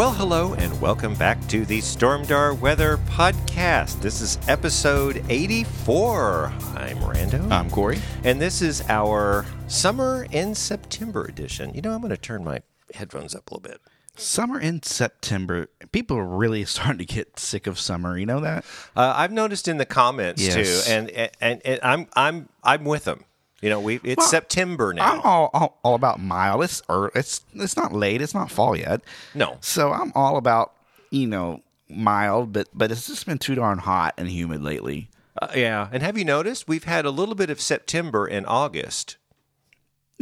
Well, 0.00 0.12
hello, 0.12 0.54
and 0.54 0.80
welcome 0.80 1.14
back 1.14 1.46
to 1.48 1.66
the 1.66 1.80
Stormdar 1.80 2.58
Weather 2.58 2.96
Podcast. 3.06 4.00
This 4.00 4.22
is 4.22 4.38
episode 4.48 5.22
84. 5.28 6.50
I'm 6.74 6.96
Rando. 7.00 7.50
I'm 7.50 7.68
Corey. 7.68 8.00
And 8.24 8.40
this 8.40 8.62
is 8.62 8.82
our 8.88 9.44
Summer 9.66 10.26
in 10.30 10.54
September 10.54 11.26
edition. 11.26 11.74
You 11.74 11.82
know, 11.82 11.92
I'm 11.92 12.00
going 12.00 12.08
to 12.08 12.16
turn 12.16 12.42
my 12.42 12.62
headphones 12.94 13.34
up 13.34 13.50
a 13.50 13.54
little 13.54 13.70
bit. 13.70 13.82
Summer 14.16 14.58
in 14.58 14.82
September. 14.82 15.68
People 15.92 16.16
are 16.16 16.24
really 16.24 16.64
starting 16.64 16.96
to 16.96 17.04
get 17.04 17.38
sick 17.38 17.66
of 17.66 17.78
summer. 17.78 18.16
You 18.16 18.24
know 18.24 18.40
that? 18.40 18.64
Uh, 18.96 19.12
I've 19.14 19.32
noticed 19.32 19.68
in 19.68 19.76
the 19.76 19.84
comments 19.84 20.40
Yes. 20.42 20.86
too, 20.86 20.90
and, 20.90 21.10
and 21.42 21.60
and 21.62 21.80
I'm 21.82 22.06
I'm 22.16 22.48
I'm 22.64 22.84
with 22.84 23.04
them. 23.04 23.26
You 23.60 23.68
know, 23.68 23.80
we 23.80 24.00
it's 24.02 24.18
Well, 24.18 24.26
September 24.26 24.94
now. 24.94 25.12
I'm 25.12 25.20
all, 25.20 25.50
all, 25.52 25.78
all 25.82 25.94
about 25.94 26.20
mild. 26.20 26.64
It's 26.64 26.82
ear 26.90 27.10
it's 27.14 27.44
it's 27.54 27.76
not 27.76 27.92
late. 27.92 28.22
It's 28.22 28.34
not 28.34 28.50
fall 28.50 28.76
yet. 28.76 29.02
No. 29.34 29.58
So 29.60 29.92
I'm 29.92 30.12
all 30.14 30.36
about 30.36 30.72
you 31.10 31.26
know 31.26 31.62
mild, 31.88 32.52
but 32.52 32.68
but 32.72 32.90
it's 32.90 33.06
just 33.06 33.26
been 33.26 33.38
too 33.38 33.54
darn 33.54 33.78
hot 33.78 34.14
and 34.16 34.28
humid 34.28 34.62
lately. 34.62 35.10
Uh, 35.40 35.48
yeah, 35.54 35.88
and 35.92 36.02
have 36.02 36.18
you 36.18 36.24
noticed 36.24 36.68
we've 36.68 36.84
had 36.84 37.04
a 37.04 37.10
little 37.10 37.34
bit 37.34 37.50
of 37.50 37.60
September 37.60 38.26
in 38.26 38.44
August, 38.46 39.16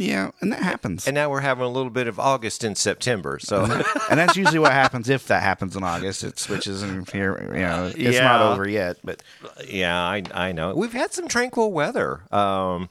Yeah, 0.01 0.31
and 0.39 0.53
that 0.53 0.61
happens. 0.63 1.05
and 1.07 1.13
now 1.13 1.29
we're 1.29 1.41
having 1.41 1.65
a 1.65 1.69
little 1.69 1.89
bit 1.89 2.07
of 2.07 2.19
August 2.19 2.63
in 2.63 2.75
September. 2.75 3.37
So 3.37 3.63
and 4.09 4.17
that's 4.17 4.37
usually 4.37 4.59
what 4.59 4.71
happens 4.71 5.09
if 5.09 5.27
that 5.27 5.43
happens 5.43 5.75
in 5.75 5.83
August. 5.83 6.23
It 6.23 6.39
switches 6.39 6.81
and 6.81 7.09
here, 7.09 7.37
you 7.53 7.59
know, 7.61 7.87
it's 7.87 7.97
Yeah. 8.15 8.21
not 8.23 8.41
over 8.53 8.65
yet. 8.67 8.97
But 9.03 9.21
Yeah, 9.67 9.95
I 9.99 10.23
I 10.33 10.51
know. 10.53 10.73
We've 10.73 10.93
had 10.93 11.11
some 11.13 11.27
tranquil 11.27 11.73
weather. 11.73 12.21
Um, 12.33 12.87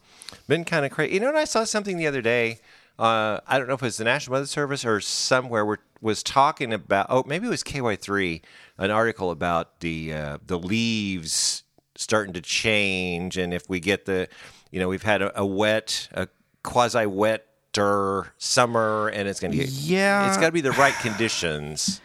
been 0.49 0.65
kind 0.67 0.85
of 0.85 0.93
crazy. 0.93 1.15
You 1.15 1.21
know, 1.21 1.29
and 1.29 1.39
I 1.39 1.45
saw 1.45 1.65
something 1.65 1.97
the 1.97 2.07
other 2.07 2.21
day. 2.21 2.61
Uh, 2.99 3.41
I 3.47 3.59
don't 3.59 3.69
know 3.69 3.75
if 3.75 3.83
it 3.83 3.87
was 3.87 3.97
the 3.97 4.05
National 4.05 4.35
Weather 4.35 4.47
Service 4.47 4.85
or 4.85 5.01
somewhere 5.01 5.65
where 5.65 5.79
was 6.03 6.23
talking 6.23 6.75
about. 6.75 7.07
Oh, 7.09 7.23
maybe 7.27 7.47
it 7.47 7.51
was 7.51 7.63
KY 7.63 7.97
three, 7.97 8.43
an 8.77 8.91
article 8.91 9.31
about 9.31 9.81
the 9.81 10.13
uh, 10.13 10.39
the 10.47 10.59
leaves 10.59 11.63
starting 11.97 12.35
to 12.35 12.41
change, 12.43 13.37
and 13.39 13.55
if 13.55 13.69
we 13.69 13.81
get 13.81 14.05
the, 14.05 14.29
you 14.71 14.79
know, 14.79 14.89
we've 14.89 15.03
had 15.05 15.23
a, 15.23 15.41
a 15.41 15.47
wet, 15.47 16.09
a 16.13 16.29
quasi 16.69 17.07
wetter 17.07 18.33
summer, 18.37 19.09
and 19.09 19.27
it's 19.27 19.41
going 19.41 19.53
to 19.53 19.57
get. 19.57 19.69
Yeah. 19.69 20.29
it's 20.29 20.37
got 20.37 20.47
to 20.47 20.53
be 20.53 20.61
the 20.61 20.73
right 20.73 20.95
conditions. 21.01 22.01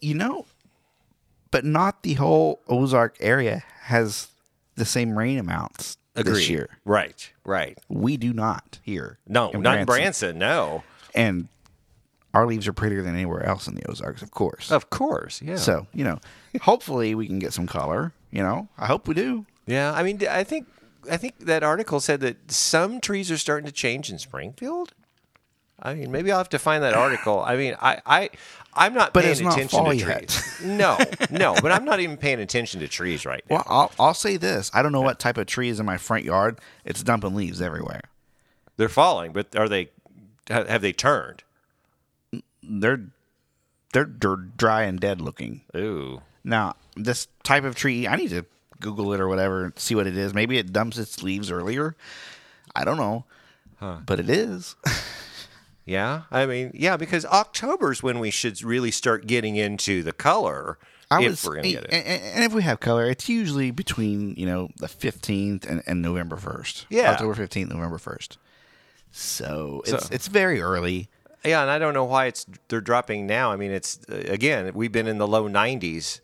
you 0.00 0.14
know, 0.14 0.46
but 1.50 1.64
not 1.64 2.02
the 2.04 2.14
whole 2.14 2.60
Ozark 2.68 3.16
area 3.20 3.64
has 3.82 4.28
the 4.76 4.84
same 4.84 5.18
rain 5.18 5.38
amounts 5.38 5.96
this 6.14 6.48
year. 6.48 6.68
Right, 6.84 7.30
right. 7.44 7.76
We 7.88 8.16
do 8.16 8.32
not 8.32 8.78
here. 8.82 9.18
No, 9.26 9.50
not 9.50 9.78
in 9.78 9.84
Branson. 9.84 10.38
No. 10.38 10.84
And 11.14 11.48
our 12.34 12.46
leaves 12.46 12.68
are 12.68 12.72
prettier 12.72 13.02
than 13.02 13.14
anywhere 13.14 13.44
else 13.44 13.66
in 13.66 13.74
the 13.74 13.88
Ozarks, 13.90 14.22
of 14.22 14.30
course. 14.30 14.70
Of 14.70 14.90
course, 14.90 15.42
yeah. 15.42 15.56
So, 15.56 15.88
you 15.92 16.04
know, 16.04 16.20
hopefully 16.60 17.14
we 17.16 17.26
can 17.26 17.40
get 17.40 17.52
some 17.52 17.66
color. 17.66 18.12
You 18.30 18.42
know, 18.42 18.68
I 18.78 18.86
hope 18.86 19.08
we 19.08 19.14
do. 19.14 19.46
yeah, 19.66 19.92
I 19.92 20.02
mean, 20.04 20.20
I 20.28 20.44
think 20.44 20.68
I 21.10 21.16
think 21.16 21.38
that 21.40 21.62
article 21.62 22.00
said 22.00 22.20
that 22.20 22.50
some 22.50 23.00
trees 23.00 23.30
are 23.30 23.38
starting 23.38 23.66
to 23.66 23.72
change 23.72 24.10
in 24.10 24.18
Springfield. 24.18 24.92
I 25.80 25.94
mean, 25.94 26.10
maybe 26.10 26.32
I'll 26.32 26.38
have 26.38 26.48
to 26.50 26.58
find 26.58 26.82
that 26.82 26.94
article. 26.94 27.40
I 27.40 27.56
mean, 27.56 27.76
I, 27.80 28.00
I, 28.04 28.30
I'm 28.74 28.94
not 28.94 29.12
But 29.12 29.22
paying 29.24 29.46
attention 29.46 29.84
to 29.84 29.96
trees. 29.96 30.60
no, 30.64 30.98
no, 31.30 31.54
but 31.62 31.70
I'm 31.70 31.84
not 31.84 32.00
even 32.00 32.16
paying 32.16 32.40
attention 32.40 32.80
to 32.80 32.88
trees 32.88 33.24
right 33.24 33.44
now. 33.48 33.56
Well, 33.56 33.64
I'll, 33.68 33.92
I'll 34.08 34.14
say 34.14 34.36
this. 34.36 34.72
I 34.74 34.82
don't 34.82 34.90
know 34.90 35.00
what 35.02 35.20
type 35.20 35.36
of 35.38 35.46
tree 35.46 35.68
is 35.68 35.78
in 35.78 35.86
my 35.86 35.96
front 35.96 36.24
yard. 36.24 36.58
It's 36.84 37.02
dumping 37.04 37.34
leaves 37.36 37.60
everywhere. 37.62 38.02
They're 38.76 38.88
falling, 38.88 39.32
but 39.32 39.54
are 39.56 39.68
they? 39.68 39.90
Have 40.48 40.82
they 40.82 40.92
turned? 40.92 41.42
They're 42.62 43.02
they're, 43.92 44.04
they're 44.04 44.36
dry 44.36 44.82
and 44.82 44.98
dead 45.00 45.20
looking. 45.20 45.62
Ooh, 45.76 46.22
Now, 46.44 46.74
this 46.96 47.28
type 47.42 47.64
of 47.64 47.74
tree, 47.74 48.06
I 48.06 48.16
need 48.16 48.30
to 48.30 48.44
Google 48.80 49.12
it 49.12 49.20
or 49.20 49.28
whatever 49.28 49.72
see 49.76 49.94
what 49.94 50.06
it 50.06 50.16
is. 50.16 50.34
Maybe 50.34 50.58
it 50.58 50.72
dumps 50.72 50.98
its 50.98 51.22
leaves 51.22 51.50
earlier. 51.50 51.96
I 52.74 52.84
don't 52.84 52.96
know. 52.96 53.24
But 53.80 54.20
it 54.20 54.28
is. 54.28 54.76
yeah. 55.84 56.22
I 56.30 56.46
mean, 56.46 56.72
yeah, 56.74 56.96
because 56.96 57.24
October's 57.24 58.02
when 58.02 58.18
we 58.18 58.30
should 58.30 58.62
really 58.62 58.90
start 58.90 59.26
getting 59.26 59.56
into 59.56 60.02
the 60.02 60.12
color. 60.12 60.78
I 61.10 61.22
if 61.22 61.30
was, 61.30 61.44
we're 61.44 61.54
gonna 61.56 61.70
get 61.70 61.84
it. 61.84 61.92
and, 61.92 62.22
and 62.22 62.44
if 62.44 62.52
we 62.52 62.62
have 62.62 62.80
color, 62.80 63.06
it's 63.08 63.28
usually 63.28 63.70
between, 63.70 64.34
you 64.36 64.44
know, 64.44 64.68
the 64.76 64.88
15th 64.88 65.64
and, 65.66 65.82
and 65.86 66.02
November 66.02 66.36
1st. 66.36 66.84
Yeah. 66.90 67.12
October 67.12 67.34
15th, 67.34 67.70
November 67.70 67.96
1st. 67.96 68.36
So 69.10 69.82
it's, 69.86 70.04
So- 70.06 70.14
it's 70.14 70.28
very 70.28 70.60
early. 70.60 71.08
Yeah, 71.44 71.62
and 71.62 71.70
I 71.70 71.78
don't 71.78 71.94
know 71.94 72.04
why 72.04 72.26
it's 72.26 72.44
they're 72.68 72.80
dropping 72.80 73.26
now. 73.26 73.52
I 73.52 73.56
mean, 73.56 73.70
it's 73.70 74.00
again 74.08 74.72
we've 74.74 74.90
been 74.90 75.06
in 75.06 75.18
the 75.18 75.26
low 75.26 75.48
90s, 75.48 76.20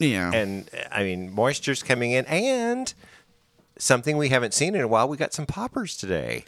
Yeah. 0.00 0.32
and 0.32 0.68
I 0.90 1.02
mean 1.04 1.32
moisture's 1.34 1.82
coming 1.82 2.12
in, 2.12 2.24
and 2.26 2.92
something 3.78 4.16
we 4.16 4.28
haven't 4.28 4.54
seen 4.54 4.74
in 4.74 4.80
a 4.80 4.88
while. 4.88 5.08
We 5.08 5.16
got 5.16 5.32
some 5.32 5.46
poppers 5.46 5.96
today. 5.96 6.44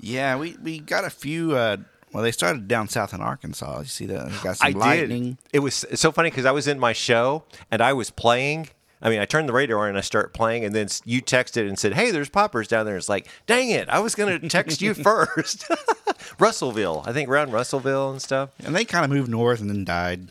yeah, 0.00 0.36
we, 0.36 0.56
we 0.62 0.78
got 0.78 1.04
a 1.04 1.10
few. 1.10 1.56
Uh, 1.56 1.76
well, 2.12 2.22
they 2.22 2.30
started 2.32 2.68
down 2.68 2.88
south 2.88 3.12
in 3.12 3.20
Arkansas. 3.20 3.80
You 3.80 3.86
see 3.86 4.06
that? 4.06 4.30
They 4.30 4.36
got 4.42 4.56
some 4.58 4.68
I 4.68 4.70
lightning. 4.78 5.24
did. 5.30 5.38
It 5.52 5.58
was 5.60 5.84
so 5.94 6.12
funny 6.12 6.30
because 6.30 6.44
I 6.46 6.52
was 6.52 6.68
in 6.68 6.78
my 6.78 6.92
show 6.92 7.42
and 7.70 7.82
I 7.82 7.92
was 7.92 8.10
playing. 8.10 8.68
I 9.02 9.10
mean, 9.10 9.18
I 9.20 9.26
turned 9.26 9.48
the 9.48 9.52
radio 9.52 9.78
on 9.80 9.88
and 9.90 9.98
I 9.98 10.00
start 10.00 10.32
playing, 10.32 10.64
and 10.64 10.74
then 10.74 10.88
you 11.04 11.20
texted 11.20 11.68
and 11.68 11.78
said, 11.78 11.92
"Hey, 11.94 12.10
there's 12.10 12.30
poppers 12.30 12.68
down 12.68 12.86
there." 12.86 12.96
It's 12.96 13.08
like, 13.08 13.28
dang 13.46 13.68
it, 13.70 13.88
I 13.90 13.98
was 13.98 14.14
going 14.14 14.40
to 14.40 14.48
text 14.48 14.80
you 14.80 14.94
first. 14.94 15.66
Russellville, 16.38 17.02
I 17.06 17.12
think 17.12 17.28
around 17.28 17.52
Russellville 17.52 18.10
and 18.12 18.22
stuff. 18.22 18.50
And 18.64 18.74
they 18.74 18.84
kind 18.84 19.04
of 19.04 19.10
moved 19.10 19.28
north 19.28 19.60
and 19.60 19.68
then 19.68 19.84
died. 19.84 20.28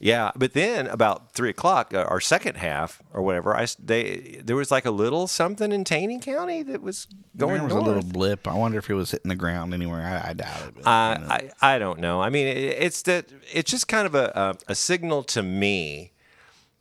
Yeah, 0.00 0.30
but 0.36 0.52
then 0.52 0.86
about 0.86 1.32
three 1.32 1.50
o'clock, 1.50 1.92
uh, 1.94 2.04
our 2.08 2.20
second 2.20 2.56
half 2.56 3.02
or 3.12 3.22
whatever, 3.22 3.56
I 3.56 3.66
they 3.78 4.40
there 4.44 4.56
was 4.56 4.70
like 4.70 4.84
a 4.84 4.90
little 4.90 5.26
something 5.26 5.72
in 5.72 5.84
Taney 5.84 6.18
County 6.20 6.62
that 6.62 6.82
was 6.82 7.06
going 7.36 7.54
There 7.54 7.64
was 7.64 7.72
north. 7.74 7.84
a 7.84 7.88
little 7.88 8.02
blip. 8.10 8.46
I 8.48 8.54
wonder 8.54 8.78
if 8.78 8.88
it 8.90 8.94
was 8.94 9.10
hitting 9.10 9.28
the 9.28 9.36
ground 9.36 9.74
anywhere. 9.74 10.02
I, 10.02 10.30
I 10.30 10.32
doubt 10.34 10.62
it. 10.68 10.74
but, 10.76 10.86
I. 10.86 11.50
I 11.60 11.74
I 11.74 11.78
don't 11.78 12.00
know. 12.00 12.20
I 12.20 12.30
mean, 12.30 12.46
it, 12.46 12.56
it's 12.58 13.02
that 13.02 13.26
it's 13.52 13.70
just 13.70 13.88
kind 13.88 14.06
of 14.06 14.14
a, 14.14 14.32
a 14.68 14.72
a 14.72 14.74
signal 14.74 15.22
to 15.24 15.42
me 15.42 16.12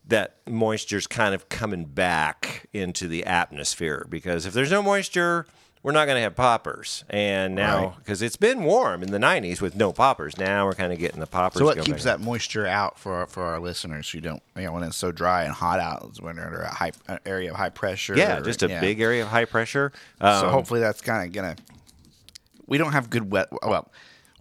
that 0.05 0.35
moisture's 0.49 1.07
kind 1.07 1.33
of 1.33 1.47
coming 1.47 1.85
back 1.85 2.67
into 2.73 3.07
the 3.07 3.25
atmosphere 3.25 4.05
because 4.09 4.45
if 4.45 4.53
there's 4.53 4.69
no 4.71 4.81
moisture, 4.83 5.45
we're 5.83 5.91
not 5.91 6.05
going 6.05 6.15
to 6.15 6.21
have 6.21 6.35
poppers. 6.35 7.03
And 7.09 7.55
now 7.55 7.87
Right. 7.87 7.97
because 7.99 8.21
it's 8.21 8.37
been 8.37 8.63
warm 8.63 9.03
in 9.03 9.11
the 9.11 9.17
90s 9.19 9.59
with 9.61 9.75
no 9.75 9.91
poppers, 9.93 10.37
now 10.37 10.65
we're 10.65 10.73
kind 10.75 10.91
of 10.93 10.97
getting 10.99 11.19
the 11.19 11.27
poppers. 11.27 11.59
So 11.59 11.65
what 11.65 11.77
keeps 11.83 12.03
that 12.05 12.19
moisture 12.21 12.65
out 12.65 12.97
for 12.97 13.15
our, 13.15 13.27
for 13.27 13.43
our 13.43 13.59
listeners 13.59 14.09
who 14.09 14.21
don't, 14.21 14.41
you 14.55 14.63
know, 14.63 14.71
when 14.71 14.83
it's 14.83 14.97
so 14.97 15.11
dry 15.11 15.43
and 15.43 15.53
hot 15.53 15.79
out, 15.81 16.09
is 16.13 16.21
when 16.21 16.39
under 16.39 16.61
a 16.61 16.73
high 16.73 16.93
an 17.07 17.19
area 17.25 17.51
of 17.51 17.57
high 17.57 17.69
pressure. 17.69 18.15
Yeah, 18.17 18.37
or- 18.37 18.41
just 18.41 18.63
a 18.63 18.69
yeah. 18.69 18.79
big 18.81 19.01
area 19.01 19.23
of 19.23 19.27
high 19.29 19.45
pressure. 19.45 19.91
Um, 20.21 20.39
So 20.41 20.49
hopefully 20.49 20.79
that's 20.79 21.01
kind 21.01 21.27
of 21.27 21.33
gonna. 21.33 21.55
We 22.65 22.77
don't 22.77 22.93
have 22.93 23.09
good 23.09 23.29
wet. 23.31 23.49
Well, 23.61 23.91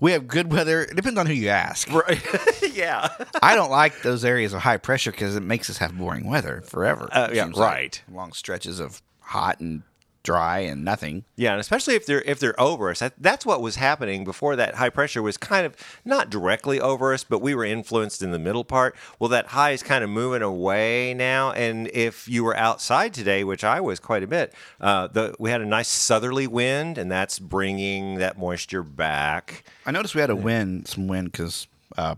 we 0.01 0.13
have 0.13 0.27
good 0.29 0.53
weather. 0.53 0.83
It 0.83 0.95
depends 0.97 1.19
on 1.19 1.27
who 1.27 1.33
you 1.33 1.49
ask. 1.49 1.89
Right. 1.93 2.21
yeah. 2.73 3.09
I 3.43 3.55
don't 3.57 3.71
like 3.71 4.03
those 4.03 4.25
areas 4.25 4.53
of 4.53 4.61
high 4.63 4.77
pressure 4.77 5.11
because 5.11 5.35
it 5.37 5.43
makes 5.43 5.69
us 5.69 5.79
have 5.79 5.97
boring 5.99 6.29
weather 6.29 6.63
forever. 6.65 7.09
Uh, 7.13 7.31
yeah, 7.33 7.45
seems 7.45 7.57
like. 7.57 7.71
right. 7.75 8.03
Long 8.11 8.33
stretches 8.33 8.79
of 8.81 9.03
hot 9.21 9.59
and 9.61 9.83
dry 10.23 10.61
and 10.61 10.85
nothing. 10.85 11.25
Yeah, 11.37 11.53
and 11.53 11.61
especially 11.61 11.95
if 11.95 12.07
they're 12.07 12.23
if 12.23 12.39
they're 12.39 12.59
over 12.61 12.91
us. 12.91 13.01
That, 13.01 13.15
that's 13.19 13.45
what 13.45 13.61
was 13.61 13.77
happening 13.77 14.25
before 14.25 14.57
that 14.57 14.77
high 14.77 14.91
pressure 14.91 15.23
was 15.23 15.37
kind 15.37 15.67
of 15.67 15.77
not 16.05 16.31
directly 16.31 16.81
over 16.81 17.13
us, 17.13 17.25
but 17.25 17.41
we 17.41 17.55
were 17.55 17.65
influenced 17.65 18.23
in 18.23 18.31
the 18.31 18.39
middle 18.39 18.65
part. 18.65 18.95
Well, 19.19 19.29
that 19.29 19.49
high 19.49 19.71
is 19.71 19.83
kind 19.83 20.05
of 20.05 20.11
moving 20.11 20.43
away 20.43 21.15
now, 21.15 21.53
and 21.53 21.89
if 21.89 22.29
you 22.29 22.45
were 22.45 22.57
outside 22.57 23.15
today, 23.15 23.45
which 23.45 23.65
I 23.65 23.81
was 23.81 24.01
quite 24.01 24.23
a 24.23 24.27
bit, 24.27 24.55
uh, 24.81 25.09
the 25.09 25.35
we 25.39 25.51
had 25.51 25.61
a 25.61 25.67
nice 25.67 25.89
southerly 25.89 26.47
wind, 26.47 26.99
and 26.99 27.11
that's 27.11 27.39
bringing 27.39 28.17
that 28.17 28.39
moisture 28.39 28.83
back. 28.83 29.65
I 29.87 29.91
noticed 29.91 30.15
we 30.15 30.21
had 30.21 30.31
a 30.31 30.37
wind, 30.37 30.87
some 30.89 31.09
wind, 31.09 31.33
because 31.33 31.67
uh, 31.97 32.17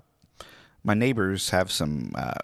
my 0.83 0.95
neighbors 0.95 1.51
have 1.51 1.73
some 1.73 2.13
uh, 2.15 2.35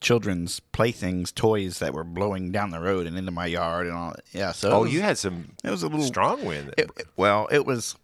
children's 0.00 0.60
playthings, 0.60 1.32
toys 1.32 1.78
that 1.80 1.92
were 1.92 2.04
blowing 2.04 2.52
down 2.52 2.70
the 2.70 2.80
road 2.80 3.06
and 3.06 3.16
into 3.18 3.30
my 3.32 3.46
yard 3.46 3.86
and 3.86 3.96
all. 3.96 4.14
Yeah, 4.32 4.52
so 4.52 4.70
Oh, 4.70 4.80
was- 4.82 4.92
you 4.92 5.00
had 5.00 5.18
some 5.18 5.50
it 5.64 5.70
was 5.70 5.82
a 5.82 5.88
little 5.88 6.06
strong 6.06 6.44
wind. 6.44 6.74
It, 6.78 6.90
it- 6.96 7.06
well, 7.16 7.48
it 7.50 7.66
was. 7.66 7.96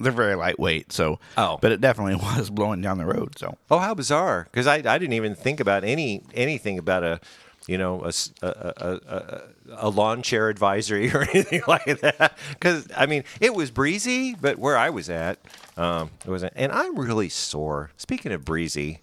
They're 0.00 0.10
very 0.10 0.34
lightweight, 0.34 0.90
so. 0.92 1.20
Oh. 1.38 1.56
but 1.62 1.70
it 1.70 1.80
definitely 1.80 2.16
was 2.36 2.50
blowing 2.50 2.80
down 2.80 2.98
the 2.98 3.06
road. 3.06 3.38
So 3.38 3.56
Oh, 3.70 3.78
how 3.78 3.94
bizarre! 3.94 4.48
Because 4.50 4.66
I, 4.66 4.76
I 4.76 4.98
didn't 4.98 5.12
even 5.12 5.36
think 5.36 5.60
about 5.60 5.84
any 5.84 6.24
anything 6.34 6.76
about 6.76 7.04
a, 7.04 7.20
you 7.68 7.78
know, 7.78 8.02
a 8.04 8.12
a 8.42 9.42
a 9.76 9.88
lawn 9.88 10.22
chair 10.22 10.48
advisory 10.48 11.10
or 11.14 11.22
anything 11.22 11.62
like 11.68 12.00
that. 12.00 12.36
Because 12.50 12.88
I 12.96 13.06
mean, 13.06 13.22
it 13.40 13.54
was 13.54 13.70
breezy, 13.70 14.34
but 14.34 14.58
where 14.58 14.76
I 14.76 14.90
was 14.90 15.08
at, 15.08 15.38
um, 15.76 16.10
it 16.26 16.30
wasn't. 16.30 16.52
And 16.56 16.72
I'm 16.72 16.98
really 16.98 17.28
sore. 17.28 17.92
Speaking 17.96 18.32
of 18.32 18.44
breezy, 18.44 19.02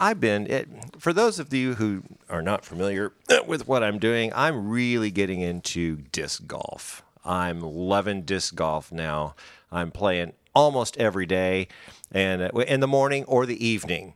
I've 0.00 0.18
been 0.18 0.46
it, 0.46 0.68
for 0.98 1.12
those 1.12 1.38
of 1.38 1.52
you 1.52 1.74
who 1.74 2.02
are 2.30 2.42
not 2.42 2.64
familiar 2.64 3.12
with 3.46 3.68
what 3.68 3.82
I'm 3.82 3.98
doing. 3.98 4.32
I'm 4.34 4.68
really 4.68 5.10
getting 5.10 5.40
into 5.40 5.96
disc 6.12 6.46
golf. 6.46 7.02
I'm 7.24 7.60
loving 7.60 8.22
disc 8.22 8.54
golf 8.54 8.90
now. 8.90 9.34
I'm 9.70 9.90
playing 9.90 10.32
almost 10.54 10.96
every 10.96 11.26
day, 11.26 11.68
and 12.10 12.42
uh, 12.42 12.48
in 12.60 12.80
the 12.80 12.88
morning 12.88 13.24
or 13.26 13.46
the 13.46 13.64
evening, 13.64 14.14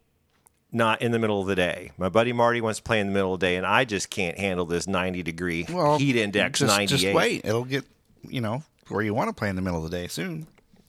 not 0.73 1.03
in 1.03 1.13
the 1.13 1.19
middle 1.19 1.41
of 1.41 1.47
the 1.47 1.55
day. 1.55 1.93
My 1.99 2.09
buddy 2.09 2.33
Marty 2.33 2.61
wants 2.61 2.79
to 2.79 2.83
play 2.83 2.99
in 2.99 3.07
the 3.09 3.13
middle 3.13 3.35
of 3.35 3.41
the 3.41 3.47
day, 3.47 3.57
and 3.57 3.67
I 3.67 3.85
just 3.85 4.11
can't 4.11 4.39
handle 4.39 4.65
this 4.65 4.87
90 4.87 5.23
degree 5.23 5.67
well, 5.71 5.99
heat 5.99 6.17
index 6.17 6.61
just, 6.61 6.75
98. 6.75 6.97
Just 6.97 7.15
wait; 7.15 7.45
it'll 7.45 7.65
get 7.65 7.85
you 8.23 8.41
know 8.41 8.63
where 8.89 9.03
you 9.03 9.15
want 9.15 9.29
to 9.29 9.35
play 9.35 9.49
in 9.49 9.57
the 9.57 9.63
middle 9.63 9.85
of 9.85 9.91
the 9.91 9.97
day 9.97 10.09
soon. 10.09 10.47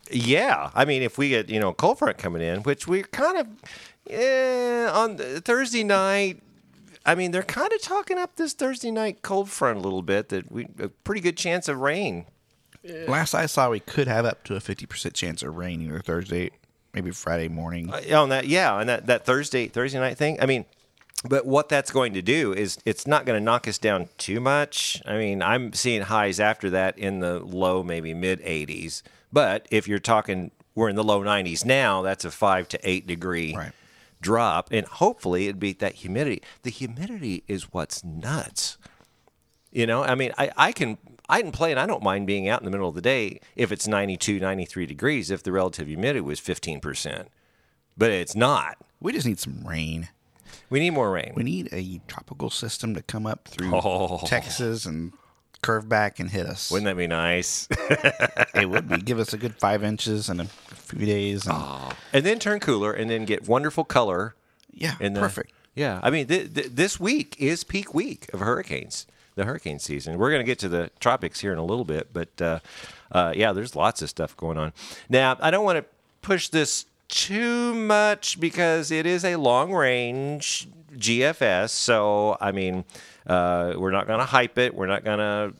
Yeah, 0.10 0.70
I 0.74 0.86
mean, 0.86 1.02
if 1.02 1.18
we 1.18 1.30
get 1.30 1.50
you 1.50 1.60
know 1.60 1.74
cold 1.74 2.00
front 2.00 2.18
coming 2.18 2.42
in, 2.42 2.62
which 2.64 2.88
we're 2.88 3.04
kind 3.04 3.38
of 3.38 3.48
yeah, 4.10 4.92
on 4.94 5.18
Thursday 5.18 5.84
night. 5.84 6.42
I 7.06 7.14
mean, 7.14 7.32
they're 7.32 7.44
kind 7.44 7.72
of 7.72 7.82
talking 7.82 8.18
up 8.18 8.36
this 8.36 8.54
Thursday 8.54 8.92
night 8.92 9.22
cold 9.22 9.50
front 9.50 9.78
a 9.78 9.82
little 9.82 10.02
bit. 10.02 10.30
That 10.30 10.52
we 10.52 10.68
a 10.80 10.90
pretty 10.90 11.22
good 11.22 11.38
chance 11.38 11.68
of 11.68 11.80
rain. 11.80 12.26
Last 13.08 13.34
I 13.34 13.48
saw, 13.48 13.72
we 13.72 13.80
could 13.80 14.08
have 14.08 14.26
up 14.26 14.44
to 14.46 14.56
a 14.56 14.60
fifty 14.60 14.86
percent 14.86 15.16
chance 15.16 15.42
of 15.42 15.56
rain 15.56 15.82
either 15.82 16.00
Thursday, 16.00 16.52
maybe 16.94 17.12
Friday 17.12 17.48
morning. 17.48 17.92
Uh, 17.92 18.22
on 18.22 18.30
that, 18.30 18.48
yeah, 18.48 18.74
on 18.74 18.88
that 18.88 19.08
that 19.08 19.26
Thursday 19.26 19.68
Thursday 19.68 20.00
night 20.00 20.18
thing. 20.18 20.40
I 20.40 20.46
mean, 20.46 20.66
but 21.28 21.46
what 21.46 21.70
that's 21.70 21.92
going 21.92 22.14
to 22.14 22.22
do 22.22 22.54
is 22.54 22.78
it's 22.86 23.08
not 23.08 23.26
going 23.26 23.40
to 23.40 23.44
knock 23.44 23.68
us 23.68 23.78
down 23.78 24.10
too 24.18 24.40
much. 24.40 25.02
I 25.06 25.18
mean, 25.18 25.42
I'm 25.42 25.74
seeing 25.74 26.04
highs 26.04 26.40
after 26.40 26.70
that 26.72 26.98
in 26.98 27.20
the 27.20 27.40
low, 27.40 27.84
maybe 27.84 28.14
mid 28.14 28.40
80s. 28.42 29.02
But 29.34 29.68
if 29.72 29.88
you're 29.88 30.00
talking, 30.00 30.52
we're 30.76 30.90
in 30.90 30.96
the 30.96 31.04
low 31.04 31.22
90s 31.22 31.66
now. 31.66 32.02
That's 32.02 32.26
a 32.26 32.32
five 32.32 32.68
to 32.70 32.80
eight 32.88 33.08
degree 33.08 33.56
Right. 33.56 33.72
Drop, 34.22 34.70
and 34.72 34.86
hopefully 34.88 35.46
it'd 35.46 35.60
beat 35.60 35.80
that 35.80 35.96
humidity. 35.96 36.42
The 36.64 36.70
humidity 36.70 37.44
is 37.48 37.74
what's 37.74 38.04
nuts. 38.04 38.78
You 39.72 39.86
know, 39.86 40.04
I 40.04 40.16
mean, 40.16 40.32
I, 40.38 40.52
I 40.56 40.72
can 40.72 40.98
I 41.28 41.42
can 41.42 41.52
play 41.52 41.72
and 41.72 41.80
I 41.80 41.86
don't 41.86 42.04
mind 42.04 42.28
being 42.28 42.48
out 42.48 42.62
in 42.62 42.66
the 42.66 42.72
middle 42.72 42.88
of 42.88 42.96
the 42.96 43.02
day 43.02 43.40
if 43.56 43.72
it's 43.72 43.88
92, 43.88 44.40
93 44.40 44.86
degrees 44.86 45.32
if 45.32 45.42
the 45.44 45.52
relative 45.52 45.88
humidity 45.88 46.22
was 46.22 46.40
15%. 46.40 47.26
But 47.98 48.12
it's 48.12 48.36
not. 48.36 48.78
we 49.02 49.12
just 49.12 49.26
need 49.26 49.40
some 49.40 49.66
rain. 49.68 50.10
We 50.70 50.80
need 50.80 50.92
more 50.92 51.12
rain. 51.12 51.34
We 51.36 51.44
need 51.44 51.70
a 51.72 52.00
tropical 52.08 52.50
system 52.50 52.94
to 52.96 53.02
come 53.02 53.26
up 53.26 53.48
through 53.48 53.72
Oh. 53.74 54.22
Texas 54.26 54.86
and 54.86 55.14
curve 55.66 55.90
back 55.90 56.20
and 56.20 56.30
hit 56.30 56.46
us. 56.46 56.70
Wouldn't 56.70 56.86
that 56.86 56.96
be 56.96 57.08
nice? 57.08 57.68
it 58.54 58.70
would 58.70 58.88
be 58.88 58.98
give 59.02 59.18
us 59.20 59.34
a 59.34 59.38
good 59.38 59.56
five 59.56 59.84
inches 59.84 60.30
in 60.30 60.40
a 60.40 60.46
few 60.46 61.06
days. 61.06 61.48
And, 61.48 61.96
and 62.14 62.26
then 62.26 62.38
turn 62.38 62.60
cooler 62.60 62.94
and 62.94 63.10
then 63.10 63.26
get 63.26 63.48
wonderful 63.48 63.84
color. 63.84 64.36
yeah, 64.72 64.96
In 65.00 65.14
the, 65.14 65.20
perfect. 65.20 65.52
Yeah. 65.74 66.00
I 66.04 66.12
mean, 66.12 66.28
th- 66.28 66.54
th- 66.54 66.68
this 66.68 67.00
week 67.00 67.36
is 67.40 67.64
peak 67.64 67.94
week 67.96 68.30
of 68.32 68.42
hurricanes, 68.42 69.08
the 69.34 69.46
hurricane 69.46 69.80
season. 69.80 70.20
We're 70.20 70.30
going 70.30 70.42
to 70.42 70.46
get 70.46 70.60
to 70.60 70.70
the 70.70 70.92
tropics 71.00 71.40
here 71.40 71.52
in 71.52 71.58
a 71.58 71.66
little 71.66 71.86
bit, 71.86 72.14
but 72.14 72.40
uh, 72.40 72.60
uh, 73.12 73.34
yeah, 73.36 73.52
there's 73.52 73.76
lots 73.76 74.04
of 74.04 74.10
stuff 74.10 74.38
going 74.38 74.58
on. 74.60 74.72
Now, 75.10 75.36
I 75.42 75.50
don't 75.50 75.66
want 75.66 75.80
to 75.80 75.86
push 76.22 76.50
this 76.50 76.86
too 77.08 77.74
much 77.74 78.40
because 78.40 78.92
it 78.92 79.06
is 79.08 79.26
a 79.26 79.36
long 79.36 79.74
range 79.74 80.68
GFS. 80.96 81.70
So, 81.70 82.38
I 82.40 82.52
mean, 82.52 82.86
uh, 83.28 83.74
we're 83.78 83.92
not 83.92 84.08
going 84.08 84.20
to 84.20 84.26
hype 84.26 84.58
it. 84.58 84.76
We're 84.76 84.88
not 84.88 85.04
going 85.04 85.20
to 85.20 85.54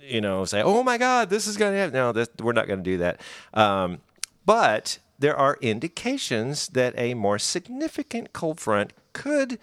you 0.00 0.20
know, 0.20 0.44
say, 0.44 0.62
"Oh 0.62 0.82
my 0.82 0.98
God, 0.98 1.30
this 1.30 1.46
is 1.46 1.56
going 1.56 1.72
to 1.72 1.78
happen." 1.78 1.94
No, 1.94 2.12
this, 2.12 2.28
we're 2.40 2.52
not 2.52 2.66
going 2.66 2.80
to 2.80 2.90
do 2.90 2.98
that. 2.98 3.20
Um, 3.54 3.98
but 4.44 4.98
there 5.18 5.36
are 5.36 5.58
indications 5.60 6.68
that 6.68 6.94
a 6.96 7.14
more 7.14 7.38
significant 7.38 8.32
cold 8.32 8.60
front 8.60 8.92
could 9.12 9.58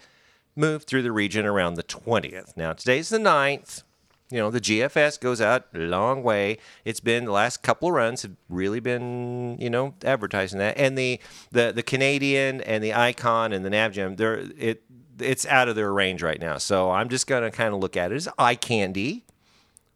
move 0.56 0.84
through 0.84 1.02
the 1.02 1.12
region 1.12 1.46
around 1.46 1.74
the 1.74 1.82
20th. 1.82 2.56
Now, 2.56 2.72
today's 2.72 3.08
the 3.08 3.18
9th. 3.18 3.82
You 4.30 4.38
know, 4.38 4.50
the 4.50 4.60
GFS 4.60 5.20
goes 5.20 5.40
out 5.40 5.66
a 5.74 5.78
long 5.78 6.22
way. 6.22 6.58
It's 6.84 6.98
been 6.98 7.24
the 7.24 7.32
last 7.32 7.62
couple 7.62 7.88
of 7.88 7.94
runs 7.94 8.22
have 8.22 8.32
really 8.48 8.80
been, 8.80 9.56
you 9.60 9.70
know, 9.70 9.94
advertising 10.04 10.58
that. 10.58 10.76
And 10.78 10.96
the 10.96 11.20
the, 11.52 11.72
the 11.72 11.82
Canadian 11.82 12.60
and 12.62 12.82
the 12.82 12.94
Icon 12.94 13.52
and 13.52 13.64
the 13.64 13.70
Navgem, 13.70 14.16
they're 14.16 14.48
it 14.58 14.82
it's 15.18 15.46
out 15.46 15.68
of 15.68 15.76
their 15.76 15.92
range 15.92 16.22
right 16.22 16.40
now. 16.40 16.58
So 16.58 16.90
I'm 16.90 17.08
just 17.08 17.26
going 17.26 17.42
to 17.42 17.50
kind 17.50 17.74
of 17.74 17.80
look 17.80 17.96
at 17.96 18.12
it 18.12 18.16
as 18.16 18.28
eye 18.38 18.54
candy 18.54 19.24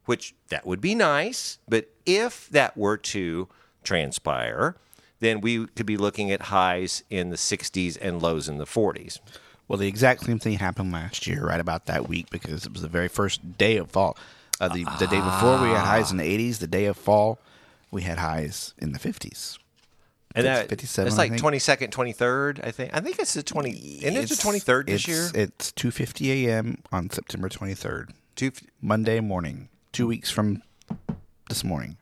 which 0.09 0.35
that 0.49 0.67
would 0.67 0.81
be 0.81 0.95
nice. 0.95 1.59
But 1.69 1.91
if 2.07 2.49
that 2.49 2.79
were 2.79 2.97
to 2.97 3.47
transpire, 3.85 4.75
then 5.21 5.43
we 5.43 5.67
could 5.67 5.85
be 5.85 5.99
looking 5.99 6.31
at 6.31 6.45
highs 6.45 7.05
in 7.11 7.29
the 7.29 7.37
60s 7.37 7.99
and 8.01 8.23
lows 8.23 8.49
in 8.49 8.57
the 8.57 8.65
40s. 8.65 9.21
Well, 9.69 9.79
the 9.79 9.87
exact 9.87 10.23
same 10.23 10.39
thing 10.39 10.57
happened 10.57 10.93
last 10.93 11.27
year, 11.27 11.45
right 11.45 11.61
about 11.61 11.85
that 11.87 12.09
week, 12.09 12.31
because 12.31 12.65
it 12.65 12.73
was 12.73 12.81
the 12.81 12.89
very 12.89 13.09
first 13.09 13.59
day 13.59 13.77
of 13.77 13.91
fall. 13.91 14.17
Uh, 14.59 14.69
the, 14.69 14.85
the 14.99 15.07
day 15.09 15.21
before, 15.21 15.61
we 15.61 15.69
had 15.69 15.85
highs 15.85 16.11
in 16.11 16.17
the 16.17 16.25
80s. 16.25 16.59
The 16.59 16.67
day 16.67 16.87
of 16.87 16.97
fall, 16.97 17.39
we 17.91 18.01
had 18.01 18.17
highs 18.17 18.73
in 18.79 18.93
the 18.93 18.99
50s. 18.99 19.59
And 20.39 20.47
that 20.47 20.69
57, 20.69 21.09
it's 21.09 21.19
like 21.19 21.31
think. 21.31 21.43
22nd, 21.43 21.91
23rd, 21.91 22.65
I 22.65 22.71
think. 22.71 22.95
I 22.95 23.01
think 23.01 23.19
it's 23.19 23.35
the 23.35 23.43
20 23.43 24.01
and 24.05 24.17
it's 24.17 24.37
the 24.37 24.49
23rd 24.49 24.87
this 24.87 24.95
it's, 24.95 25.09
year. 25.09 25.31
It's 25.35 25.73
2.50 25.73 26.47
a.m. 26.47 26.83
on 26.93 27.11
September 27.11 27.49
23rd, 27.49 28.11
Two 28.37 28.53
Monday 28.81 29.21
morning, 29.21 29.69
two 29.93 30.07
weeks 30.07 30.31
from 30.31 30.63
this 31.49 31.65
morning. 31.65 31.97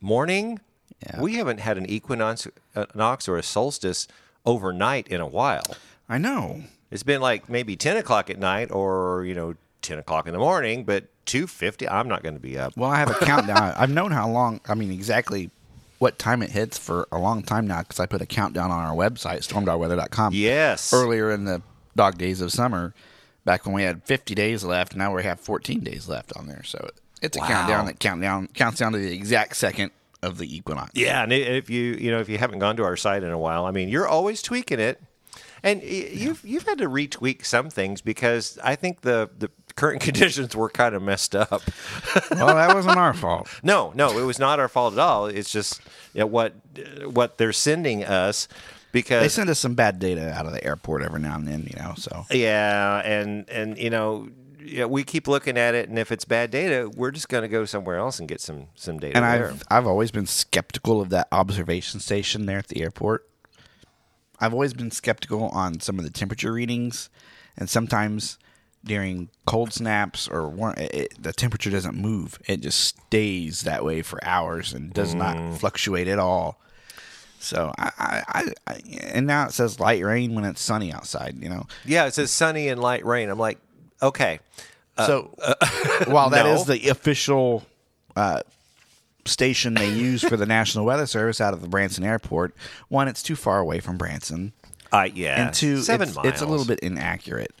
morning. 0.00 0.60
Yeah. 1.06 1.20
We 1.20 1.34
haven't 1.34 1.60
had 1.60 1.76
an 1.76 1.86
equinox, 1.86 2.48
equinox 2.74 3.28
or 3.28 3.36
a 3.36 3.42
solstice 3.42 4.08
overnight 4.46 5.08
in 5.08 5.20
a 5.20 5.26
while. 5.26 5.76
I 6.08 6.18
know. 6.18 6.62
It's 6.90 7.02
been 7.02 7.20
like 7.20 7.48
maybe 7.48 7.76
10 7.76 7.98
o'clock 7.98 8.30
at 8.30 8.38
night 8.38 8.70
or, 8.70 9.24
you 9.24 9.34
know, 9.34 9.54
10 9.82 9.98
o'clock 9.98 10.26
in 10.26 10.32
the 10.32 10.38
morning, 10.38 10.84
but 10.84 11.04
2.50, 11.26 11.90
I'm 11.90 12.08
not 12.08 12.22
going 12.22 12.34
to 12.34 12.40
be 12.40 12.58
up. 12.58 12.76
Well, 12.76 12.90
I 12.90 12.98
have 12.98 13.10
a 13.10 13.24
countdown. 13.24 13.74
I've 13.76 13.90
known 13.90 14.12
how 14.12 14.28
long, 14.28 14.60
I 14.66 14.74
mean, 14.74 14.90
exactly 14.90 15.50
what 15.98 16.18
time 16.18 16.42
it 16.42 16.50
hits 16.50 16.76
for 16.78 17.08
a 17.10 17.18
long 17.18 17.42
time 17.42 17.66
now 17.66 17.80
because 17.82 17.98
I 18.00 18.06
put 18.06 18.20
a 18.20 18.26
countdown 18.26 18.70
on 18.70 18.84
our 18.84 18.94
website, 18.94 19.38
stormdarweather.com. 19.46 20.32
Yes. 20.34 20.92
Earlier 20.92 21.30
in 21.30 21.44
the 21.44 21.62
dog 21.94 22.18
days 22.18 22.40
of 22.40 22.52
summer, 22.52 22.94
back 23.44 23.64
when 23.64 23.74
we 23.74 23.82
had 23.82 24.02
50 24.04 24.34
days 24.34 24.64
left, 24.64 24.94
now 24.96 25.14
we 25.14 25.22
have 25.22 25.40
14 25.40 25.80
days 25.80 26.08
left 26.08 26.32
on 26.36 26.46
there. 26.46 26.62
So 26.64 26.90
it's 27.22 27.36
a 27.36 27.40
Wow. 27.40 27.46
countdown 27.48 27.86
that 27.86 27.98
countdown 28.00 28.48
counts 28.54 28.78
down 28.80 28.92
to 28.92 28.98
the 28.98 29.12
exact 29.14 29.56
second 29.56 29.90
of 30.22 30.38
the 30.38 30.54
equinox. 30.56 30.90
Yeah, 30.94 31.22
and 31.22 31.32
if 31.32 31.70
you 31.70 31.92
you 31.94 32.10
know 32.10 32.18
if 32.20 32.28
you 32.28 32.38
haven't 32.38 32.58
gone 32.58 32.76
to 32.76 32.84
our 32.84 32.96
site 32.96 33.22
in 33.22 33.30
a 33.30 33.38
while, 33.38 33.64
I 33.64 33.70
mean, 33.70 33.88
you're 33.88 34.08
always 34.08 34.42
tweaking 34.42 34.80
it, 34.80 35.00
and 35.62 35.80
y- 35.80 36.08
you've 36.12 36.44
you've 36.44 36.64
had 36.66 36.78
to 36.78 36.88
retweak 36.88 37.44
some 37.44 37.70
things 37.70 38.00
because 38.00 38.58
I 38.64 38.74
think 38.76 39.02
the 39.02 39.30
the 39.38 39.50
current 39.76 40.00
conditions 40.02 40.56
were 40.56 40.68
kind 40.68 40.94
of 40.94 41.02
messed 41.02 41.36
up. 41.36 41.50
well, 42.30 42.56
that 42.56 42.74
wasn't 42.74 42.96
our 42.96 43.14
fault. 43.14 43.48
no, 43.62 43.92
no, 43.94 44.18
it 44.18 44.24
was 44.24 44.38
not 44.38 44.58
our 44.58 44.68
fault 44.68 44.94
at 44.94 44.98
all. 44.98 45.26
It's 45.26 45.50
just 45.50 45.80
you 46.14 46.20
know, 46.20 46.26
what 46.26 46.54
what 47.04 47.38
they're 47.38 47.52
sending 47.52 48.04
us 48.04 48.48
because 48.92 49.22
They 49.22 49.28
send 49.28 49.50
us 49.50 49.58
some 49.58 49.74
bad 49.74 49.98
data 49.98 50.32
out 50.32 50.46
of 50.46 50.52
the 50.52 50.64
airport 50.64 51.02
every 51.02 51.20
now 51.20 51.36
and 51.36 51.46
then, 51.46 51.68
you 51.70 51.78
know. 51.78 51.94
So 51.96 52.24
yeah, 52.30 53.00
and 53.04 53.48
and 53.48 53.78
you 53.78 53.90
know. 53.90 54.28
Yeah, 54.68 54.86
we 54.86 55.04
keep 55.04 55.28
looking 55.28 55.56
at 55.56 55.76
it, 55.76 55.88
and 55.88 55.96
if 55.96 56.10
it's 56.10 56.24
bad 56.24 56.50
data, 56.50 56.90
we're 56.92 57.12
just 57.12 57.28
going 57.28 57.42
to 57.42 57.48
go 57.48 57.64
somewhere 57.64 57.98
else 57.98 58.18
and 58.18 58.28
get 58.28 58.40
some 58.40 58.66
some 58.74 58.98
data 58.98 59.16
and 59.16 59.24
there. 59.24 59.50
I've 59.50 59.62
I've 59.70 59.86
always 59.86 60.10
been 60.10 60.26
skeptical 60.26 61.00
of 61.00 61.10
that 61.10 61.28
observation 61.30 62.00
station 62.00 62.46
there 62.46 62.58
at 62.58 62.66
the 62.66 62.82
airport. 62.82 63.28
I've 64.40 64.52
always 64.52 64.74
been 64.74 64.90
skeptical 64.90 65.50
on 65.50 65.78
some 65.78 66.00
of 66.00 66.04
the 66.04 66.10
temperature 66.10 66.52
readings, 66.52 67.10
and 67.56 67.70
sometimes 67.70 68.38
during 68.86 69.28
cold 69.46 69.72
snaps 69.72 70.28
or 70.28 70.48
warm, 70.48 70.74
it, 70.76 70.94
it- 70.94 71.22
the 71.22 71.32
temperature 71.32 71.70
doesn't 71.70 71.94
move. 71.96 72.38
It 72.46 72.60
just 72.60 72.80
stays 72.80 73.62
that 73.62 73.84
way 73.84 74.02
for 74.02 74.22
hours 74.24 74.72
and 74.72 74.92
does 74.92 75.14
Mm. 75.14 75.18
not 75.18 75.58
fluctuate 75.58 76.08
at 76.08 76.18
all. 76.18 76.58
So 77.38 77.72
I, 77.78 77.92
I, 78.28 78.52
I, 78.66 78.80
and 79.12 79.26
now 79.26 79.46
it 79.46 79.52
says 79.52 79.78
light 79.78 80.02
rain 80.02 80.34
when 80.34 80.44
it's 80.44 80.60
sunny 80.60 80.92
outside. 80.92 81.36
You 81.40 81.48
know, 81.50 81.66
Yeah, 81.84 82.06
it 82.06 82.14
says 82.14 82.30
sunny 82.30 82.68
and 82.68 82.80
light 82.80 83.04
rain. 83.04 83.28
I'm 83.28 83.38
like, 83.38 83.58
okay. 84.02 84.40
so 84.96 85.34
while 86.06 86.30
that 86.30 86.46
no. 86.46 86.54
is 86.54 86.64
the 86.64 86.88
official 86.88 87.64
uh, 88.16 88.40
station 89.26 89.74
they 89.74 89.90
use 89.90 90.22
for 90.24 90.36
the 90.36 90.46
National 90.46 90.86
Weather 90.86 91.06
Service 91.06 91.40
out 91.40 91.52
of 91.52 91.60
the 91.60 91.68
Branson 91.68 92.04
Airport, 92.04 92.54
one, 92.88 93.06
it's 93.06 93.22
too 93.22 93.36
far 93.36 93.58
away 93.58 93.80
from 93.80 93.98
Branson. 93.98 94.52
I 94.92 95.06
yeah. 95.06 95.44
and 95.46 95.54
two, 95.54 95.82
seven 95.82 96.08
it's, 96.08 96.16
miles. 96.16 96.28
it's 96.28 96.40
a 96.40 96.46
little 96.46 96.64
bit 96.66 96.80
inaccurate. 96.80 97.52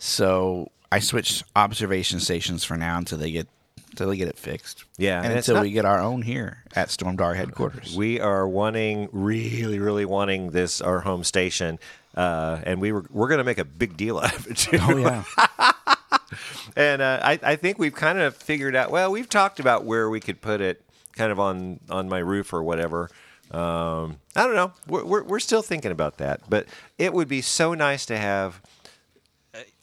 So 0.00 0.72
I 0.90 0.98
switched 0.98 1.44
observation 1.54 2.20
stations 2.20 2.64
for 2.64 2.76
now 2.76 2.96
until 2.96 3.18
they 3.18 3.30
get 3.30 3.46
until 3.90 4.08
they 4.08 4.16
get 4.16 4.28
it 4.28 4.38
fixed. 4.38 4.84
Yeah, 4.96 5.22
and 5.22 5.32
until 5.34 5.56
not- 5.56 5.62
we 5.62 5.70
get 5.72 5.84
our 5.84 6.00
own 6.00 6.22
here 6.22 6.64
at 6.74 6.88
Stormdar 6.88 7.36
headquarters. 7.36 7.94
We 7.94 8.18
are 8.18 8.48
wanting, 8.48 9.08
really, 9.12 9.78
really 9.78 10.06
wanting 10.06 10.52
this 10.52 10.80
our 10.80 11.00
home 11.00 11.22
station, 11.22 11.78
uh, 12.16 12.60
and 12.64 12.80
we 12.80 12.92
were 12.92 13.04
we're 13.10 13.28
going 13.28 13.38
to 13.38 13.44
make 13.44 13.58
a 13.58 13.64
big 13.64 13.96
deal 13.98 14.18
out 14.18 14.34
of 14.34 14.46
it 14.46 14.56
too. 14.56 14.78
oh 14.80 14.96
yeah, 14.96 15.24
and 16.76 17.02
uh, 17.02 17.20
I, 17.22 17.38
I 17.42 17.56
think 17.56 17.78
we've 17.78 17.94
kind 17.94 18.18
of 18.18 18.34
figured 18.36 18.74
out. 18.74 18.90
Well, 18.90 19.12
we've 19.12 19.28
talked 19.28 19.60
about 19.60 19.84
where 19.84 20.08
we 20.08 20.18
could 20.18 20.40
put 20.40 20.62
it, 20.62 20.82
kind 21.12 21.30
of 21.30 21.38
on 21.38 21.80
on 21.90 22.08
my 22.08 22.20
roof 22.20 22.54
or 22.54 22.62
whatever. 22.62 23.10
Um, 23.50 24.16
I 24.34 24.44
don't 24.46 24.54
know. 24.54 24.72
We're, 24.86 25.04
we're 25.04 25.22
we're 25.24 25.40
still 25.40 25.62
thinking 25.62 25.90
about 25.90 26.16
that, 26.18 26.40
but 26.48 26.64
it 26.96 27.12
would 27.12 27.28
be 27.28 27.42
so 27.42 27.74
nice 27.74 28.06
to 28.06 28.16
have 28.16 28.62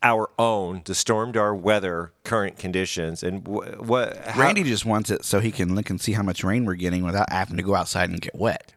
our 0.04 0.30
own 0.38 0.82
the 0.86 0.94
Stormdar 0.94 1.60
weather 1.60 2.12
current 2.24 2.58
conditions 2.58 3.24
and 3.24 3.46
wh- 3.48 3.82
what 3.82 4.18
how- 4.18 4.42
Randy 4.42 4.64
just 4.64 4.86
wants 4.86 5.10
it 5.10 5.26
so 5.26 5.40
he 5.40 5.52
can 5.52 5.76
look 5.76 5.90
and 5.90 6.00
see 6.00 6.14
how 6.14 6.24
much 6.24 6.44
rain 6.44 6.66
we're 6.66 6.76
getting 6.76 7.04
without 7.04 7.32
having 7.32 7.58
to 7.58 7.64
go 7.64 7.76
outside 7.76 8.10
and 8.10 8.22
get 8.22 8.36
wet. 8.36 8.74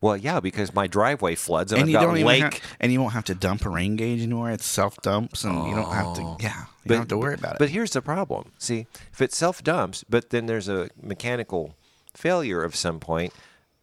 Well, 0.00 0.16
yeah, 0.16 0.38
because 0.38 0.72
my 0.74 0.86
driveway 0.86 1.34
floods 1.34 1.72
and, 1.72 1.80
And 1.80 1.86
I've 1.86 1.90
you 1.90 1.94
got 1.98 2.02
don't 2.06 2.16
even 2.18 2.26
lake. 2.28 2.42
have, 2.42 2.62
and 2.78 2.92
you 2.92 3.00
won't 3.00 3.14
have 3.14 3.24
to 3.24 3.34
dump 3.34 3.64
a 3.64 3.68
rain 3.68 3.96
gauge 3.96 4.22
anymore. 4.22 4.50
It's 4.52 4.64
self 4.64 4.96
dumps, 5.02 5.42
and 5.42 5.68
you 5.68 5.74
don't 5.74 5.92
have 5.92 6.14
to. 6.14 6.22
Oh. 6.22 6.36
Yeah, 6.40 6.66
you 6.84 6.88
don't 6.90 6.98
have 6.98 7.08
to 7.08 7.18
worry 7.18 7.34
about 7.34 7.54
it. 7.54 7.58
But 7.58 7.70
here's 7.70 7.90
the 7.90 8.00
problem. 8.00 8.52
See, 8.58 8.86
if 9.12 9.20
it 9.20 9.32
self 9.32 9.62
dumps, 9.64 10.04
but 10.08 10.30
then 10.30 10.46
there's 10.46 10.68
a 10.68 10.88
mechanical 11.02 11.74
failure 12.14 12.62
of 12.62 12.76
some 12.76 13.00
point, 13.00 13.32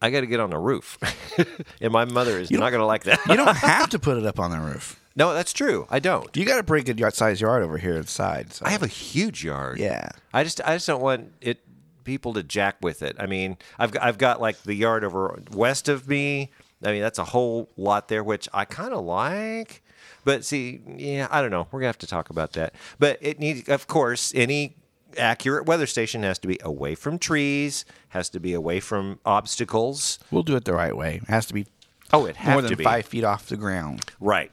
I 0.01 0.10
got 0.10 0.22
to 0.22 0.25
get 0.25 0.39
on 0.39 0.51
the 0.51 0.58
roof, 0.58 0.98
and 1.82 1.91
my 1.91 2.05
mother 2.05 2.39
is 2.39 2.50
you 2.50 2.60
not 2.60 2.70
going 2.70 2.79
to 2.82 2.86
like 2.86 3.03
that. 3.03 3.20
you 3.27 3.36
don't 3.36 3.58
have 3.58 3.89
to 3.89 4.00
put 4.00 4.17
it 4.17 4.25
up 4.25 4.39
on 4.39 4.51
the 4.51 4.60
roof. 4.60 4.98
No, 5.16 5.34
that's 5.34 5.54
true. 5.54 5.88
I 5.90 6.00
don't. 6.00 6.36
You 6.36 6.46
got 6.46 6.60
a 6.60 6.64
pretty 6.64 6.84
good 6.84 7.00
yard 7.00 7.14
size 7.14 7.40
yard 7.40 7.64
over 7.64 7.78
here 7.78 7.96
inside. 7.96 8.54
So. 8.54 8.66
I 8.66 8.70
have 8.70 8.84
a 8.84 8.88
huge 8.88 9.44
yard. 9.44 9.80
Yeah. 9.80 10.10
I 10.34 10.44
just 10.44 10.62
I 10.62 10.76
just 10.76 10.88
don't 10.88 11.02
want 11.02 11.34
it 11.42 11.62
people 12.04 12.34
to 12.34 12.44
jack 12.44 12.78
with 12.82 13.02
it. 13.02 13.16
I 13.20 13.26
mean, 13.26 13.58
I've 13.80 13.92
got, 13.92 14.04
I've 14.04 14.18
got 14.18 14.42
like 14.42 14.62
the 14.64 14.76
yard 14.76 15.04
over 15.04 15.42
west 15.52 15.90
of 15.90 16.08
me. 16.08 16.52
I 16.84 16.92
mean, 16.92 17.02
that's 17.02 17.20
a 17.20 17.24
whole 17.24 17.70
lot 17.78 18.10
there, 18.10 18.24
which 18.24 18.48
I 18.54 18.66
kind 18.66 18.94
of 18.94 19.04
like. 19.06 19.82
But 20.24 20.44
see, 20.44 20.82
yeah, 20.98 21.28
I 21.32 21.42
don't 21.42 21.52
know. 21.52 21.68
We're 21.72 21.80
gonna 21.80 21.88
have 21.88 21.98
to 22.00 22.08
talk 22.08 22.30
about 22.30 22.54
that. 22.54 22.76
But 23.00 23.18
it 23.22 23.40
needs, 23.40 23.70
of 23.70 23.88
course, 23.88 24.34
any 24.36 24.76
accurate 25.18 25.66
weather 25.66 25.88
station 25.88 26.24
has 26.24 26.40
to 26.40 26.48
be 26.48 26.60
away 26.62 26.94
from 26.94 27.18
trees, 27.20 27.86
has 28.10 28.30
to 28.30 28.40
be 28.40 28.54
away 28.54 28.80
from 28.82 29.20
obstacles. 29.26 30.20
We'll 30.30 30.44
do 30.44 30.56
it 30.56 30.66
the 30.66 30.74
right 30.74 30.96
way. 30.96 31.22
It 31.24 31.30
has 31.30 31.46
to 31.48 31.54
be 31.54 31.68
Oh, 32.14 32.26
it 32.26 32.36
has 32.36 32.54
more 32.54 32.62
to 32.62 32.68
than 32.68 32.78
be 32.78 32.84
five 32.84 33.06
feet 33.06 33.24
off 33.24 33.48
the 33.48 33.58
ground. 33.58 34.06
Right. 34.20 34.52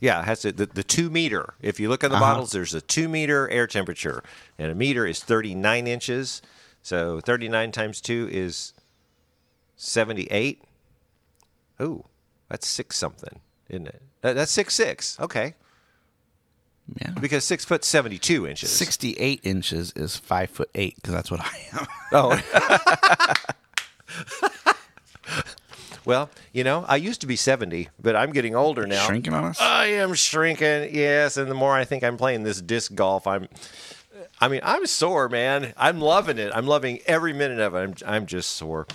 Yeah, 0.00 0.20
it 0.22 0.24
has 0.24 0.40
to 0.40 0.52
the, 0.52 0.66
the 0.66 0.82
two 0.82 1.10
meter. 1.10 1.54
If 1.60 1.78
you 1.78 1.88
look 1.90 2.02
on 2.02 2.10
the 2.10 2.16
Uh-huh. 2.16 2.24
bottles, 2.32 2.52
there's 2.52 2.72
a 2.74 2.80
two 2.80 3.08
meter 3.08 3.48
air 3.50 3.66
temperature, 3.66 4.24
and 4.58 4.72
a 4.72 4.74
meter 4.74 5.06
is 5.06 5.22
39 5.22 5.86
inches. 5.86 6.40
So 6.82 7.20
39 7.20 7.72
times 7.72 8.00
two 8.00 8.26
is 8.32 8.72
78. 9.76 10.64
Oh, 11.78 12.06
that's 12.48 12.66
six 12.66 12.96
something, 12.96 13.40
isn't 13.68 13.88
it? 13.88 14.02
That- 14.22 14.34
That's 14.36 14.52
six 14.52 14.74
six. 14.74 15.18
Okay, 15.20 15.54
Yeah. 17.00 17.10
because 17.20 17.44
six 17.44 17.64
foot 17.64 17.84
72 17.84 18.46
inches. 18.46 18.70
Sixty-eight 18.70 19.40
inches 19.42 19.92
is 19.96 20.16
five 20.16 20.50
foot 20.50 20.68
eight 20.74 20.96
because 20.96 21.12
that's 21.14 21.30
what 21.30 21.40
I 21.40 21.66
am. 21.72 21.86
Oh. 22.12 22.40
well, 26.04 26.30
you 26.52 26.64
know, 26.64 26.84
I 26.88 26.96
used 26.96 27.20
to 27.22 27.26
be 27.26 27.36
70, 27.36 27.88
but 28.00 28.16
I'm 28.16 28.32
getting 28.32 28.54
older 28.54 28.86
now. 28.86 29.04
Shrinking 29.06 29.34
on 29.34 29.44
us. 29.44 29.60
I 29.60 29.86
am 29.86 30.14
shrinking, 30.14 30.94
yes. 30.94 31.36
And 31.36 31.50
the 31.50 31.54
more 31.54 31.74
I 31.74 31.84
think 31.84 32.02
I'm 32.04 32.16
playing 32.16 32.42
this 32.42 32.60
disc 32.60 32.94
golf, 32.94 33.26
I'm. 33.26 33.48
I 34.42 34.48
mean, 34.48 34.60
I'm 34.64 34.86
sore, 34.86 35.28
man. 35.28 35.74
I'm 35.76 36.00
loving 36.00 36.38
it. 36.38 36.50
I'm 36.54 36.66
loving 36.66 37.00
every 37.06 37.34
minute 37.34 37.60
of 37.60 37.74
it. 37.74 37.78
I'm, 37.78 37.94
I'm 38.06 38.26
just 38.26 38.52
sore. 38.52 38.86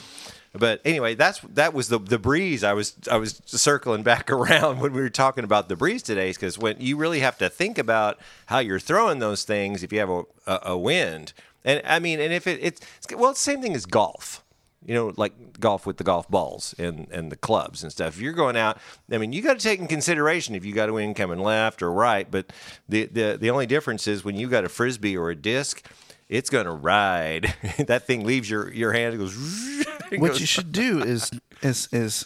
But 0.57 0.81
anyway, 0.85 1.15
that's 1.15 1.39
that 1.41 1.74
was 1.74 1.89
the 1.89 2.00
the 2.00 2.17
breeze. 2.17 2.63
I 2.63 2.74
was 2.74 2.95
I 3.12 3.17
was 3.17 3.41
circling 3.45 4.03
back 4.03 4.31
around 4.31 4.79
when 4.79 4.93
we 4.93 5.01
were 5.01 5.09
talking 5.09 5.43
about 5.43 5.69
the 5.69 5.75
breeze 5.75 6.01
today, 6.01 6.31
because 6.31 6.57
when 6.57 6.77
you 6.79 6.97
really 6.97 7.19
have 7.19 7.38
to 7.39 7.50
think 7.50 7.77
about 7.77 8.19
how 8.47 8.59
you're 8.59 8.79
throwing 8.79 9.19
those 9.19 9.43
things 9.43 9.83
if 9.83 9.91
you 9.91 10.00
have 10.00 10.09
a, 10.09 10.24
a, 10.47 10.59
a 10.63 10.77
wind, 10.77 11.33
and 11.63 11.81
I 11.85 12.00
mean, 12.00 12.19
and 12.19 12.31
if 12.31 12.47
it, 12.47 12.59
it's 12.62 12.81
well, 13.15 13.31
it's 13.31 13.43
the 13.43 13.51
same 13.51 13.62
thing 13.62 13.75
as 13.75 13.85
golf 13.85 14.45
you 14.86 14.94
know, 14.94 15.13
like 15.18 15.60
golf 15.60 15.86
with 15.86 15.98
the 15.98 16.04
golf 16.04 16.30
balls 16.30 16.75
and, 16.77 17.08
and 17.12 17.32
the 17.32 17.36
clubs 17.36 17.82
and 17.84 17.92
stuff. 17.92 18.15
If 18.15 18.22
you're 18.22 18.34
going 18.34 18.56
out, 18.56 18.77
I 19.12 19.18
mean, 19.18 19.34
you 19.34 19.42
got 19.42 19.58
to 19.60 19.63
take 19.63 19.80
in 19.80 19.88
consideration 19.88 20.56
if 20.56 20.63
you 20.65 20.74
got 20.74 20.89
a 20.89 20.94
wind 20.94 21.15
coming 21.15 21.39
left 21.39 21.82
or 21.82 21.92
right. 21.92 22.30
But 22.30 22.54
the, 22.88 23.06
the, 23.06 23.38
the 23.39 23.50
only 23.50 23.65
difference 23.65 24.08
is 24.08 24.24
when 24.24 24.36
you 24.36 24.48
got 24.48 24.63
a 24.63 24.70
frisbee 24.70 25.18
or 25.18 25.30
a 25.32 25.36
disc, 25.36 25.86
it's 26.30 26.50
going 26.50 26.65
to 26.65 26.72
ride. 26.72 27.54
that 27.88 28.06
thing 28.08 28.25
leaves 28.25 28.50
your, 28.50 28.72
your 28.74 28.92
hand, 28.94 29.13
it 29.13 29.18
goes. 29.18 29.36
it 30.12 30.20
what 30.20 30.32
goes- 30.32 30.39
you 30.39 30.46
should 30.46 30.72
do 30.72 31.01
is 31.01 31.32
is 31.62 31.88
is 31.92 32.25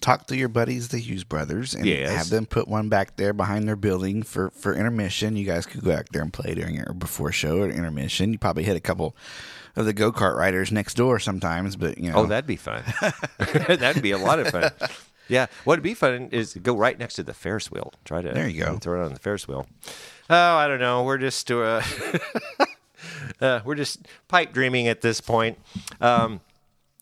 talk 0.00 0.26
to 0.26 0.36
your 0.36 0.48
buddies, 0.48 0.88
the 0.88 0.98
Hughes 0.98 1.22
brothers, 1.24 1.74
and 1.74 1.86
Yes. 1.86 2.10
have 2.10 2.28
them 2.30 2.44
put 2.44 2.66
one 2.66 2.88
back 2.88 3.14
there 3.16 3.32
behind 3.32 3.68
their 3.68 3.76
building 3.76 4.22
for 4.24 4.50
for 4.50 4.74
intermission. 4.74 5.36
You 5.36 5.46
guys 5.46 5.64
could 5.66 5.82
go 5.84 5.92
out 5.92 6.06
there 6.12 6.22
and 6.22 6.32
play 6.32 6.54
during 6.54 6.80
or 6.80 6.92
before 6.92 7.30
show 7.32 7.58
or 7.58 7.68
intermission. 7.70 8.32
You 8.32 8.38
probably 8.38 8.64
hit 8.64 8.76
a 8.76 8.80
couple 8.80 9.14
of 9.76 9.84
the 9.86 9.92
go 9.92 10.12
kart 10.12 10.36
riders 10.36 10.70
next 10.72 10.94
door 10.94 11.18
sometimes, 11.18 11.76
but 11.76 11.98
you 11.98 12.10
know, 12.10 12.18
Oh, 12.18 12.26
that'd 12.26 12.46
be 12.46 12.56
fun. 12.56 12.82
that'd 13.38 14.02
be 14.02 14.10
a 14.10 14.18
lot 14.18 14.38
of 14.38 14.48
fun. 14.48 14.70
Yeah, 15.28 15.46
what'd 15.64 15.82
be 15.82 15.94
fun 15.94 16.28
is 16.32 16.54
go 16.54 16.76
right 16.76 16.98
next 16.98 17.14
to 17.14 17.22
the 17.22 17.32
Ferris 17.32 17.70
wheel. 17.70 17.92
Try 18.04 18.22
to 18.22 18.32
There 18.32 18.48
you 18.48 18.64
go. 18.64 18.76
throw 18.78 19.00
it 19.02 19.04
on 19.06 19.14
the 19.14 19.20
Ferris 19.20 19.46
wheel. 19.48 19.66
Oh, 20.28 20.56
I 20.56 20.66
don't 20.68 20.80
know. 20.80 21.04
We're 21.04 21.18
just 21.18 21.50
uh, 21.50 21.80
uh, 23.40 23.60
we're 23.64 23.74
just 23.74 24.06
pipe 24.28 24.52
dreaming 24.52 24.88
at 24.88 25.00
this 25.00 25.20
point. 25.20 25.58
Um, 26.00 26.40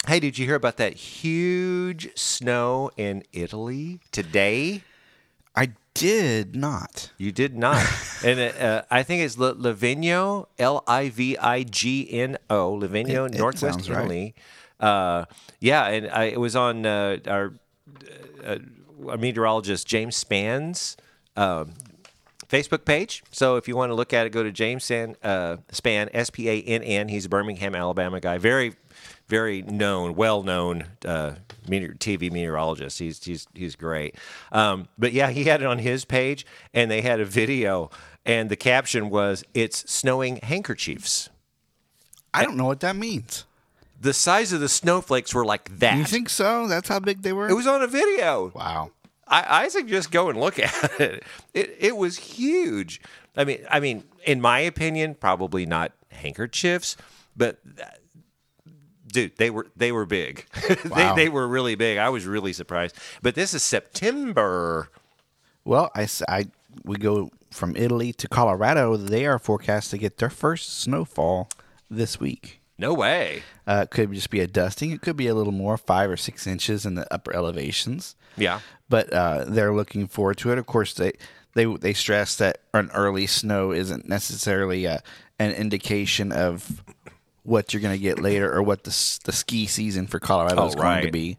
hey, 0.06 0.20
did 0.20 0.38
you 0.38 0.46
hear 0.46 0.54
about 0.54 0.76
that 0.78 0.94
huge 0.94 2.16
snow 2.16 2.90
in 2.96 3.22
Italy 3.32 4.00
today? 4.12 4.82
I 5.56 5.72
did 5.94 6.54
not. 6.56 7.10
You 7.18 7.32
did 7.32 7.56
not, 7.56 7.84
and 8.24 8.40
uh, 8.40 8.82
I 8.90 9.02
think 9.02 9.22
it's 9.22 9.38
L- 9.38 9.54
Livigno, 9.54 10.46
L 10.58 10.82
I 10.86 11.08
V 11.10 11.36
I 11.38 11.62
G 11.64 12.08
N 12.10 12.38
O, 12.48 12.78
Livigno, 12.80 13.26
It- 13.28 13.34
it 13.34 13.38
Northwest 13.38 13.74
sounds 13.84 13.90
right. 13.90 13.98
Italy. 14.00 14.34
Uh, 14.78 15.24
yeah, 15.60 15.86
and 15.88 16.08
I, 16.10 16.24
it 16.24 16.40
was 16.40 16.56
on 16.56 16.86
uh, 16.86 17.18
our, 17.26 17.52
uh, 18.44 18.56
our 19.08 19.18
meteorologist 19.18 19.86
James 19.86 20.16
Spann's 20.16 20.96
um, 21.36 21.74
Facebook 22.48 22.84
page. 22.86 23.22
So 23.30 23.56
if 23.56 23.68
you 23.68 23.76
want 23.76 23.90
to 23.90 23.94
look 23.94 24.14
at 24.14 24.26
it, 24.26 24.30
go 24.30 24.42
to 24.42 24.50
James 24.50 24.84
Spann, 24.84 25.16
uh, 25.22 25.58
Spann 25.70 26.08
S 26.14 26.30
P 26.30 26.48
A 26.48 26.62
N 26.62 26.82
N. 26.82 27.08
He's 27.08 27.26
a 27.26 27.28
Birmingham, 27.28 27.74
Alabama 27.74 28.20
guy. 28.20 28.38
Very, 28.38 28.74
very 29.30 29.62
known, 29.62 30.14
well 30.16 30.42
known 30.42 30.84
uh, 31.06 31.36
TV 31.66 32.30
meteorologist. 32.30 32.98
He's 32.98 33.24
he's 33.24 33.46
he's 33.54 33.76
great. 33.76 34.16
Um, 34.52 34.88
but 34.98 35.12
yeah, 35.12 35.30
he 35.30 35.44
had 35.44 35.62
it 35.62 35.66
on 35.66 35.78
his 35.78 36.04
page, 36.04 36.44
and 36.74 36.90
they 36.90 37.00
had 37.00 37.20
a 37.20 37.24
video, 37.24 37.90
and 38.26 38.50
the 38.50 38.56
caption 38.56 39.08
was, 39.08 39.44
"It's 39.54 39.90
snowing 39.90 40.36
handkerchiefs." 40.42 41.30
I 42.34 42.44
don't 42.44 42.56
know 42.56 42.66
what 42.66 42.80
that 42.80 42.96
means. 42.96 43.44
The 44.00 44.12
size 44.12 44.52
of 44.52 44.60
the 44.60 44.68
snowflakes 44.68 45.34
were 45.34 45.44
like 45.44 45.78
that. 45.78 45.96
You 45.96 46.04
think 46.04 46.28
so? 46.28 46.66
That's 46.66 46.88
how 46.88 47.00
big 47.00 47.22
they 47.22 47.32
were. 47.32 47.48
it 47.48 47.54
was 47.54 47.66
on 47.66 47.82
a 47.82 47.86
video. 47.86 48.52
wow. 48.54 48.90
I, 49.28 49.64
I 49.64 49.68
suggest 49.68 50.10
go 50.10 50.28
and 50.28 50.40
look 50.40 50.58
at 50.58 51.00
it. 51.00 51.22
It 51.54 51.76
it 51.78 51.96
was 51.96 52.16
huge. 52.18 53.00
I 53.36 53.44
mean, 53.44 53.60
I 53.70 53.78
mean, 53.78 54.02
in 54.26 54.40
my 54.40 54.58
opinion, 54.58 55.14
probably 55.14 55.66
not 55.66 55.92
handkerchiefs, 56.10 56.96
but 57.36 57.58
dude, 59.12 59.36
they 59.36 59.50
were 59.50 59.66
they 59.76 59.92
were 59.92 60.06
big. 60.06 60.46
Wow. 60.88 61.14
they 61.14 61.24
they 61.24 61.28
were 61.28 61.46
really 61.46 61.74
big. 61.74 61.98
I 61.98 62.08
was 62.08 62.26
really 62.26 62.52
surprised. 62.52 62.96
But 63.22 63.34
this 63.34 63.54
is 63.54 63.62
September. 63.62 64.88
Well, 65.64 65.90
I, 65.94 66.08
I 66.28 66.46
we 66.84 66.96
go 66.96 67.30
from 67.50 67.76
Italy 67.76 68.12
to 68.14 68.28
Colorado. 68.28 68.96
They 68.96 69.26
are 69.26 69.38
forecast 69.38 69.90
to 69.90 69.98
get 69.98 70.18
their 70.18 70.30
first 70.30 70.80
snowfall 70.80 71.48
this 71.90 72.18
week. 72.20 72.60
No 72.78 72.94
way. 72.94 73.42
Uh, 73.66 73.82
it 73.84 73.90
could 73.90 74.10
just 74.12 74.30
be 74.30 74.40
a 74.40 74.46
dusting. 74.46 74.90
It 74.90 75.02
could 75.02 75.16
be 75.16 75.26
a 75.26 75.34
little 75.34 75.52
more, 75.52 75.76
five 75.76 76.08
or 76.10 76.16
six 76.16 76.46
inches 76.46 76.86
in 76.86 76.94
the 76.94 77.12
upper 77.12 77.34
elevations. 77.34 78.16
Yeah. 78.36 78.60
But 78.88 79.12
uh, 79.12 79.44
they're 79.46 79.74
looking 79.74 80.06
forward 80.06 80.38
to 80.38 80.50
it. 80.50 80.58
Of 80.58 80.66
course, 80.66 80.94
they 80.94 81.12
they 81.54 81.66
they 81.66 81.92
stress 81.92 82.36
that 82.36 82.62
an 82.72 82.90
early 82.94 83.26
snow 83.26 83.72
isn't 83.72 84.08
necessarily 84.08 84.86
a, 84.86 85.02
an 85.38 85.52
indication 85.52 86.32
of 86.32 86.82
what 87.42 87.72
you're 87.72 87.80
going 87.82 87.94
to 87.96 88.02
get 88.02 88.18
later 88.20 88.52
or 88.52 88.62
what 88.62 88.84
the 88.84 89.18
the 89.24 89.32
ski 89.32 89.66
season 89.66 90.06
for 90.06 90.18
Colorado 90.20 90.62
Oh, 90.62 90.66
is 90.68 90.74
going 90.74 91.04
to 91.06 91.10
be. 91.12 91.38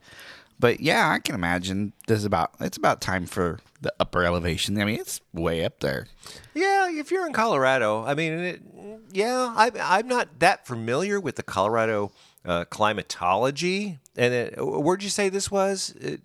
But 0.60 0.80
yeah, 0.80 1.10
I 1.10 1.20
can 1.20 1.34
imagine 1.36 1.94
there's 2.08 2.24
about 2.26 2.52
it's 2.60 2.78
about 2.78 3.02
time 3.02 3.26
for 3.26 3.60
the 3.82 3.92
upper 4.00 4.24
elevation. 4.24 4.80
I 4.80 4.86
mean, 4.86 5.00
it's 5.00 5.20
way 5.34 5.66
up 5.66 5.80
there. 5.80 6.06
Yeah, 6.54 6.88
if 6.92 7.10
you're 7.10 7.26
in 7.26 7.34
Colorado, 7.34 8.04
I 8.06 8.14
mean, 8.14 8.34
it, 8.34 8.62
yeah, 9.12 9.52
I, 9.58 9.72
I'm 9.82 10.08
not 10.08 10.40
that 10.40 10.68
familiar 10.68 11.20
with 11.20 11.36
the 11.36 11.42
Colorado 11.44 12.12
uh, 12.46 12.66
climatology. 12.66 13.98
And 14.16 14.34
it, 14.34 14.56
where'd 14.60 15.02
you 15.02 15.10
say 15.10 15.30
this 15.30 15.50
was? 15.50 15.96
It, 16.00 16.22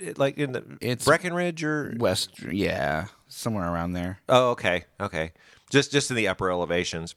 it, 0.00 0.18
like 0.18 0.38
in 0.38 0.52
the 0.52 0.64
It's- 0.80 1.04
Breckenridge 1.04 1.62
or? 1.62 1.94
West, 1.98 2.30
yeah, 2.50 3.06
somewhere 3.28 3.70
around 3.72 3.92
there. 3.92 4.18
Oh, 4.28 4.50
okay, 4.50 4.84
okay. 5.00 5.32
Just 5.70 5.92
just 5.92 6.10
in 6.10 6.16
the 6.16 6.26
upper 6.28 6.50
elevations. 6.50 7.14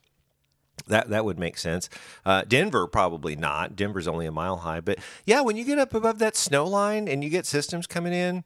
That 0.87 1.09
that 1.09 1.25
would 1.25 1.39
make 1.39 1.57
sense. 1.57 1.89
Uh, 2.25 2.43
Denver 2.47 2.87
probably 2.87 3.35
not. 3.35 3.75
Denver's 3.75 4.07
only 4.07 4.25
a 4.25 4.31
mile 4.31 4.57
high, 4.57 4.81
but 4.81 4.99
yeah, 5.25 5.41
when 5.41 5.55
you 5.55 5.63
get 5.63 5.79
up 5.79 5.93
above 5.93 6.19
that 6.19 6.35
snow 6.35 6.65
line 6.65 7.07
and 7.07 7.23
you 7.23 7.29
get 7.29 7.45
systems 7.45 7.87
coming 7.87 8.13
in, 8.13 8.43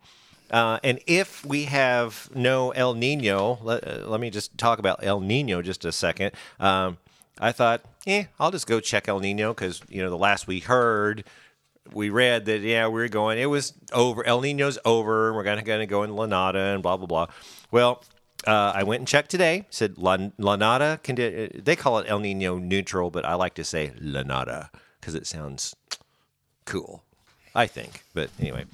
uh, 0.52 0.80
and 0.84 1.00
if 1.08 1.44
we 1.46 1.64
have 1.66 2.30
no 2.36 2.72
El 2.72 2.94
Nino, 2.94 3.60
let, 3.64 3.88
uh, 3.88 4.08
let 4.08 4.20
me 4.20 4.30
just 4.30 4.58
talk 4.58 4.80
about 4.80 5.04
El 5.04 5.20
Nino 5.20 5.62
just 5.62 5.86
a 5.86 5.92
second. 5.92 6.34
Um, 6.60 6.98
I 7.40 7.52
thought, 7.52 7.82
eh, 8.08 8.26
I'll 8.40 8.52
just 8.52 8.68
go 8.68 8.80
check 8.80 9.08
El 9.08 9.20
Nino 9.20 9.54
because 9.54 9.82
you 9.90 10.02
know 10.02 10.10
the 10.10 10.18
last 10.18 10.48
we 10.48 10.60
heard, 10.60 11.24
we 11.94 12.10
read 12.10 12.46
that 12.46 12.62
yeah 12.62 12.88
we 12.88 13.02
are 13.02 13.10
going. 13.10 13.40
It 13.40 13.48
was 13.48 13.74
over. 13.92 14.26
El 14.26 14.42
Nino's 14.42 14.78
over. 14.86 15.34
We're 15.34 15.44
gonna 15.44 15.64
gonna 15.64 15.88
go 15.88 16.04
in 16.04 16.12
Lanada 16.12 16.74
and 16.74 16.84
blah 16.84 16.98
blah 16.98 17.08
blah. 17.08 17.28
Well, 17.72 18.04
uh, 18.48 18.72
I 18.76 18.84
went 18.84 19.00
and 19.02 19.08
checked 19.08 19.30
today. 19.32 19.66
Said 19.70 19.98
La, 19.98 20.18
Lanada. 20.18 21.02
Condi- 21.04 21.64
they 21.64 21.76
call 21.76 22.00
it 22.00 22.06
El 22.10 22.20
Nino 22.20 22.58
neutral, 22.58 23.10
but 23.12 23.26
I 23.26 23.34
like 23.36 23.54
to 23.56 23.64
say 23.64 23.92
Lanada 24.02 24.70
because 25.00 25.16
it 25.16 25.28
sounds 25.28 25.76
cool. 26.66 27.04
I 27.58 27.68
think, 27.68 28.04
but 28.14 28.30
anyway, 28.38 28.66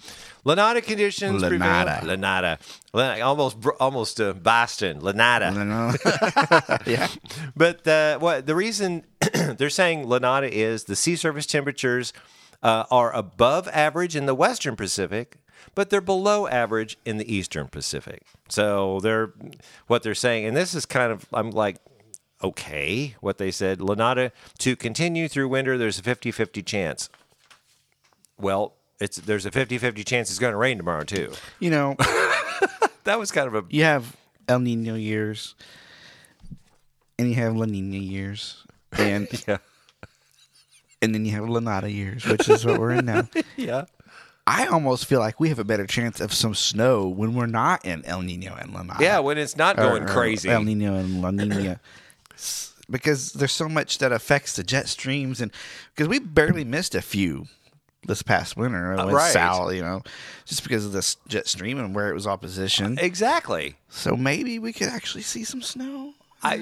Lanada 0.44 0.82
conditions. 0.84 1.44
prevail- 1.44 1.60
Lanada. 1.60 2.02
Lanada. 2.02 2.58
Lan- 2.94 3.22
Almost, 3.22 3.58
almost 3.80 4.20
uh, 4.20 4.34
Boston. 4.34 5.02
Lanada. 5.02 5.52
Yeah. 6.88 7.08
But 7.56 7.88
uh, 7.88 8.18
what 8.18 8.48
the 8.48 8.56
reason 8.56 9.06
they're 9.34 9.70
saying 9.70 10.06
Lanada 10.08 10.50
is 10.50 10.86
the 10.86 10.96
sea 10.96 11.16
surface 11.16 11.46
temperatures 11.46 12.12
uh, 12.64 12.86
are 12.90 13.14
above 13.16 13.68
average 13.68 14.16
in 14.16 14.26
the 14.26 14.34
Western 14.34 14.76
Pacific, 14.76 15.38
but 15.76 15.90
they're 15.90 16.02
below 16.02 16.48
average 16.48 16.98
in 17.06 17.18
the 17.18 17.34
Eastern 17.34 17.68
Pacific. 17.68 18.24
So 18.50 19.00
they're 19.02 19.34
what 19.88 20.04
they're 20.04 20.16
saying, 20.16 20.46
and 20.46 20.56
this 20.56 20.74
is 20.74 20.86
kind 20.86 21.12
of 21.12 21.26
I'm 21.34 21.52
like. 21.52 21.78
Okay, 22.44 23.16
what 23.22 23.38
they 23.38 23.52
said. 23.52 23.78
Lanada 23.78 24.32
to 24.58 24.76
continue 24.76 25.28
through 25.28 25.48
winter, 25.50 25.78
there's 25.78 26.00
a 26.00 26.02
50 26.02 26.32
50 26.32 26.64
chance. 26.64 27.08
Well, 28.40 28.74
it's 29.00 29.18
there's 29.18 29.46
a 29.46 29.52
50 29.52 29.78
50 29.78 30.04
chance 30.04 30.32
it's 30.32 30.40
going 30.40 30.54
to 30.54 30.58
rain 30.58 30.78
tomorrow, 30.78 31.04
too. 31.04 31.34
You 31.60 31.70
know, 31.70 31.96
That 33.04 33.20
was 33.20 33.32
kind 33.32 33.48
of 33.48 33.54
a. 33.54 33.64
you 33.70 33.84
have 33.84 34.16
El 34.48 34.58
Nino 34.60 34.96
years, 34.96 35.54
and 37.20 37.30
you 37.30 37.36
have 37.36 37.56
La 37.56 37.66
Nina 37.66 37.98
years, 37.98 38.66
and 38.94 39.28
Yeah. 39.48 39.58
and 41.02 41.14
then 41.14 41.26
you 41.26 41.32
have 41.34 41.48
La 41.48 41.60
Nada 41.60 41.92
years, 41.92 42.26
which 42.26 42.50
is 42.50 42.66
what 42.66 42.80
we're 42.80 42.94
in 42.94 43.06
now. 43.06 43.28
Yeah. 43.56 43.86
I 44.52 44.66
almost 44.66 45.06
feel 45.06 45.22
like 45.22 45.40
we 45.40 45.48
have 45.48 45.60
a 45.60 45.64
better 45.64 45.88
chance 45.88 46.20
of 46.20 46.34
some 46.34 46.54
snow 46.56 47.08
when 47.08 47.34
we're 47.34 47.46
not 47.46 47.86
in 47.86 48.04
El 48.04 48.22
Nino 48.22 48.54
and 48.54 48.74
La 48.74 48.82
Nina. 48.82 48.98
Yeah, 49.00 49.20
when 49.20 49.38
it's 49.38 49.56
not 49.56 49.78
going 49.78 50.04
or 50.04 50.08
crazy. 50.08 50.50
El 50.50 50.64
Nino 50.64 50.98
and 50.98 51.22
La 51.22 51.32
Nina. 51.32 51.80
Because 52.90 53.32
there's 53.32 53.54
so 53.54 53.70
much 53.70 54.00
that 54.00 54.12
affects 54.12 54.58
the 54.58 54.64
jet 54.64 54.90
streams, 54.90 55.40
and 55.40 55.54
because 55.96 56.10
we 56.10 56.20
barely 56.20 56.66
missed 56.66 56.94
a 56.94 57.02
few 57.02 57.46
this 58.06 58.22
past 58.22 58.58
winter 58.58 59.00
uh, 59.00 59.06
with 59.06 59.16
right. 59.16 59.32
Sal, 59.32 59.72
you 59.72 59.82
know, 59.82 60.02
just 60.44 60.62
because 60.64 60.86
of 60.86 60.92
this 60.92 61.16
jet 61.30 61.48
stream 61.48 61.80
and 61.80 61.96
where 61.96 62.10
it 62.10 62.14
was 62.14 62.28
opposition. 62.28 62.98
Exactly. 63.00 63.78
So 63.88 64.18
maybe 64.18 64.60
we 64.60 64.74
could 64.74 64.90
actually 64.90 65.22
see 65.22 65.46
some 65.46 65.62
snow. 65.62 66.16
I, 66.44 66.58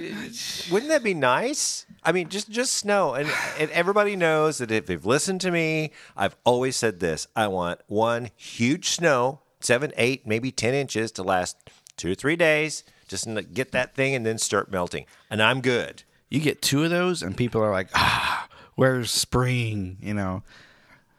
wouldn't 0.71 0.89
that 0.89 1.03
be 1.03 1.13
nice? 1.13 1.85
I 2.03 2.11
mean, 2.11 2.29
just 2.29 2.49
just 2.49 2.73
snow, 2.73 3.13
and 3.13 3.29
and 3.57 3.69
everybody 3.71 4.15
knows 4.15 4.57
that 4.57 4.71
if 4.71 4.85
they've 4.85 5.05
listened 5.05 5.41
to 5.41 5.51
me, 5.51 5.91
I've 6.17 6.35
always 6.43 6.75
said 6.75 6.99
this: 6.99 7.27
I 7.35 7.47
want 7.47 7.79
one 7.87 8.29
huge 8.35 8.89
snow, 8.89 9.41
seven, 9.59 9.91
eight, 9.97 10.27
maybe 10.27 10.51
ten 10.51 10.73
inches, 10.73 11.11
to 11.13 11.23
last 11.23 11.57
two 11.97 12.11
or 12.11 12.15
three 12.15 12.35
days, 12.35 12.83
just 13.07 13.23
to 13.25 13.41
get 13.41 13.71
that 13.71 13.95
thing 13.95 14.15
and 14.15 14.25
then 14.25 14.37
start 14.37 14.71
melting, 14.71 15.05
and 15.29 15.41
I'm 15.41 15.61
good. 15.61 16.03
You 16.29 16.39
get 16.39 16.61
two 16.61 16.83
of 16.83 16.89
those, 16.89 17.23
and 17.23 17.35
people 17.37 17.61
are 17.61 17.71
like, 17.71 17.89
"Ah, 17.95 18.47
where's 18.75 19.11
spring?" 19.11 19.97
You 20.01 20.13
know. 20.13 20.43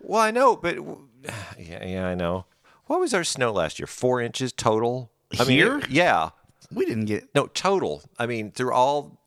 Well, 0.00 0.20
I 0.20 0.30
know, 0.30 0.56
but 0.56 0.76
yeah, 1.58 1.84
yeah, 1.84 2.06
I 2.06 2.14
know. 2.14 2.46
What 2.86 3.00
was 3.00 3.14
our 3.14 3.24
snow 3.24 3.52
last 3.52 3.78
year? 3.78 3.86
Four 3.86 4.20
inches 4.20 4.52
total. 4.52 5.12
I 5.38 5.44
mean, 5.44 5.58
Here? 5.58 5.80
yeah, 5.88 6.30
We 6.72 6.84
didn't 6.86 7.06
get. 7.06 7.34
no 7.34 7.46
total. 7.46 8.02
I 8.18 8.26
mean, 8.26 8.50
through 8.52 8.72
all 8.72 9.18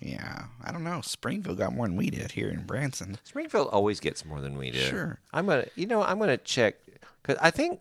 Yeah, 0.00 0.44
I 0.64 0.72
don't 0.72 0.84
know. 0.84 1.00
Springfield 1.00 1.58
got 1.58 1.72
more 1.74 1.86
than 1.86 1.96
we 1.96 2.10
did 2.10 2.32
here 2.32 2.48
in 2.48 2.64
Branson. 2.64 3.18
Springfield 3.24 3.68
always 3.68 3.98
gets 4.00 4.24
more 4.24 4.40
than 4.40 4.56
we 4.58 4.70
do. 4.70 4.78
Sure. 4.80 5.18
I'm 5.32 5.46
gonna, 5.46 5.66
you 5.74 5.86
know, 5.86 6.02
I'm 6.02 6.18
gonna 6.18 6.36
check 6.36 6.76
because 7.22 7.38
I 7.42 7.50
think 7.50 7.80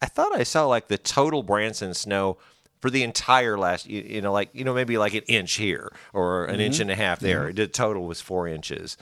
I 0.00 0.06
thought 0.06 0.34
I 0.34 0.44
saw 0.44 0.66
like 0.66 0.88
the 0.88 0.98
total 0.98 1.42
Branson 1.42 1.92
snow 1.94 2.38
for 2.80 2.90
the 2.90 3.02
entire 3.02 3.58
last, 3.58 3.86
you, 3.86 4.00
you 4.02 4.20
know, 4.20 4.32
like 4.32 4.50
you 4.52 4.64
know 4.64 4.72
maybe 4.72 4.96
like 4.98 5.12
an 5.14 5.24
inch 5.26 5.54
here 5.54 5.92
or 6.12 6.44
an 6.44 6.52
Mm-hmm. 6.54 6.60
inch 6.60 6.80
and 6.80 6.90
a 6.90 6.94
half 6.94 7.18
there. 7.20 7.52
The 7.52 7.66
total 7.66 8.06
was 8.06 8.20
four 8.20 8.46
inches. 8.48 8.96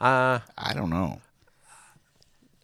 Uh, 0.00 0.40
I 0.58 0.74
don't 0.74 0.90
know. 0.90 1.20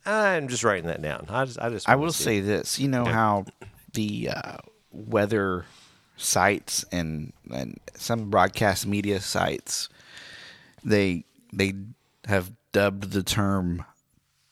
I'm 0.05 0.49
just 0.49 0.65
writing 0.65 0.87
that 0.87 1.03
down. 1.03 1.27
I 1.29 1.45
just, 1.45 1.59
I 1.61 1.69
just, 1.69 1.89
I 1.89 1.97
will 1.97 2.13
say 2.13 2.41
this. 2.41 2.79
You 2.79 2.89
know 2.89 3.05
how 3.05 3.45
the 3.93 4.31
uh, 4.35 4.57
weather 4.91 5.67
sites 6.19 6.85
and 6.93 7.33
and 7.51 7.79
some 7.95 8.29
broadcast 8.29 8.87
media 8.87 9.21
sites 9.21 9.89
they 10.85 11.25
they 11.53 11.73
have 12.27 12.51
dubbed 12.73 13.13
the 13.13 13.23
term 13.23 13.85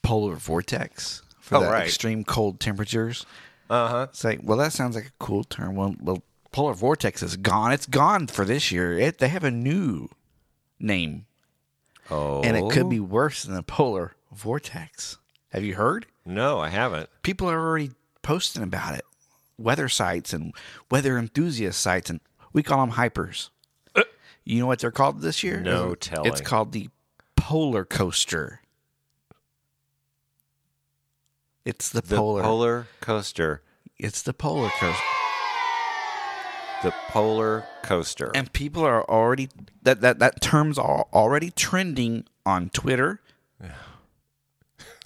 polar 0.03 0.37
vortex 0.37 1.23
for 1.41 1.57
Oh, 1.57 1.61
the 1.61 1.67
right. 1.71 1.85
extreme 1.85 2.25
cold 2.25 2.59
temperatures. 2.61 3.27
Uh 3.69 3.89
huh. 3.89 4.07
It's 4.11 4.23
like, 4.25 4.41
well, 4.43 4.57
that 4.59 4.73
sounds 4.73 4.95
like 4.97 5.07
a 5.07 5.13
cool 5.19 5.43
term. 5.45 5.75
Well, 5.75 5.95
well, 6.01 6.23
polar 6.53 6.73
vortex 6.75 7.23
is 7.23 7.37
gone. 7.37 7.73
It's 7.73 7.87
gone 7.87 8.29
for 8.29 8.45
this 8.45 8.71
year. 8.73 8.97
It, 8.99 9.19
they 9.19 9.29
have 9.29 9.45
a 9.45 9.51
new 9.51 10.09
name, 10.79 11.27
Oh, 12.11 12.43
and 12.43 12.57
it 12.57 12.71
could 12.71 12.89
be 12.89 13.01
worse 13.01 13.43
than 13.43 13.57
a 13.57 13.63
polar 13.63 14.15
vortex. 14.33 15.19
Have 15.51 15.65
you 15.65 15.75
heard? 15.75 16.07
No, 16.25 16.61
I 16.61 16.69
haven't. 16.69 17.09
People 17.23 17.51
are 17.51 17.59
already 17.59 17.91
posting 18.23 18.63
about 18.63 18.95
it. 18.95 19.05
Weather 19.59 19.89
sites 19.89 20.33
and 20.33 20.53
weather 20.91 21.17
enthusiast 21.19 21.81
sites, 21.81 22.11
and 22.11 22.21
we 22.53 22.63
call 22.63 22.81
them 22.85 22.97
hypers. 22.97 23.51
Uh. 23.95 24.03
You 24.45 24.61
know 24.61 24.67
what 24.67 24.79
they're 24.81 24.91
called 24.91 25.23
this 25.23 25.43
year? 25.43 25.61
No 25.61 25.93
It's 25.93 26.07
telling. 26.09 26.33
called 26.45 26.73
the 26.73 26.91
polar 27.37 27.85
coaster. 27.85 28.61
It's 31.65 31.89
the, 31.89 32.01
The 32.01 32.17
polar. 32.17 32.43
polar 32.43 32.87
coaster. 33.01 33.63
It's 33.99 34.23
the 34.23 34.33
polar 34.33 34.71
coaster. 34.79 35.03
The 36.83 36.93
polar 37.09 37.65
coaster. 37.83 38.31
and 38.35 38.53
people 38.53 38.85
are 38.85 39.03
already 39.11 39.49
that 39.83 40.03
that 40.03 40.19
that 40.19 40.41
terms 40.43 40.79
are 40.79 41.07
already 41.13 41.51
trending 41.51 42.27
on 42.45 42.69
Twitter. 42.69 43.21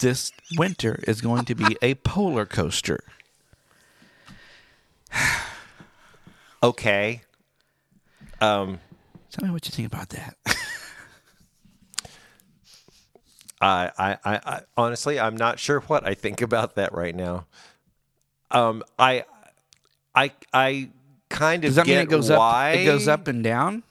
This 0.01 0.31
winter 0.57 0.99
is 1.07 1.21
going 1.21 1.45
to 1.45 1.55
be 1.55 1.77
a 1.81 1.93
polar 1.95 2.45
coaster. 2.45 3.03
okay. 6.63 7.21
Um. 8.39 8.79
Tell 9.31 9.47
me 9.47 9.53
what 9.53 9.65
you 9.65 9.71
think 9.71 9.87
about 9.91 10.09
that. 10.09 10.35
I, 13.61 13.91
I, 13.97 14.17
I, 14.25 14.39
I 14.45 14.61
honestly, 14.75 15.19
I'm 15.19 15.37
not 15.37 15.59
sure 15.59 15.81
what 15.81 16.05
I 16.05 16.15
think 16.15 16.41
about 16.41 16.75
that 16.75 16.93
right 16.93 17.15
now. 17.15 17.45
Um, 18.49 18.83
I, 18.97 19.23
I, 20.15 20.31
I 20.51 20.89
kind 21.29 21.63
of 21.63 21.69
Does 21.69 21.75
that 21.75 21.87
mean 21.87 21.99
it 21.99 22.09
goes 22.09 22.29
why 22.29 22.73
up? 22.73 22.79
It 22.79 22.85
goes 22.85 23.07
up 23.07 23.27
and 23.27 23.43
down 23.43 23.83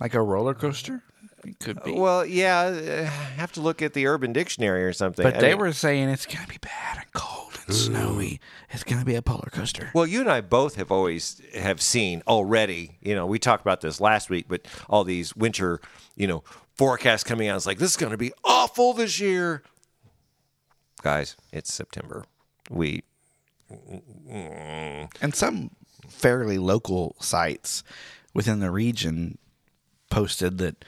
like 0.00 0.14
a 0.14 0.22
roller 0.22 0.54
coaster. 0.54 1.02
It 1.44 1.58
could 1.58 1.82
be. 1.82 1.92
Well, 1.92 2.24
yeah, 2.24 2.60
I 2.68 3.38
have 3.40 3.50
to 3.52 3.60
look 3.60 3.82
at 3.82 3.94
the 3.94 4.06
Urban 4.06 4.32
Dictionary 4.32 4.84
or 4.84 4.92
something. 4.92 5.22
but 5.24 5.36
I 5.36 5.40
they 5.40 5.48
mean- 5.50 5.58
were 5.58 5.72
saying 5.72 6.08
it's 6.08 6.26
gonna 6.26 6.46
be 6.46 6.58
bad 6.58 6.98
and 6.98 7.12
cold 7.12 7.49
snowy. 7.72 8.40
It's 8.70 8.84
gonna 8.84 9.04
be 9.04 9.14
a 9.14 9.22
polar 9.22 9.48
coaster. 9.52 9.90
Well, 9.94 10.06
you 10.06 10.20
and 10.20 10.30
I 10.30 10.40
both 10.40 10.76
have 10.76 10.90
always 10.90 11.40
have 11.54 11.80
seen 11.80 12.22
already. 12.26 12.98
You 13.00 13.14
know, 13.14 13.26
we 13.26 13.38
talked 13.38 13.62
about 13.62 13.80
this 13.80 14.00
last 14.00 14.30
week, 14.30 14.46
but 14.48 14.66
all 14.88 15.04
these 15.04 15.34
winter, 15.36 15.80
you 16.16 16.26
know, 16.26 16.42
forecasts 16.74 17.24
coming 17.24 17.48
out. 17.48 17.56
It's 17.56 17.66
like 17.66 17.78
this 17.78 17.90
is 17.90 17.96
going 17.96 18.12
to 18.12 18.18
be 18.18 18.32
awful 18.44 18.92
this 18.92 19.20
year, 19.20 19.62
guys. 21.02 21.36
It's 21.52 21.72
September. 21.72 22.24
We 22.70 23.02
And 24.28 25.34
some 25.34 25.70
fairly 26.08 26.58
local 26.58 27.16
sites 27.20 27.84
within 28.34 28.60
the 28.60 28.70
region 28.70 29.38
posted 30.10 30.58
that 30.58 30.84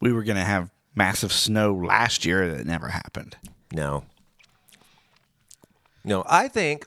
we 0.00 0.12
were 0.12 0.22
going 0.22 0.36
to 0.36 0.44
have 0.44 0.70
massive 0.94 1.32
snow 1.32 1.74
last 1.74 2.24
year 2.24 2.54
that 2.54 2.66
never 2.66 2.88
happened. 2.88 3.36
No. 3.72 4.04
No, 6.04 6.24
I 6.28 6.48
think 6.48 6.86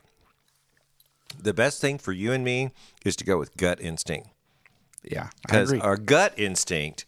the 1.38 1.52
best 1.52 1.80
thing 1.80 1.98
for 1.98 2.12
you 2.12 2.32
and 2.32 2.44
me 2.44 2.70
is 3.04 3.16
to 3.16 3.24
go 3.24 3.38
with 3.38 3.56
gut 3.56 3.80
instinct. 3.80 4.28
Yeah, 5.02 5.30
Because 5.42 5.72
our 5.72 5.96
gut 5.96 6.34
instinct, 6.36 7.06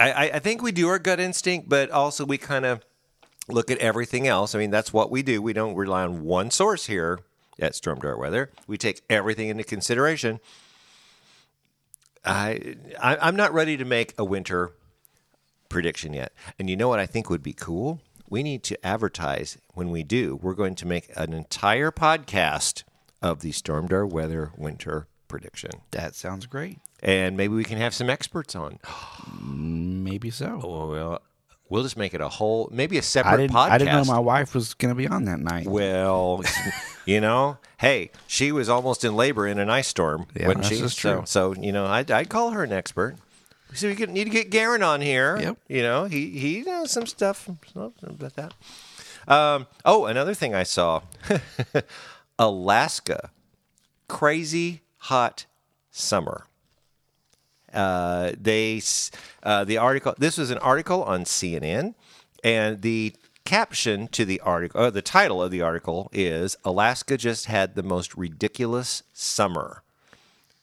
I, 0.00 0.12
I, 0.12 0.22
I 0.34 0.38
think 0.38 0.62
we 0.62 0.72
do 0.72 0.88
our 0.88 0.98
gut 0.98 1.20
instinct, 1.20 1.68
but 1.68 1.90
also 1.90 2.24
we 2.24 2.38
kind 2.38 2.64
of 2.64 2.84
look 3.48 3.70
at 3.70 3.78
everything 3.78 4.26
else. 4.26 4.54
I 4.54 4.58
mean, 4.58 4.70
that's 4.70 4.92
what 4.92 5.10
we 5.10 5.22
do. 5.22 5.42
We 5.42 5.52
don't 5.52 5.74
rely 5.74 6.02
on 6.02 6.24
one 6.24 6.50
source 6.50 6.86
here 6.86 7.20
at 7.58 7.72
Stormdar 7.72 8.18
Weather. 8.18 8.50
We 8.66 8.78
take 8.78 9.02
everything 9.10 9.48
into 9.48 9.64
consideration. 9.64 10.40
I, 12.24 12.76
I 13.00 13.16
I'm 13.16 13.36
not 13.36 13.52
ready 13.52 13.76
to 13.76 13.84
make 13.84 14.14
a 14.16 14.24
winter 14.24 14.72
prediction 15.68 16.12
yet. 16.12 16.32
And 16.58 16.70
you 16.70 16.76
know 16.76 16.88
what 16.88 17.00
I 17.00 17.06
think 17.06 17.28
would 17.30 17.42
be 17.42 17.52
cool? 17.52 18.00
We 18.32 18.42
need 18.42 18.62
to 18.62 18.86
advertise 18.86 19.58
when 19.74 19.90
we 19.90 20.02
do. 20.02 20.36
We're 20.36 20.54
going 20.54 20.74
to 20.76 20.86
make 20.86 21.10
an 21.16 21.34
entire 21.34 21.90
podcast 21.90 22.82
of 23.20 23.40
the 23.40 23.50
Stormdar 23.50 24.10
Weather 24.10 24.52
winter 24.56 25.06
prediction. 25.28 25.70
that 25.90 26.14
sounds 26.14 26.46
great. 26.46 26.78
And 27.02 27.36
maybe 27.36 27.54
we 27.54 27.62
can 27.62 27.76
have 27.76 27.92
some 27.92 28.08
experts 28.08 28.56
on. 28.56 28.78
Maybe 29.38 30.30
so. 30.30 30.62
Oh, 30.64 30.90
well, 30.90 31.22
we'll 31.68 31.82
just 31.82 31.98
make 31.98 32.14
it 32.14 32.22
a 32.22 32.28
whole, 32.30 32.70
maybe 32.72 32.96
a 32.96 33.02
separate 33.02 33.36
didn't. 33.36 33.54
podcast. 33.54 33.70
I 33.70 33.76
didn't 33.76 33.96
know 33.96 34.04
my 34.06 34.18
wife 34.18 34.54
was 34.54 34.72
going 34.72 34.88
to 34.88 34.94
be 34.94 35.06
on 35.06 35.26
that 35.26 35.40
night. 35.40 35.66
Well, 35.66 36.42
you 37.04 37.20
know, 37.20 37.58
hey, 37.76 38.12
she 38.26 38.50
was 38.50 38.70
almost 38.70 39.04
in 39.04 39.14
labor 39.14 39.46
in 39.46 39.58
an 39.58 39.68
ice 39.68 39.88
storm, 39.88 40.24
Yeah, 40.34 40.46
wasn't 40.46 40.64
she? 40.64 40.76
is 40.76 40.94
So, 40.94 41.24
so 41.26 41.54
you 41.54 41.70
know, 41.70 41.84
I'd, 41.84 42.10
I'd 42.10 42.30
call 42.30 42.52
her 42.52 42.64
an 42.64 42.72
expert. 42.72 43.16
So 43.74 43.88
we 43.88 43.94
could, 43.94 44.10
need 44.10 44.24
to 44.24 44.30
get 44.30 44.50
Garen 44.50 44.82
on 44.82 45.00
here. 45.00 45.38
Yep. 45.38 45.58
You 45.68 45.82
know, 45.82 46.04
he 46.04 46.30
he 46.30 46.62
knows 46.62 46.90
some 46.90 47.06
stuff 47.06 47.48
about 47.74 48.34
that. 48.36 48.54
Um, 49.26 49.66
oh, 49.84 50.06
another 50.06 50.34
thing 50.34 50.54
I 50.54 50.64
saw, 50.64 51.02
Alaska, 52.38 53.30
crazy 54.08 54.82
hot 54.98 55.46
summer. 55.90 56.46
Uh, 57.72 58.32
they 58.38 58.82
uh, 59.42 59.64
the 59.64 59.78
article. 59.78 60.14
This 60.18 60.36
was 60.36 60.50
an 60.50 60.58
article 60.58 61.02
on 61.04 61.24
CNN, 61.24 61.94
and 62.44 62.82
the 62.82 63.14
caption 63.44 64.08
to 64.08 64.24
the 64.24 64.40
article, 64.40 64.80
uh, 64.80 64.90
the 64.90 65.02
title 65.02 65.42
of 65.42 65.50
the 65.50 65.62
article 65.62 66.10
is 66.12 66.56
"Alaska 66.64 67.16
just 67.16 67.46
had 67.46 67.74
the 67.74 67.82
most 67.82 68.14
ridiculous 68.16 69.02
summer." 69.12 69.82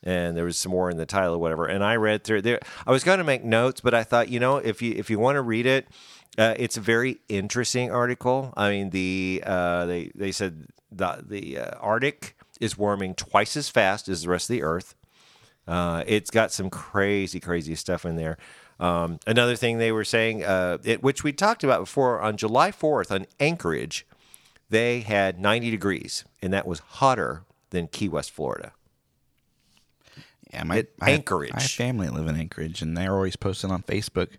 And 0.03 0.37
there 0.37 0.45
was 0.45 0.57
some 0.57 0.71
more 0.71 0.89
in 0.89 0.97
the 0.97 1.05
title 1.05 1.35
or 1.35 1.37
whatever. 1.39 1.65
And 1.65 1.83
I 1.83 1.97
read 1.97 2.23
through 2.23 2.43
there. 2.43 2.59
I 2.87 2.91
was 2.91 3.03
going 3.03 3.17
to 3.17 3.23
make 3.23 3.43
notes, 3.43 3.81
but 3.81 3.93
I 3.93 4.03
thought, 4.03 4.29
you 4.29 4.39
know, 4.39 4.57
if 4.57 4.81
you 4.81 4.93
if 4.95 5.09
you 5.09 5.19
want 5.19 5.35
to 5.35 5.41
read 5.41 5.65
it, 5.65 5.87
uh, 6.37 6.55
it's 6.57 6.77
a 6.77 6.81
very 6.81 7.19
interesting 7.27 7.91
article. 7.91 8.53
I 8.55 8.69
mean, 8.69 8.91
the 8.91 9.43
uh, 9.45 9.85
they 9.85 10.11
they 10.15 10.31
said 10.31 10.67
the 10.91 11.23
the 11.27 11.57
uh, 11.57 11.77
Arctic 11.79 12.37
is 12.61 12.77
warming 12.77 13.15
twice 13.15 13.57
as 13.57 13.69
fast 13.69 14.07
as 14.07 14.23
the 14.23 14.29
rest 14.29 14.49
of 14.49 14.53
the 14.55 14.63
Earth. 14.63 14.95
Uh, 15.67 16.03
it's 16.07 16.31
got 16.31 16.51
some 16.51 16.69
crazy, 16.69 17.39
crazy 17.39 17.75
stuff 17.75 18.05
in 18.05 18.15
there. 18.15 18.37
Um, 18.79 19.19
another 19.27 19.55
thing 19.55 19.77
they 19.77 19.91
were 19.91 20.05
saying, 20.05 20.43
uh, 20.43 20.77
it, 20.83 21.03
which 21.03 21.23
we 21.23 21.33
talked 21.33 21.63
about 21.63 21.81
before, 21.81 22.21
on 22.21 22.37
July 22.37 22.71
4th 22.71 23.11
on 23.11 23.25
Anchorage, 23.39 24.07
they 24.69 25.01
had 25.01 25.39
90 25.39 25.69
degrees, 25.69 26.23
and 26.41 26.53
that 26.53 26.65
was 26.65 26.79
hotter 26.79 27.43
than 27.71 27.87
Key 27.87 28.09
West, 28.09 28.31
Florida. 28.31 28.71
Yeah, 30.53 30.63
my 30.63 30.79
At 30.79 30.87
I 30.99 31.11
have- 31.11 31.19
Anchorage. 31.19 31.51
I 31.53 31.61
have 31.61 31.71
family 31.71 32.07
that 32.07 32.13
live 32.13 32.27
in 32.27 32.35
Anchorage, 32.35 32.81
and 32.81 32.97
they're 32.97 33.13
always 33.13 33.35
posting 33.35 33.71
on 33.71 33.83
Facebook. 33.83 34.29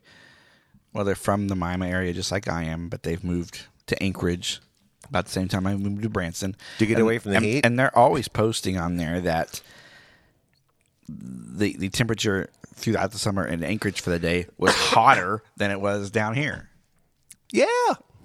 Well, 0.93 1.05
they're 1.05 1.15
from 1.15 1.47
the 1.49 1.55
Mima 1.57 1.87
area, 1.87 2.13
just 2.13 2.33
like 2.33 2.49
I 2.49 2.65
am, 2.65 2.89
but 2.89 3.05
they've 3.05 3.23
moved 3.23 3.67
to 3.87 4.03
Anchorage 4.03 4.61
about 5.09 5.27
the 5.27 5.31
same 5.31 5.47
time 5.49 5.67
I 5.67 5.77
moved 5.77 6.03
to 6.03 6.09
Branson 6.09 6.57
To 6.79 6.87
get 6.87 6.95
And- 6.95 7.03
away 7.03 7.19
from 7.19 7.31
the 7.33 7.37
and- 7.37 7.45
heat? 7.47 7.65
And 7.67 7.79
they're 7.79 7.97
always 7.97 8.27
posting 8.29 8.77
on 8.77 8.97
there 8.97 9.21
that 9.21 9.61
the 11.09 11.77
the 11.77 11.89
temperature 11.89 12.49
throughout 12.75 13.11
the 13.13 13.19
summer 13.19 13.45
in 13.47 13.63
Anchorage 13.65 14.01
for 14.01 14.11
the 14.11 14.19
day 14.19 14.47
was 14.59 14.73
hotter 14.75 15.43
than 15.57 15.71
it 15.71 15.81
was 15.81 16.11
down 16.11 16.35
here. 16.35 16.69
Yeah. 17.53 17.67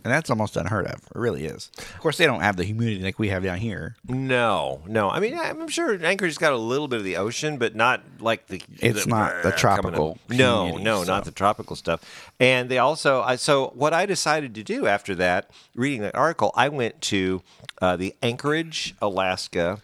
And 0.05 0.13
that's 0.13 0.29
almost 0.29 0.55
unheard 0.55 0.85
of. 0.85 0.99
It 0.99 1.15
really 1.15 1.45
is. 1.45 1.71
Of 1.79 1.99
course, 1.99 2.17
they 2.17 2.27
don't 2.27 2.41
have 2.41 2.57
the 2.57 2.63
humidity 2.63 3.01
like 3.01 3.17
we 3.17 3.29
have 3.29 3.41
down 3.41 3.57
here. 3.57 3.95
No, 4.07 4.83
no. 4.85 5.09
I 5.09 5.19
mean, 5.19 5.35
I'm 5.35 5.67
sure 5.67 5.97
Anchorage's 6.05 6.37
got 6.37 6.53
a 6.53 6.57
little 6.57 6.87
bit 6.87 6.99
of 6.99 7.03
the 7.03 7.17
ocean, 7.17 7.57
but 7.57 7.75
not 7.75 8.03
like 8.19 8.45
the. 8.45 8.61
It's 8.77 9.07
not 9.07 9.41
the 9.41 9.51
tropical. 9.51 10.19
No, 10.29 10.77
no, 10.77 11.03
not 11.03 11.25
the 11.25 11.31
tropical 11.31 11.75
stuff. 11.75 12.31
And 12.39 12.69
they 12.69 12.77
also, 12.77 13.23
I, 13.23 13.35
so 13.35 13.71
what 13.73 13.93
I 13.93 14.05
decided 14.05 14.53
to 14.53 14.63
do 14.63 14.85
after 14.85 15.15
that, 15.15 15.49
reading 15.73 16.01
that 16.01 16.13
article, 16.13 16.51
I 16.55 16.69
went 16.69 17.01
to 17.01 17.41
uh, 17.81 17.95
the 17.95 18.15
Anchorage, 18.21 18.93
Alaska. 19.01 19.81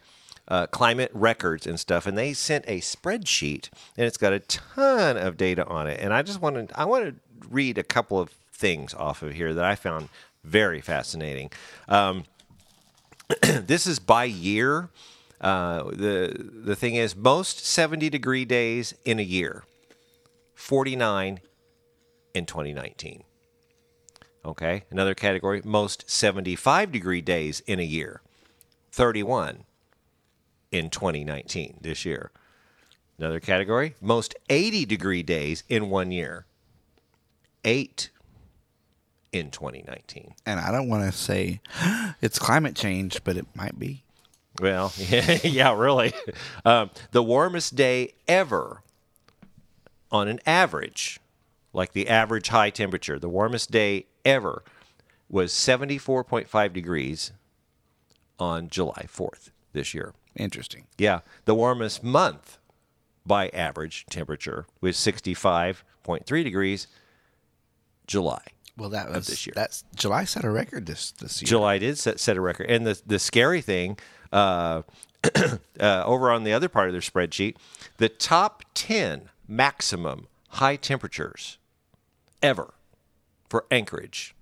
Uh, 0.48 0.68
climate 0.68 1.10
records 1.14 1.66
and 1.66 1.80
stuff, 1.80 2.06
and 2.06 2.18
they 2.18 2.34
sent 2.34 2.66
a 2.68 2.82
spreadsheet, 2.82 3.70
and 3.96 4.06
it's 4.06 4.18
got 4.18 4.34
a 4.34 4.40
ton 4.40 5.16
of 5.16 5.38
data 5.38 5.66
on 5.66 5.88
it. 5.88 5.98
And 6.02 6.14
I 6.14 6.24
just 6.24 6.42
wanted, 6.42 6.74
I 6.76 6.84
want 6.84 7.06
to 7.06 7.16
read 7.50 7.78
a 7.78 7.84
couple 7.84 8.20
of 8.20 8.32
things 8.62 8.94
off 8.94 9.24
of 9.24 9.34
here 9.34 9.54
that 9.54 9.66
I 9.66 9.76
found 9.76 10.08
very 10.44 10.80
fascinating. 10.80 11.52
Um, 11.90 12.24
this 13.42 13.88
is 13.88 14.00
by 14.00 14.26
year. 14.26 14.90
Uh, 15.42 15.84
the 15.86 16.52
the 16.64 16.76
thing 16.76 16.96
is, 16.96 17.16
most 17.16 17.66
seventy 17.66 18.10
degree 18.10 18.46
days 18.46 18.94
in 19.04 19.20
a 19.20 19.24
year, 19.24 19.64
forty 20.54 20.96
nine 20.96 21.40
in 22.36 22.46
twenty 22.46 22.74
nineteen. 22.74 23.24
Okay, 24.46 24.84
another 24.92 25.16
category: 25.16 25.62
most 25.66 26.10
seventy 26.10 26.56
five 26.56 26.92
degree 26.92 27.22
days 27.22 27.62
in 27.66 27.80
a 27.80 27.84
year, 27.84 28.22
thirty 28.92 29.24
one 29.24 29.64
in 30.72 30.92
twenty 30.92 31.24
nineteen 31.24 31.80
this 31.82 32.06
year. 32.06 32.30
Another 33.18 33.40
category: 33.40 33.96
most 34.00 34.36
eighty 34.50 34.86
degree 34.86 35.24
days 35.24 35.64
in 35.68 35.90
one 35.90 36.12
year, 36.12 36.46
eight 37.66 38.12
in 39.32 39.52
twenty 39.52 39.84
nineteen. 39.88 40.34
And 40.46 40.60
I 40.60 40.72
don't 40.72 40.90
want 40.90 41.12
to 41.12 41.18
say 41.18 41.62
it's 42.22 42.40
climate 42.40 42.76
change, 42.76 43.24
but 43.24 43.38
it 43.38 43.46
might 43.56 43.78
be. 43.80 44.04
Well, 44.60 44.94
yeah, 44.98 45.76
really. 45.76 46.14
Um, 46.66 46.92
the 47.12 47.24
warmest 47.24 47.76
day 47.76 48.14
ever 48.28 48.84
on 50.12 50.28
an 50.28 50.40
average, 50.46 51.20
like 51.74 51.94
the 51.94 52.08
average 52.08 52.50
high 52.50 52.70
temperature, 52.70 53.18
the 53.18 53.30
warmest 53.30 53.72
day 53.72 54.06
ever 54.24 54.64
was 55.30 55.54
74.5 55.54 56.74
degrees 56.74 57.32
on 58.38 58.68
July 58.70 59.06
4th 59.08 59.50
this 59.74 59.94
year. 59.94 60.14
Interesting. 60.36 60.86
Yeah. 60.98 61.22
The 61.46 61.56
warmest 61.56 62.04
month 62.04 62.58
by 63.26 63.50
average 63.50 64.06
temperature 64.10 64.66
was 64.82 64.98
65.3 64.98 66.44
degrees 66.44 66.88
July. 68.08 68.44
Well, 68.78 68.90
that 68.90 69.10
was 69.10 69.28
this 69.28 69.46
year. 69.46 69.54
That's 69.56 69.84
July 69.96 70.24
set 70.24 70.44
a 70.44 70.50
record 70.50 70.86
this 70.86 71.12
this 71.12 71.42
year. 71.42 71.48
July 71.48 71.78
did 71.78 71.98
set, 71.98 72.20
set 72.20 72.38
a 72.38 72.42
record. 72.42 72.70
And 72.70 72.86
the, 72.86 73.00
the 73.06 73.20
scary 73.20 73.62
thing, 73.62 73.98
uh, 74.32 74.82
uh, 75.80 76.04
over 76.06 76.32
on 76.32 76.44
the 76.44 76.54
other 76.54 76.70
part 76.70 76.88
of 76.88 76.94
their 76.94 77.02
spreadsheet, 77.02 77.58
the 77.98 78.10
top 78.10 78.64
10 78.74 79.30
maximum 79.48 80.28
high 80.50 80.76
temperatures 80.78 81.58
ever 82.42 82.74
for 83.50 83.66
Anchorage. 83.70 84.34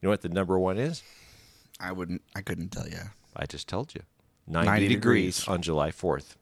You 0.00 0.06
know 0.06 0.10
what 0.10 0.22
the 0.22 0.28
number 0.28 0.58
one 0.58 0.78
is? 0.78 1.02
I 1.80 1.92
wouldn't. 1.92 2.22
I 2.36 2.42
couldn't 2.42 2.68
tell 2.70 2.86
you. 2.88 2.98
I 3.34 3.46
just 3.46 3.68
told 3.68 3.94
you 3.94 4.02
90, 4.46 4.66
90 4.66 4.88
degrees. 4.88 5.38
degrees. 5.40 5.48
on 5.48 5.62
July 5.62 5.90
4th. 5.90 6.36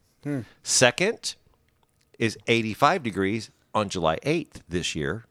Second 0.62 1.36
is 2.18 2.36
85 2.48 3.02
degrees 3.04 3.50
on 3.74 3.88
July 3.88 4.18
8th 4.24 4.62
this 4.68 4.96
year. 4.96 5.24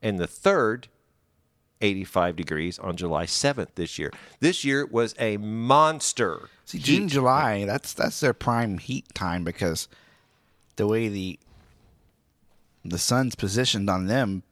And 0.00 0.18
the 0.18 0.26
third, 0.26 0.88
85 1.80 2.36
degrees 2.36 2.78
on 2.78 2.96
July 2.96 3.26
7th 3.26 3.68
this 3.74 3.98
year. 3.98 4.10
This 4.40 4.64
year 4.64 4.86
was 4.86 5.14
a 5.18 5.36
monster. 5.38 6.48
See, 6.64 6.78
heat. 6.78 6.84
June, 6.84 7.08
July. 7.08 7.64
That's 7.64 7.92
that's 7.92 8.20
their 8.20 8.34
prime 8.34 8.78
heat 8.78 9.06
time 9.14 9.44
because 9.44 9.88
the 10.76 10.86
way 10.86 11.08
the 11.08 11.38
the 12.84 12.98
sun's 12.98 13.34
positioned 13.34 13.90
on 13.90 14.06
them, 14.06 14.42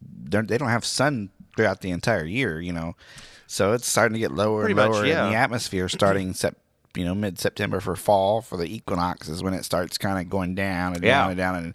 they 0.00 0.58
don't 0.58 0.68
have 0.68 0.84
sun 0.84 1.30
throughout 1.56 1.80
the 1.80 1.90
entire 1.90 2.24
year. 2.24 2.60
You 2.60 2.72
know, 2.72 2.96
so 3.46 3.72
it's 3.72 3.86
starting 3.88 4.14
to 4.14 4.20
get 4.20 4.32
lower 4.32 4.64
Pretty 4.64 4.80
and 4.80 4.90
much, 4.90 4.96
lower 4.96 5.06
yeah. 5.06 5.26
in 5.26 5.32
the 5.32 5.38
atmosphere 5.38 5.88
starting 5.88 6.32
sep- 6.34 6.56
you 6.96 7.04
know 7.04 7.14
mid 7.14 7.38
September 7.38 7.80
for 7.80 7.96
fall 7.96 8.40
for 8.40 8.56
the 8.56 8.72
equinox 8.72 9.28
is 9.28 9.42
when 9.42 9.54
it 9.54 9.64
starts 9.64 9.98
kind 9.98 10.18
of 10.18 10.30
going 10.30 10.54
down 10.54 10.94
and 10.94 11.02
Yeah. 11.04 11.10
down 11.22 11.30
and 11.30 11.36
down 11.38 11.54
and 11.56 11.74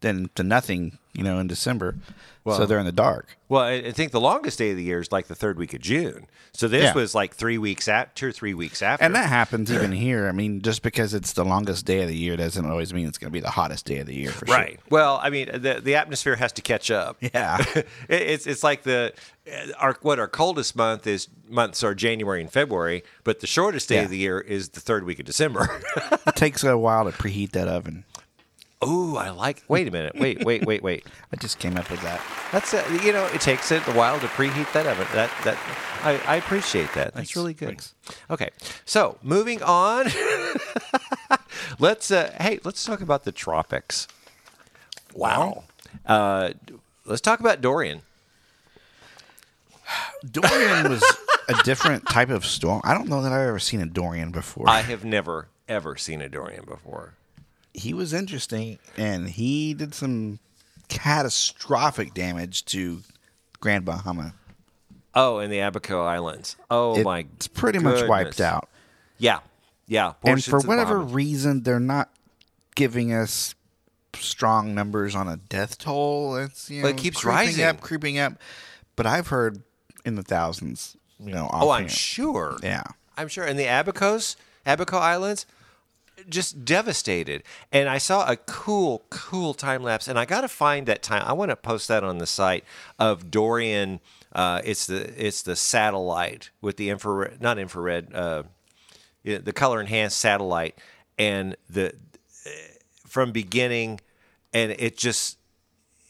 then 0.00 0.30
to 0.36 0.42
nothing 0.42 0.98
you 1.14 1.22
know, 1.22 1.38
in 1.38 1.46
December. 1.46 1.96
Well, 2.44 2.56
so 2.56 2.66
they're 2.66 2.80
in 2.80 2.86
the 2.86 2.90
dark. 2.92 3.36
Well, 3.48 3.62
I 3.62 3.72
I 3.74 3.92
think 3.92 4.10
the 4.10 4.20
longest 4.20 4.58
day 4.58 4.70
of 4.72 4.76
the 4.76 4.82
year 4.82 4.98
is 5.00 5.12
like 5.12 5.28
the 5.28 5.34
third 5.36 5.58
week 5.58 5.74
of 5.74 5.80
June. 5.80 6.26
So 6.52 6.66
this 6.66 6.82
Yeah. 6.82 6.94
was 6.94 7.14
like 7.14 7.34
three 7.36 7.56
weeks 7.56 7.86
at 7.86 8.16
two 8.16 8.26
or 8.28 8.32
three 8.32 8.52
weeks 8.52 8.82
after. 8.82 9.04
And 9.04 9.14
that 9.14 9.28
happens 9.28 9.70
even 9.72 9.92
here. 9.92 10.26
I 10.28 10.32
mean, 10.32 10.60
just 10.60 10.82
because 10.82 11.14
it's 11.14 11.32
the 11.34 11.44
longest 11.44 11.86
day 11.86 12.02
of 12.02 12.08
the 12.08 12.16
year 12.16 12.36
doesn't 12.36 12.66
always 12.66 12.92
mean 12.92 13.06
it's 13.06 13.16
going 13.16 13.30
to 13.30 13.32
be 13.32 13.40
the 13.40 13.50
hottest 13.50 13.86
day 13.86 13.98
of 13.98 14.06
the 14.06 14.14
year 14.14 14.32
for 14.32 14.46
sure. 14.46 14.56
right. 14.56 14.80
Well, 14.90 15.20
I 15.22 15.30
mean, 15.30 15.50
the 15.52 15.80
the 15.82 15.94
atmosphere 15.94 16.34
has 16.36 16.52
to 16.54 16.62
catch 16.62 16.90
up. 16.90 17.16
Yeah. 17.20 17.64
It- 17.74 17.86
it's 18.08 18.46
it's 18.48 18.64
like 18.64 18.82
the 18.82 19.12
uh, 19.46 19.72
our 19.78 19.96
what 20.02 20.18
our 20.18 20.28
coldest 20.28 20.74
month 20.74 21.06
is 21.06 21.28
months 21.48 21.84
are 21.84 21.94
January 21.94 22.40
and 22.40 22.50
February, 22.50 23.04
but 23.22 23.38
the 23.40 23.46
shortest 23.46 23.88
day 23.88 23.96
Yeah. 23.96 24.02
of 24.02 24.10
the 24.10 24.18
year 24.18 24.40
is 24.40 24.70
the 24.70 24.80
third 24.80 25.04
week 25.04 25.20
of 25.20 25.26
December. 25.26 25.80
it 26.26 26.34
takes 26.34 26.64
a 26.64 26.76
while 26.76 27.04
to 27.04 27.12
preheat 27.16 27.52
that 27.52 27.68
oven. 27.68 28.04
Ooh, 28.84 29.16
I 29.16 29.30
like. 29.30 29.62
Wait 29.68 29.86
a 29.86 29.90
minute. 29.90 30.14
Wait, 30.18 30.44
wait, 30.44 30.64
wait, 30.66 30.82
wait. 30.82 31.06
I 31.32 31.36
just 31.36 31.58
came 31.58 31.76
up 31.76 31.90
with 31.90 32.02
that. 32.02 32.20
That's 32.50 32.74
uh, 32.74 32.84
you 33.04 33.12
know, 33.12 33.26
it 33.26 33.40
takes 33.40 33.70
it 33.70 33.86
a 33.86 33.92
while 33.92 34.18
to 34.20 34.26
preheat 34.26 34.72
that 34.72 34.86
oven. 34.86 35.06
That 35.12 35.30
that 35.44 35.58
I, 36.02 36.20
I 36.26 36.36
appreciate 36.36 36.92
that. 36.94 37.14
That's 37.14 37.14
Thanks. 37.14 37.36
really 37.36 37.54
good. 37.54 37.68
Thanks. 37.68 37.94
Okay, 38.30 38.50
so 38.84 39.18
moving 39.22 39.62
on. 39.62 40.06
let's 41.78 42.10
uh, 42.10 42.34
hey, 42.40 42.58
let's 42.64 42.84
talk 42.84 43.00
about 43.00 43.24
the 43.24 43.32
tropics. 43.32 44.08
Wow. 45.14 45.64
Uh, 46.06 46.52
let's 47.04 47.20
talk 47.20 47.40
about 47.40 47.60
Dorian. 47.60 48.02
Dorian 50.30 50.90
was 50.90 51.04
a 51.48 51.54
different 51.62 52.06
type 52.08 52.30
of 52.30 52.44
storm. 52.44 52.80
I 52.84 52.94
don't 52.94 53.08
know 53.08 53.22
that 53.22 53.32
I've 53.32 53.48
ever 53.48 53.58
seen 53.58 53.80
a 53.80 53.86
Dorian 53.86 54.30
before. 54.30 54.68
I 54.68 54.80
have 54.80 55.04
never 55.04 55.48
ever 55.68 55.96
seen 55.96 56.20
a 56.20 56.28
Dorian 56.28 56.64
before. 56.64 57.14
He 57.74 57.94
was 57.94 58.12
interesting, 58.12 58.78
and 58.96 59.28
he 59.30 59.74
did 59.74 59.94
some 59.94 60.38
catastrophic 60.88 62.14
damage 62.14 62.64
to 62.66 63.00
Grand 63.60 63.84
Bahama. 63.84 64.34
Oh, 65.14 65.38
in 65.40 65.50
the 65.50 65.58
Abaco 65.60 66.02
Islands. 66.04 66.56
Oh 66.70 66.98
It- 66.98 67.04
my! 67.04 67.26
it's 67.36 67.48
pretty 67.48 67.78
much 67.78 68.06
wiped 68.08 68.40
out. 68.40 68.68
Yeah, 69.18 69.40
yeah. 69.86 70.14
And 70.24 70.42
for 70.42 70.60
whatever 70.60 70.94
Bahamas. 70.96 71.12
reason, 71.14 71.62
they're 71.62 71.78
not 71.80 72.10
giving 72.74 73.12
us 73.12 73.54
strong 74.14 74.74
numbers 74.74 75.14
on 75.14 75.28
a 75.28 75.36
death 75.36 75.78
toll. 75.78 76.36
It's 76.36 76.70
you 76.70 76.82
know, 76.82 76.88
it 76.88 76.96
keeps 76.96 77.20
creeping 77.20 77.36
rising. 77.36 77.64
up, 77.64 77.80
creeping 77.80 78.18
up. 78.18 78.34
But 78.96 79.06
I've 79.06 79.28
heard 79.28 79.62
in 80.04 80.14
the 80.16 80.22
thousands. 80.22 80.96
You 81.18 81.32
know, 81.32 81.48
Oh, 81.52 81.70
I'm 81.70 81.88
sure. 81.88 82.56
Yeah. 82.62 82.82
I'm 83.16 83.28
sure. 83.28 83.44
And 83.44 83.58
the 83.58 83.66
Abacos, 83.66 84.34
Abaco 84.66 84.98
Islands, 84.98 85.46
just 86.28 86.64
devastated. 86.64 87.42
And 87.70 87.88
I 87.88 87.98
saw 87.98 88.30
a 88.30 88.36
cool, 88.36 89.04
cool 89.10 89.54
time 89.54 89.82
lapse, 89.82 90.08
and 90.08 90.18
I 90.18 90.24
got 90.24 90.42
to 90.42 90.48
find 90.48 90.86
that 90.86 91.02
time. 91.02 91.22
I 91.26 91.32
want 91.32 91.50
to 91.50 91.56
post 91.56 91.88
that 91.88 92.04
on 92.04 92.18
the 92.18 92.26
site 92.26 92.64
of 92.98 93.30
Dorian. 93.30 94.00
Uh, 94.32 94.60
it's 94.64 94.86
the 94.86 95.12
it's 95.26 95.42
the 95.42 95.56
satellite 95.56 96.50
with 96.60 96.76
the 96.76 96.90
infrared, 96.90 97.40
not 97.40 97.58
infrared, 97.58 98.14
uh, 98.14 98.44
the 99.24 99.52
color 99.52 99.80
enhanced 99.80 100.18
satellite, 100.18 100.78
and 101.18 101.56
the 101.68 101.94
from 103.06 103.30
beginning, 103.30 104.00
and 104.54 104.72
it 104.72 104.96
just 104.96 105.38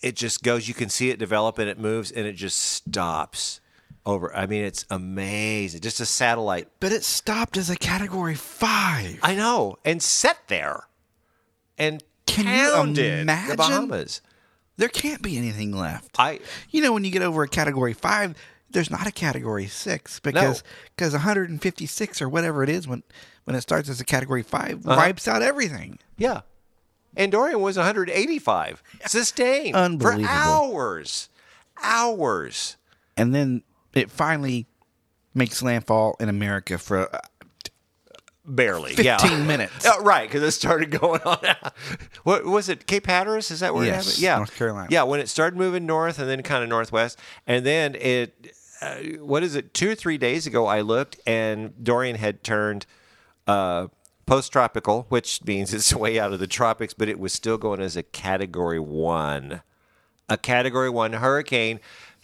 it 0.03 0.15
just 0.15 0.43
goes. 0.43 0.69
You 0.69 0.75
can 0.75 0.89
see 0.89 1.11
it 1.11 1.19
develop, 1.19 1.59
and 1.59 1.69
it 1.69 1.79
moves, 1.79 2.13
and 2.13 2.27
it 2.27 2.35
just 2.35 2.59
stops. 2.59 3.61
Over, 4.05 4.35
I 4.35 4.47
mean, 4.47 4.65
it's 4.65 4.85
amazing. 4.91 5.81
Just 5.81 6.01
a 6.01 6.07
satellite 6.07 6.69
But 6.81 6.91
it 6.93 7.05
stopped 7.05 7.57
as 7.57 7.71
a 7.71 7.77
Category 7.77 8.35
Five. 8.35 9.21
I 9.23 9.35
know, 9.37 9.77
and 9.85 10.03
set 10.03 10.39
there 10.49 10.85
and 11.79 12.03
Can 12.27 12.47
you 12.47 12.73
pounded 12.73 12.97
the 12.97 13.21
imagine? 13.21 13.57
Bahamas. 13.57 14.21
there 14.77 14.89
can't 14.89 15.23
be 15.23 15.37
anything 15.39 15.71
left. 15.73 16.17
I 16.19 16.41
You 16.71 16.83
know, 16.83 16.93
when 16.93 17.05
you 17.05 17.11
get 17.13 17.23
over 17.23 17.43
a 17.45 17.49
category 17.49 17.93
five, 17.93 18.35
there's 18.71 18.91
not 18.91 19.07
a 19.07 19.13
category 19.13 19.67
six 19.69 20.19
because 20.19 20.65
because 20.97 21.13
156 21.13 22.21
or 22.23 22.29
whatever 22.29 22.63
it 22.65 22.69
is 22.71 22.89
when 22.89 23.03
when 23.45 23.55
it 23.55 23.61
starts 23.61 23.89
as 23.89 24.01
a 24.01 24.05
category 24.05 24.43
5 24.43 24.87
Uh-huh. 24.87 24.97
wipes 24.97 25.29
out 25.29 25.43
everything. 25.43 25.99
yeah, 26.17 26.41
and 27.17 27.31
Dorian 27.31 27.61
was 27.61 27.77
185 27.77 28.83
sustained 29.07 30.01
for 30.03 30.13
hours, 30.27 31.29
hours. 31.83 32.77
And 33.17 33.35
then 33.35 33.63
it 33.95 34.11
finally 34.11 34.67
makes 35.35 35.63
landfall 35.63 36.17
in 36.21 36.29
America 36.29 36.79
for 36.79 37.15
uh, 37.15 37.19
Barely, 38.45 38.95
15 38.95 39.05
yeah. 39.05 39.45
minutes. 39.45 39.87
Oh, 39.87 40.03
right, 40.03 40.29
because 40.29 40.43
it 40.43 40.51
started 40.51 40.91
going 40.91 41.21
on. 41.23 41.39
what 42.25 42.45
was 42.45 42.69
it? 42.69 42.89
Cape 42.89 43.07
Hatteras? 43.07 43.53
Is 43.53 43.61
that 43.61 43.73
where 43.73 43.85
it 43.85 43.87
Yes, 43.87 44.07
happened? 44.07 44.23
Yeah, 44.23 44.37
North 44.37 44.57
Carolina. 44.57 44.89
Yeah, 44.91 45.05
when 45.05 45.21
it 45.21 45.29
started 45.29 45.57
moving 45.57 45.87
north 45.87 46.19
and 46.19 46.29
then 46.29 46.43
kind 46.43 46.63
of 46.65 46.69
northwest, 46.69 47.19
and 47.47 47.65
then 47.65 47.95
it. 47.95 48.57
Uh, 48.81 48.97
what 49.21 49.45
is 49.45 49.55
it? 49.55 49.73
Two 49.75 49.91
or 49.93 49.95
three 49.95 50.19
days 50.19 50.45
ago, 50.45 50.67
I 50.67 50.81
looked 50.81 51.21
and 51.25 51.73
Dorian 51.85 52.17
had 52.17 52.43
turned 52.43 52.85
uh, 53.47 53.87
post-tropical, 54.27 55.07
which 55.09 55.45
means 55.45 55.73
it's 55.73 55.95
way 55.95 56.19
out 56.19 56.33
of 56.33 56.41
the 56.41 56.49
tropics, 56.49 56.93
but 56.95 57.09
it 57.09 57.21
was 57.21 57.33
still 57.33 57.59
going 57.59 57.81
as 57.81 57.97
a 57.97 58.03
Category 58.03 58.81
One, 58.81 59.63
a 60.29 60.37
Category 60.37 60.91
One 60.91 61.13
hurricane, 61.13 61.79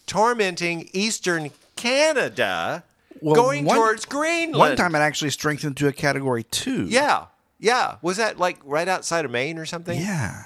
tormenting 0.08 0.90
eastern 0.92 1.50
Canada, 1.76 2.82
Well, 3.20 3.34
going 3.36 3.64
one- 3.64 3.76
towards 3.76 4.04
Greenland. 4.04 4.56
one 4.58 4.76
time 4.76 4.94
it 4.96 4.98
actually 4.98 5.30
strengthened 5.30 5.76
to 5.76 5.86
a 5.88 5.92
category 5.92 6.42
two. 6.42 6.86
Yeah, 6.86 7.26
yeah. 7.60 7.96
Was 8.02 8.16
that 8.16 8.38
like 8.38 8.58
right 8.64 8.88
outside 8.88 9.24
of 9.24 9.30
Maine 9.30 9.58
or 9.58 9.66
something? 9.66 9.98
Yeah. 9.98 10.42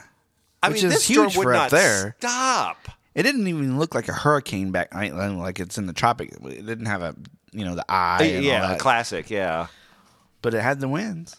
I 0.62 0.68
Which 0.68 0.82
mean, 0.82 0.92
is 0.92 0.94
this 0.94 1.04
storm 1.04 1.30
would 1.36 1.52
not 1.52 1.70
there. 1.70 2.14
stop. 2.18 2.76
It 3.14 3.24
didn't 3.24 3.48
even 3.48 3.78
look 3.78 3.94
like 3.94 4.08
a 4.08 4.12
hurricane 4.12 4.70
back 4.70 4.94
like 4.94 5.58
it's 5.58 5.76
in 5.76 5.86
the 5.86 5.92
tropic. 5.92 6.32
It 6.44 6.66
didn't 6.66 6.86
have 6.86 7.02
a 7.02 7.14
you 7.52 7.64
know 7.64 7.74
the 7.74 7.84
eye 7.88 8.22
and 8.22 8.36
all 8.38 8.42
yeah, 8.42 8.76
classic. 8.76 9.28
Yeah. 9.30 9.66
but 10.40 10.54
it 10.54 10.62
had 10.62 10.80
the 10.80 10.88
winds. 10.88 11.36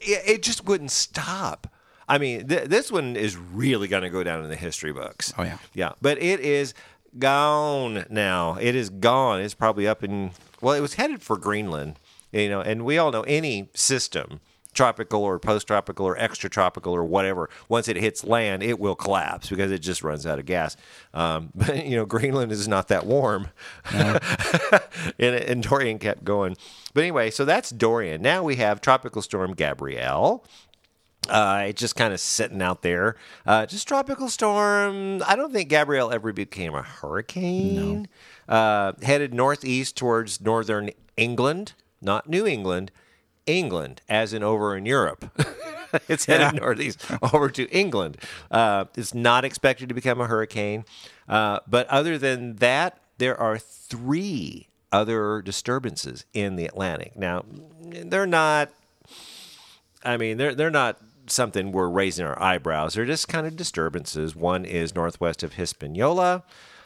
it, 0.00 0.22
it 0.26 0.42
just 0.42 0.64
wouldn't 0.64 0.90
stop. 0.90 1.68
I 2.08 2.18
mean, 2.18 2.46
th- 2.48 2.68
this 2.68 2.90
one 2.92 3.16
is 3.16 3.36
really 3.36 3.88
going 3.88 4.04
to 4.04 4.10
go 4.10 4.22
down 4.22 4.42
in 4.44 4.48
the 4.48 4.56
history 4.56 4.92
books. 4.92 5.32
Oh, 5.36 5.42
yeah. 5.42 5.58
yeah. 5.74 5.92
But 6.00 6.22
it 6.22 6.38
is 6.40 6.72
gone 7.18 8.04
now. 8.10 8.56
It 8.60 8.74
is 8.74 8.90
gone. 8.90 9.40
It's 9.40 9.54
probably 9.54 9.86
up 9.86 10.02
in. 10.04 10.32
Well, 10.60 10.74
it 10.74 10.80
was 10.80 10.94
headed 10.94 11.22
for 11.22 11.36
Greenland, 11.36 11.98
you 12.32 12.48
know, 12.48 12.60
and 12.60 12.84
we 12.84 12.98
all 12.98 13.12
know 13.12 13.22
any 13.22 13.68
system, 13.74 14.40
tropical 14.76 15.22
or 15.22 15.38
post-tropical 15.38 16.06
or 16.06 16.16
extratropical 16.16 16.92
or 16.92 17.04
whatever, 17.04 17.50
once 17.68 17.88
it 17.88 17.96
hits 17.96 18.22
land, 18.22 18.62
it 18.62 18.78
will 18.78 18.94
collapse 18.94 19.48
because 19.48 19.72
it 19.72 19.78
just 19.78 20.04
runs 20.04 20.26
out 20.26 20.38
of 20.38 20.46
gas. 20.46 20.76
Um, 21.14 21.50
but 21.54 21.84
you 21.86 21.96
know, 21.96 22.06
Greenland 22.06 22.52
is 22.52 22.68
not 22.68 22.88
that 22.88 23.06
warm, 23.06 23.48
and, 23.92 24.20
and 25.18 25.62
Dorian 25.62 25.98
kept 25.98 26.22
going. 26.22 26.56
But 26.94 27.02
anyway, 27.02 27.30
so 27.30 27.44
that's 27.44 27.70
Dorian. 27.70 28.22
Now 28.22 28.44
we 28.44 28.56
have 28.56 28.80
tropical 28.80 29.22
storm 29.22 29.54
Gabrielle. 29.54 30.44
Uh, 31.28 31.64
it's 31.68 31.80
just 31.80 31.96
kind 31.96 32.12
of 32.12 32.20
sitting 32.20 32.62
out 32.62 32.82
there. 32.82 33.16
Uh, 33.46 33.66
just 33.66 33.88
tropical 33.88 34.28
storm. 34.28 35.22
I 35.26 35.36
don't 35.36 35.52
think 35.52 35.68
Gabrielle 35.68 36.12
ever 36.12 36.32
became 36.32 36.74
a 36.74 36.82
hurricane. 36.82 38.08
Uh, 38.48 38.92
headed 39.02 39.34
northeast 39.34 39.96
towards 39.96 40.40
northern 40.40 40.90
England, 41.16 41.72
not 42.00 42.28
New 42.28 42.46
England, 42.46 42.90
England, 43.46 44.02
as 44.08 44.32
in 44.32 44.42
over 44.42 44.76
in 44.76 44.86
Europe. 44.86 45.30
it's 46.08 46.26
headed 46.26 46.60
northeast 46.60 47.04
over 47.32 47.48
to 47.50 47.68
England. 47.70 48.18
Uh, 48.50 48.84
it's 48.96 49.14
not 49.14 49.44
expected 49.44 49.88
to 49.88 49.94
become 49.94 50.20
a 50.20 50.26
hurricane. 50.26 50.84
Uh, 51.28 51.60
but 51.66 51.88
other 51.88 52.18
than 52.18 52.56
that, 52.56 53.00
there 53.18 53.38
are 53.38 53.58
three 53.58 54.68
other 54.92 55.42
disturbances 55.42 56.24
in 56.32 56.56
the 56.56 56.66
Atlantic. 56.66 57.16
Now, 57.16 57.44
they're 57.80 58.26
not 58.26 58.70
I 60.06 60.16
mean, 60.16 60.36
they're 60.36 60.54
they're 60.54 60.70
not 60.70 60.98
something 61.30 61.72
we're 61.72 61.88
raising 61.88 62.26
our 62.26 62.40
eyebrows. 62.42 62.94
They're 62.94 63.04
just 63.04 63.28
kind 63.28 63.46
of 63.46 63.56
disturbances. 63.56 64.34
One 64.34 64.64
is 64.64 64.94
northwest 64.94 65.42
of 65.42 65.54
Hispaniola. 65.54 66.44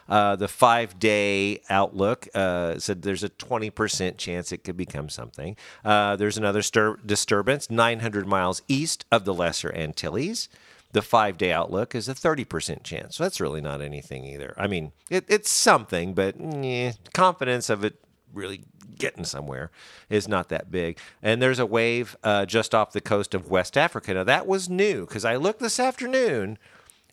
Uh, 0.09 0.35
the 0.35 0.47
five 0.47 0.99
day 0.99 1.61
outlook 1.69 2.27
uh, 2.35 2.77
said 2.79 3.01
there's 3.01 3.23
a 3.23 3.29
20% 3.29 4.17
chance 4.17 4.51
it 4.51 4.63
could 4.63 4.75
become 4.75 5.07
something. 5.07 5.55
Uh, 5.85 6.15
there's 6.15 6.37
another 6.37 6.61
stir- 6.61 6.97
disturbance 7.05 7.69
900 7.69 8.27
miles 8.27 8.61
east 8.67 9.05
of 9.11 9.25
the 9.25 9.33
Lesser 9.33 9.73
Antilles. 9.73 10.49
The 10.91 11.01
five 11.01 11.37
day 11.37 11.53
outlook 11.53 11.95
is 11.95 12.09
a 12.09 12.13
30% 12.13 12.83
chance. 12.83 13.15
So 13.15 13.23
that's 13.23 13.39
really 13.39 13.61
not 13.61 13.81
anything 13.81 14.25
either. 14.25 14.53
I 14.57 14.67
mean, 14.67 14.91
it, 15.09 15.23
it's 15.29 15.49
something, 15.49 16.13
but 16.13 16.35
eh, 16.39 16.91
confidence 17.13 17.69
of 17.69 17.85
it 17.85 17.95
really 18.33 18.65
getting 18.97 19.23
somewhere 19.23 19.71
is 20.09 20.27
not 20.27 20.49
that 20.49 20.71
big. 20.71 20.97
And 21.21 21.41
there's 21.41 21.59
a 21.59 21.65
wave 21.65 22.15
uh, 22.23 22.45
just 22.45 22.73
off 22.75 22.91
the 22.91 23.01
coast 23.01 23.33
of 23.33 23.49
West 23.49 23.77
Africa. 23.77 24.13
Now, 24.13 24.23
that 24.23 24.47
was 24.47 24.69
new 24.69 25.05
because 25.05 25.25
I 25.25 25.35
looked 25.35 25.59
this 25.59 25.79
afternoon 25.79 26.57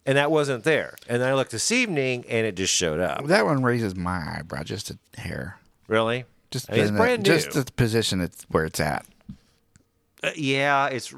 and 0.07 0.17
that 0.17 0.31
wasn't 0.31 0.65
there. 0.65 0.97
And 1.09 1.21
then 1.21 1.29
I 1.29 1.35
looked 1.35 1.51
this 1.51 1.71
evening 1.71 2.25
and 2.29 2.47
it 2.47 2.57
just 2.57 2.75
showed 2.75 3.01
up. 3.01 3.27
That 3.27 3.45
one 3.45 3.63
raises 3.63 3.95
my 3.95 4.39
eyebrow 4.39 4.63
just 4.63 4.91
a 4.91 5.21
hair. 5.21 5.59
Really? 5.87 6.25
Just 6.51 6.71
I 6.71 6.75
mean, 6.75 6.81
it's 6.81 6.91
in 6.91 6.97
brand 6.97 7.25
the, 7.25 7.31
new. 7.31 7.37
just 7.37 7.53
the 7.53 7.73
position 7.73 8.21
it's 8.21 8.45
where 8.49 8.65
it's 8.65 8.81
at. 8.81 9.05
Uh, 10.23 10.31
yeah, 10.37 10.87
it's 10.89 11.15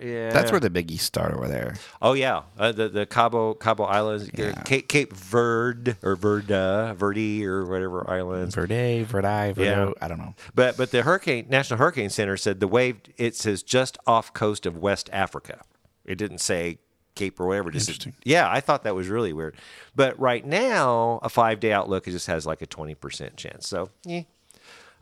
yeah. 0.00 0.30
That's 0.32 0.50
where 0.50 0.58
the 0.60 0.70
biggies 0.70 1.00
start 1.00 1.32
over 1.34 1.46
there. 1.46 1.76
Oh 2.02 2.14
yeah, 2.14 2.42
uh, 2.58 2.72
the 2.72 2.88
the 2.88 3.06
Cabo 3.06 3.54
Cabo 3.54 3.84
Islands, 3.84 4.28
Yeah. 4.34 4.60
Cape, 4.62 4.88
Cape 4.88 5.12
Verde 5.12 5.94
or 6.02 6.16
Verda, 6.16 6.94
Verde 6.98 7.46
or 7.46 7.64
whatever 7.64 8.08
islands. 8.10 8.54
Verde, 8.56 9.04
Verdi, 9.04 9.26
Verdo. 9.54 9.56
Yeah. 9.64 9.92
I 10.00 10.08
don't 10.08 10.18
know. 10.18 10.34
But 10.54 10.76
but 10.76 10.90
the 10.90 11.02
Hurricane 11.02 11.46
National 11.48 11.78
Hurricane 11.78 12.10
Center 12.10 12.36
said 12.36 12.58
the 12.60 12.66
wave 12.68 12.96
it 13.16 13.36
says 13.36 13.62
just 13.62 13.98
off 14.06 14.32
coast 14.32 14.66
of 14.66 14.76
West 14.78 15.08
Africa. 15.12 15.60
It 16.04 16.16
didn't 16.16 16.38
say 16.38 16.78
Cape 17.14 17.38
or 17.38 17.46
whatever. 17.46 17.70
Just 17.70 17.88
Interesting. 17.88 18.14
yeah, 18.24 18.50
I 18.50 18.58
thought 18.60 18.82
that 18.82 18.96
was 18.96 19.06
really 19.06 19.32
weird. 19.32 19.54
But 19.94 20.18
right 20.18 20.44
now, 20.44 21.20
a 21.22 21.28
five 21.28 21.60
day 21.60 21.72
outlook 21.72 22.08
it 22.08 22.10
just 22.10 22.26
has 22.26 22.44
like 22.46 22.62
a 22.62 22.66
twenty 22.66 22.96
percent 22.96 23.36
chance. 23.36 23.68
So 23.68 23.90
yeah. 24.04 24.22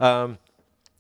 Um, 0.01 0.39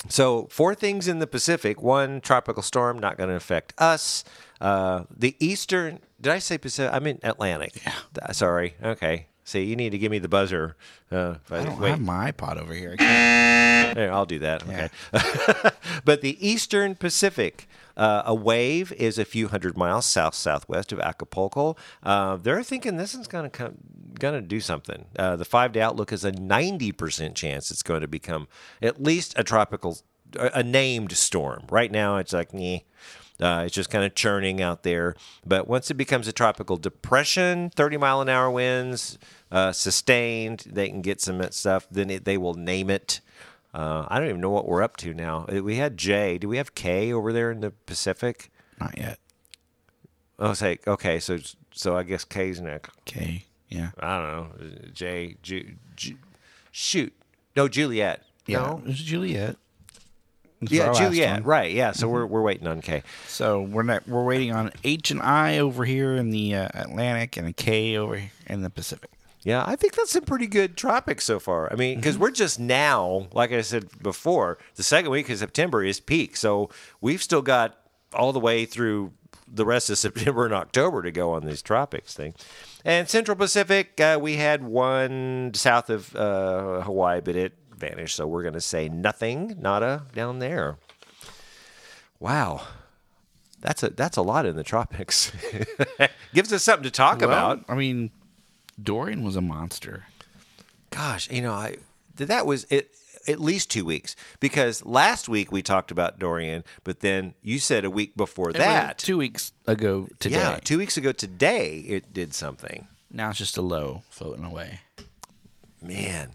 so 0.08 0.46
four 0.50 0.74
things 0.74 1.08
in 1.08 1.18
the 1.18 1.26
Pacific. 1.26 1.82
One 1.82 2.20
tropical 2.20 2.62
storm 2.62 2.98
not 2.98 3.16
going 3.16 3.30
to 3.30 3.36
affect 3.36 3.74
us. 3.78 4.24
Uh, 4.60 5.04
the 5.14 5.36
eastern. 5.40 6.00
Did 6.20 6.32
I 6.32 6.38
say 6.38 6.58
Pacific? 6.58 6.94
I 6.94 6.98
mean 6.98 7.18
Atlantic. 7.22 7.82
Yeah. 7.84 8.32
Sorry. 8.32 8.74
Okay. 8.82 9.26
See, 9.44 9.64
you 9.64 9.74
need 9.74 9.90
to 9.90 9.98
give 9.98 10.10
me 10.10 10.18
the 10.18 10.28
buzzer. 10.28 10.76
Uh, 11.10 11.34
if 11.44 11.50
I 11.50 11.64
don't 11.64 11.80
wait. 11.80 11.90
have 11.90 12.00
my 12.00 12.30
iPod 12.30 12.58
over 12.58 12.72
here. 12.72 12.94
There, 12.96 14.12
I'll 14.12 14.24
do 14.24 14.38
that. 14.38 14.62
Okay. 14.62 14.88
but 16.04 16.20
the 16.20 16.38
Eastern 16.46 16.94
Pacific, 16.94 17.68
uh, 17.96 18.22
a 18.24 18.34
wave 18.34 18.92
is 18.92 19.18
a 19.18 19.24
few 19.24 19.48
hundred 19.48 19.76
miles 19.76 20.06
south 20.06 20.34
southwest 20.34 20.92
of 20.92 21.00
Acapulco. 21.00 21.76
Uh, 22.02 22.36
they're 22.36 22.62
thinking 22.62 22.96
this 22.96 23.14
is 23.14 23.26
going 23.26 23.44
to 23.44 23.50
come, 23.50 23.74
going 24.18 24.34
to 24.34 24.40
do 24.40 24.60
something. 24.60 25.06
Uh, 25.18 25.36
the 25.36 25.44
five 25.44 25.72
day 25.72 25.80
outlook 25.80 26.12
is 26.12 26.24
a 26.24 26.32
ninety 26.32 26.92
percent 26.92 27.34
chance 27.34 27.70
it's 27.70 27.82
going 27.82 28.00
to 28.02 28.08
become 28.08 28.48
at 28.80 29.02
least 29.02 29.34
a 29.36 29.44
tropical, 29.44 29.98
a 30.36 30.62
named 30.62 31.12
storm. 31.12 31.64
Right 31.70 31.90
now, 31.90 32.16
it's 32.16 32.32
like, 32.32 32.52
nah. 32.52 32.78
Uh, 33.40 33.64
it's 33.64 33.74
just 33.74 33.90
kind 33.90 34.04
of 34.04 34.14
churning 34.14 34.62
out 34.62 34.84
there. 34.84 35.16
But 35.44 35.66
once 35.66 35.90
it 35.90 35.94
becomes 35.94 36.28
a 36.28 36.32
tropical 36.32 36.76
depression, 36.76 37.70
30 37.70 37.96
mile 37.96 38.20
an 38.20 38.28
hour 38.28 38.48
winds, 38.48 39.18
uh, 39.50 39.72
sustained, 39.72 40.64
they 40.70 40.88
can 40.88 41.00
get 41.02 41.20
some 41.20 41.42
stuff. 41.50 41.88
Then 41.90 42.08
it, 42.08 42.24
they 42.24 42.38
will 42.38 42.54
name 42.54 42.88
it. 42.88 43.20
Uh, 43.74 44.06
I 44.08 44.18
don't 44.20 44.28
even 44.28 44.40
know 44.40 44.50
what 44.50 44.68
we're 44.68 44.82
up 44.82 44.96
to 44.98 45.12
now. 45.12 45.46
Uh, 45.52 45.62
We 45.62 45.76
had 45.76 45.96
J. 45.96 46.38
Do 46.38 46.48
we 46.48 46.58
have 46.58 46.74
K 46.76 47.12
over 47.12 47.32
there 47.32 47.50
in 47.50 47.60
the 47.60 47.70
Pacific? 47.70 48.50
Not 48.78 48.96
yet. 48.96 49.18
Oh, 50.38 50.52
say 50.52 50.78
okay. 50.86 51.18
So 51.18 51.38
so 51.72 51.96
I 51.96 52.02
guess 52.02 52.24
K's 52.24 52.60
next. 52.60 52.90
Okay. 53.00 53.46
Yeah. 53.74 53.90
I 53.98 54.18
don't 54.18 54.32
know. 54.32 54.48
J. 54.92 55.36
Ju, 55.42 55.74
Ju, 55.96 56.14
shoot. 56.70 57.12
No, 57.56 57.68
Juliet. 57.68 58.22
Yeah. 58.46 58.58
No. 58.60 58.78
It 58.78 58.86
was 58.86 58.98
Juliet. 58.98 59.56
It's 60.60 60.70
Yeah, 60.72 60.82
our 60.82 60.88
last 60.92 60.98
Juliet. 61.00 61.30
one. 61.30 61.40
Mm-hmm. 61.40 61.48
Right. 61.48 61.72
Yeah. 61.72 61.92
So 61.92 62.08
we're 62.08 62.26
we're 62.26 62.42
waiting 62.42 62.66
on 62.66 62.80
K. 62.82 63.02
So 63.26 63.62
we're 63.62 63.82
not, 63.82 64.06
we're 64.08 64.24
waiting 64.24 64.52
on 64.52 64.70
H 64.84 65.10
and 65.10 65.20
I 65.20 65.58
over 65.58 65.84
here 65.84 66.14
in 66.14 66.30
the 66.30 66.54
uh, 66.54 66.68
Atlantic 66.74 67.36
and 67.36 67.48
a 67.48 67.52
K 67.52 67.96
over 67.96 68.16
here 68.16 68.30
in 68.46 68.62
the 68.62 68.70
Pacific. 68.70 69.10
Yeah, 69.44 69.64
I 69.66 69.74
think 69.74 69.94
that's 69.96 70.14
a 70.14 70.22
pretty 70.22 70.46
good 70.46 70.76
tropics 70.76 71.24
so 71.24 71.40
far. 71.40 71.72
I 71.72 71.74
mean, 71.74 71.96
because 71.96 72.16
we're 72.16 72.30
just 72.30 72.60
now, 72.60 73.26
like 73.32 73.50
I 73.50 73.62
said 73.62 73.88
before, 74.00 74.56
the 74.76 74.84
second 74.84 75.10
week 75.10 75.28
of 75.30 75.38
September 75.38 75.82
is 75.82 75.98
peak. 75.98 76.36
So 76.36 76.70
we've 77.00 77.20
still 77.20 77.42
got 77.42 77.76
all 78.14 78.32
the 78.32 78.38
way 78.38 78.64
through 78.66 79.12
the 79.52 79.66
rest 79.66 79.90
of 79.90 79.98
September 80.06 80.44
and 80.44 80.54
October 80.54 81.02
to 81.02 81.10
go 81.10 81.32
on 81.32 81.44
these 81.44 81.60
tropics 81.60 82.14
thing. 82.14 82.34
And 82.84 83.08
Central 83.08 83.36
Pacific, 83.36 84.00
uh, 84.00 84.18
we 84.20 84.36
had 84.36 84.64
one 84.64 85.52
south 85.54 85.88
of 85.88 86.14
uh, 86.16 86.82
Hawaii, 86.82 87.20
but 87.20 87.36
it 87.36 87.52
vanished. 87.76 88.16
So 88.16 88.26
we're 88.26 88.42
going 88.42 88.54
to 88.54 88.60
say 88.60 88.88
nothing, 88.88 89.56
nada 89.60 90.04
down 90.14 90.40
there. 90.40 90.78
Wow. 92.18 92.62
That's 93.60 93.84
a 93.84 93.90
that's 93.90 94.16
a 94.16 94.22
lot 94.22 94.44
in 94.44 94.56
the 94.56 94.64
tropics. 94.64 95.30
Gives 96.34 96.52
us 96.52 96.64
something 96.64 96.82
to 96.82 96.90
talk 96.90 97.22
about. 97.22 97.64
I 97.68 97.76
mean, 97.76 98.10
Dorian 98.82 99.22
was 99.22 99.36
a 99.36 99.40
monster. 99.40 100.06
gosh, 100.90 101.30
you 101.30 101.42
know, 101.42 101.52
I 101.52 101.76
that 102.16 102.44
was 102.44 102.66
it 102.70 102.90
at 103.28 103.40
least 103.40 103.70
two 103.70 103.84
weeks 103.84 104.14
because 104.40 104.84
last 104.84 105.28
week 105.28 105.50
we 105.52 105.62
talked 105.62 105.90
about 105.90 106.18
Dorian, 106.18 106.64
but 106.84 107.00
then 107.00 107.34
you 107.42 107.58
said 107.58 107.84
a 107.84 107.90
week 107.90 108.16
before 108.16 108.50
It 108.50 108.56
that. 108.56 108.98
two 108.98 109.18
weeks 109.18 109.52
ago 109.66 110.08
today. 110.18 110.36
Yeah, 110.36 110.58
two 110.62 110.78
weeks 110.78 110.96
ago 110.96 111.12
today 111.12 111.78
it 111.80 112.12
did 112.12 112.34
something. 112.34 112.88
Now 113.10 113.30
it's 113.30 113.38
just 113.38 113.56
a 113.56 113.62
low 113.62 114.02
floating 114.10 114.44
away. 114.44 114.80
Man, 115.80 116.34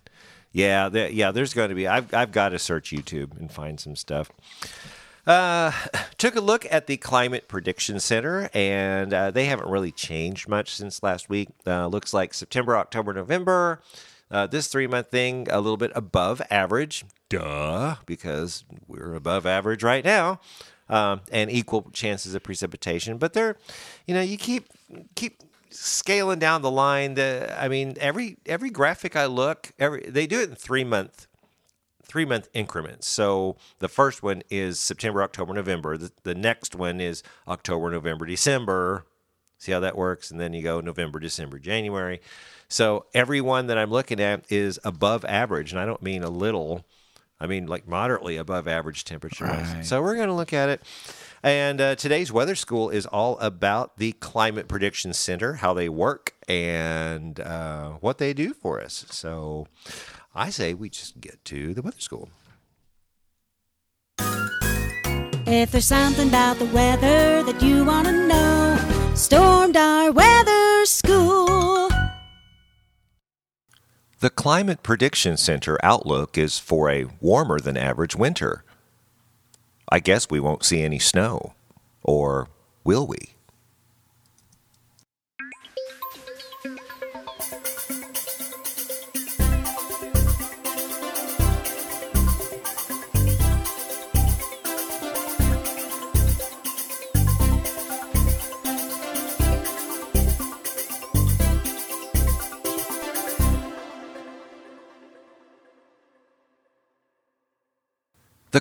yeah, 0.51 0.89
there, 0.89 1.09
yeah. 1.09 1.31
There's 1.31 1.53
going 1.53 1.69
to 1.69 1.75
be. 1.75 1.87
I've 1.87 2.13
I've 2.13 2.31
got 2.31 2.49
to 2.49 2.59
search 2.59 2.91
YouTube 2.91 3.37
and 3.39 3.51
find 3.51 3.79
some 3.79 3.95
stuff. 3.95 4.29
Uh, 5.25 5.71
took 6.17 6.35
a 6.35 6.41
look 6.41 6.65
at 6.71 6.87
the 6.87 6.95
Climate 6.97 7.47
Prediction 7.47 7.99
Center, 7.99 8.49
and 8.53 9.13
uh, 9.13 9.31
they 9.31 9.45
haven't 9.45 9.69
really 9.69 9.91
changed 9.91 10.47
much 10.47 10.73
since 10.75 11.03
last 11.03 11.29
week. 11.29 11.49
Uh, 11.65 11.87
looks 11.87 12.13
like 12.13 12.33
September, 12.33 12.77
October, 12.77 13.13
November. 13.13 13.81
Uh, 14.29 14.47
this 14.47 14.67
three 14.67 14.87
month 14.87 15.09
thing, 15.09 15.47
a 15.49 15.59
little 15.59 15.77
bit 15.77 15.91
above 15.95 16.41
average. 16.49 17.05
Duh, 17.29 17.95
because 18.05 18.63
we're 18.87 19.13
above 19.13 19.45
average 19.45 19.83
right 19.83 20.03
now. 20.03 20.39
Um, 20.89 21.19
and 21.33 21.51
equal 21.51 21.89
chances 21.91 22.33
of 22.33 22.43
precipitation, 22.43 23.17
but 23.17 23.33
they're, 23.33 23.57
you 24.05 24.13
know, 24.13 24.21
you 24.21 24.37
keep 24.37 24.69
keep 25.15 25.43
scaling 25.69 26.39
down 26.39 26.61
the 26.61 26.71
line. 26.71 27.15
The 27.15 27.53
I 27.59 27.67
mean, 27.67 27.95
every 27.99 28.37
every 28.45 28.69
graphic 28.69 29.17
I 29.17 29.25
look, 29.25 29.73
every 29.77 30.03
they 30.07 30.27
do 30.27 30.39
it 30.39 30.49
in 30.49 30.55
three 30.55 30.85
month 30.85 31.27
three 32.07 32.25
month 32.25 32.47
increments. 32.53 33.07
So 33.07 33.57
the 33.79 33.89
first 33.89 34.23
one 34.23 34.43
is 34.49 34.79
September, 34.79 35.21
October, 35.21 35.53
November. 35.53 35.97
The, 35.97 36.11
the 36.23 36.35
next 36.35 36.73
one 36.73 37.01
is 37.01 37.21
October, 37.47 37.91
November, 37.91 38.25
December. 38.25 39.05
See 39.57 39.71
how 39.71 39.79
that 39.81 39.97
works? 39.97 40.31
And 40.31 40.39
then 40.39 40.53
you 40.53 40.63
go 40.63 40.79
November, 40.79 41.19
December, 41.19 41.59
January. 41.59 42.21
So 42.69 43.05
everyone 43.13 43.67
that 43.67 43.77
I'm 43.77 43.91
looking 43.91 44.19
at 44.19 44.51
is 44.51 44.79
above 44.83 45.23
average. 45.25 45.71
And 45.71 45.79
I 45.79 45.85
don't 45.85 46.01
mean 46.01 46.23
a 46.23 46.29
little, 46.29 46.85
I 47.39 47.47
mean 47.47 47.67
like 47.67 47.87
moderately 47.87 48.37
above 48.37 48.67
average 48.67 49.05
temperature. 49.05 49.45
Right. 49.45 49.85
So 49.85 50.01
we're 50.01 50.15
going 50.15 50.27
to 50.27 50.33
look 50.33 50.53
at 50.53 50.69
it. 50.69 50.81
And 51.43 51.79
uh, 51.79 51.95
today's 51.95 52.31
weather 52.31 52.55
school 52.55 52.89
is 52.89 53.05
all 53.05 53.37
about 53.39 53.97
the 53.97 54.13
Climate 54.13 54.67
Prediction 54.67 55.13
Center, 55.13 55.53
how 55.53 55.73
they 55.73 55.87
work, 55.87 56.33
and 56.47 57.39
uh, 57.39 57.91
what 58.01 58.17
they 58.17 58.33
do 58.33 58.53
for 58.53 58.81
us. 58.81 59.05
So 59.11 59.67
I 60.35 60.49
say 60.49 60.73
we 60.73 60.89
just 60.89 61.21
get 61.21 61.43
to 61.45 61.73
the 61.73 61.81
weather 61.81 61.99
school. 61.99 62.29
If 65.49 65.71
there's 65.71 65.85
something 65.85 66.27
about 66.27 66.59
the 66.59 66.65
weather 66.65 67.43
that 67.43 67.61
you 67.61 67.85
want 67.85 68.07
to 68.07 68.27
know, 68.27 68.77
Stormdar 69.13 70.13
weather 70.13 70.85
school. 70.85 71.86
The 74.19 74.31
Climate 74.31 74.81
Prediction 74.81 75.37
Center 75.37 75.77
outlook 75.83 76.39
is 76.39 76.57
for 76.57 76.89
a 76.89 77.05
warmer 77.21 77.59
than 77.59 77.77
average 77.77 78.15
winter. 78.15 78.63
I 79.91 79.99
guess 79.99 80.27
we 80.27 80.39
won't 80.39 80.65
see 80.65 80.81
any 80.81 80.97
snow. 80.97 81.53
Or 82.01 82.47
will 82.83 83.05
we? 83.05 83.35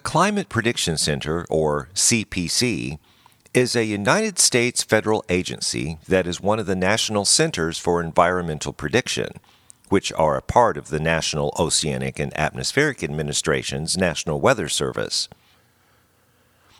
Climate 0.06 0.48
Prediction 0.48 0.96
Center, 0.96 1.44
or 1.50 1.88
CPC, 1.92 3.00
is 3.52 3.74
a 3.74 3.84
United 3.84 4.38
States 4.38 4.84
federal 4.84 5.24
agency 5.28 5.98
that 6.06 6.28
is 6.28 6.40
one 6.40 6.60
of 6.60 6.66
the 6.66 6.76
national 6.76 7.24
centers 7.24 7.76
for 7.76 8.00
environmental 8.00 8.72
prediction, 8.72 9.32
which 9.88 10.12
are 10.12 10.36
a 10.36 10.42
part 10.42 10.76
of 10.76 10.90
the 10.90 11.00
National 11.00 11.52
Oceanic 11.58 12.20
and 12.20 12.32
Atmospheric 12.38 13.02
Administration's 13.02 13.96
National 13.96 14.40
Weather 14.40 14.68
Service. 14.68 15.28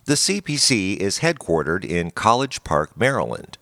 The 0.05 0.15
CPC 0.15 0.97
is 0.97 1.19
headquartered 1.19 1.85
in 1.85 2.13
College 2.13 2.63
Park, 2.63 2.97
Maryland. 2.97 3.59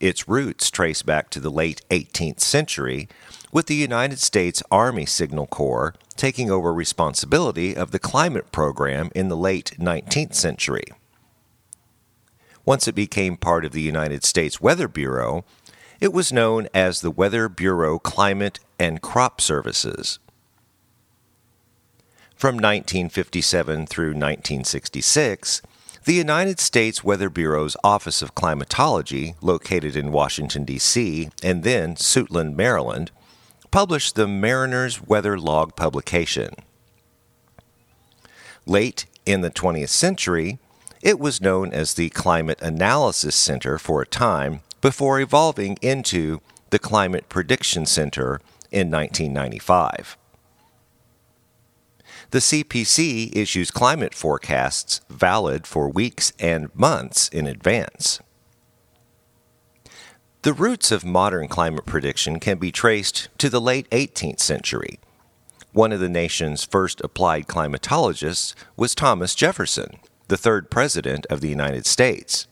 Its 0.00 0.28
roots 0.28 0.70
trace 0.70 1.02
back 1.02 1.28
to 1.30 1.40
the 1.40 1.50
late 1.50 1.82
18th 1.90 2.40
century, 2.40 3.08
with 3.50 3.66
the 3.66 3.74
United 3.74 4.18
States 4.18 4.62
Army 4.70 5.06
Signal 5.06 5.46
Corps 5.46 5.94
taking 6.16 6.50
over 6.50 6.72
responsibility 6.72 7.76
of 7.76 7.90
the 7.90 7.98
climate 7.98 8.52
program 8.52 9.10
in 9.14 9.28
the 9.28 9.36
late 9.36 9.74
19th 9.78 10.34
century. 10.34 10.84
Once 12.64 12.86
it 12.86 12.94
became 12.94 13.36
part 13.36 13.64
of 13.64 13.72
the 13.72 13.80
United 13.80 14.22
States 14.24 14.60
Weather 14.60 14.88
Bureau, 14.88 15.44
it 16.00 16.12
was 16.12 16.32
known 16.32 16.68
as 16.74 17.00
the 17.00 17.10
Weather 17.10 17.48
Bureau 17.48 17.98
Climate 17.98 18.60
and 18.78 19.00
Crop 19.00 19.40
Services. 19.40 20.18
From 22.36 22.54
1957 22.56 23.86
through 23.86 24.10
1966, 24.10 25.62
The 26.08 26.14
United 26.14 26.58
States 26.58 27.04
Weather 27.04 27.28
Bureau's 27.28 27.76
Office 27.84 28.22
of 28.22 28.34
Climatology, 28.34 29.34
located 29.42 29.94
in 29.94 30.10
Washington, 30.10 30.64
D.C., 30.64 31.28
and 31.42 31.64
then 31.64 31.96
Suitland, 31.96 32.56
Maryland, 32.56 33.10
published 33.70 34.14
the 34.14 34.26
Mariner's 34.26 35.02
Weather 35.02 35.38
Log 35.38 35.76
publication. 35.76 36.54
Late 38.64 39.04
in 39.26 39.42
the 39.42 39.50
20th 39.50 39.90
century, 39.90 40.58
it 41.02 41.20
was 41.20 41.42
known 41.42 41.74
as 41.74 41.92
the 41.92 42.08
Climate 42.08 42.62
Analysis 42.62 43.36
Center 43.36 43.76
for 43.76 44.00
a 44.00 44.06
time 44.06 44.60
before 44.80 45.20
evolving 45.20 45.76
into 45.82 46.40
the 46.70 46.78
Climate 46.78 47.28
Prediction 47.28 47.84
Center 47.84 48.40
in 48.70 48.90
1995. 48.90 50.16
The 52.30 52.40
CPC 52.40 53.34
issues 53.34 53.70
climate 53.70 54.14
forecasts 54.14 55.00
valid 55.08 55.66
for 55.66 55.88
weeks 55.88 56.34
and 56.38 56.68
months 56.74 57.28
in 57.28 57.46
advance. 57.46 58.20
The 60.42 60.52
roots 60.52 60.92
of 60.92 61.06
modern 61.06 61.48
climate 61.48 61.86
prediction 61.86 62.38
can 62.38 62.58
be 62.58 62.70
traced 62.70 63.30
to 63.38 63.48
the 63.48 63.62
late 63.62 63.88
18th 63.90 64.40
century. 64.40 65.00
One 65.72 65.90
of 65.90 66.00
the 66.00 66.08
nation's 66.10 66.64
first 66.64 67.00
applied 67.00 67.46
climatologists 67.46 68.54
was 68.76 68.94
Thomas 68.94 69.34
Jefferson, 69.34 69.98
the 70.28 70.36
third 70.36 70.70
president 70.70 71.24
of 71.30 71.40
the 71.40 71.48
United 71.48 71.86
States. 71.86 72.46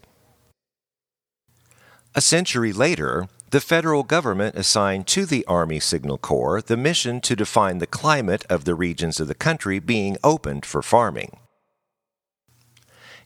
A 2.15 2.23
century 2.23 2.73
later, 2.73 3.29
the 3.57 3.61
federal 3.63 4.03
government 4.03 4.55
assigned 4.55 5.07
to 5.07 5.25
the 5.25 5.43
Army 5.47 5.81
Signal 5.81 6.19
Corps 6.19 6.61
the 6.61 6.77
mission 6.77 7.23
to 7.23 7.35
define 7.35 7.79
the 7.79 7.87
climate 7.87 8.45
of 8.51 8.67
the 8.67 8.75
regions 8.75 9.19
of 9.19 9.29
the 9.29 9.35
country 9.35 9.79
being 9.79 10.19
opened 10.23 10.67
for 10.67 10.83
farming. 10.83 11.39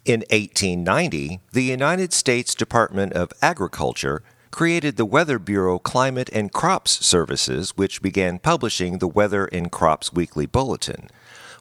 In 0.04 0.20
1890, 0.30 1.40
the 1.50 1.64
United 1.64 2.12
States 2.12 2.54
Department 2.54 3.12
of 3.12 3.32
Agriculture 3.42 4.22
created 4.52 4.96
the 4.96 5.04
Weather 5.04 5.40
Bureau 5.40 5.80
Climate 5.80 6.30
and 6.32 6.52
Crops 6.52 7.04
Services, 7.04 7.76
which 7.76 8.00
began 8.00 8.38
publishing 8.38 8.98
the 8.98 9.08
Weather 9.08 9.46
and 9.46 9.72
Crops 9.72 10.12
Weekly 10.12 10.46
Bulletin, 10.46 11.08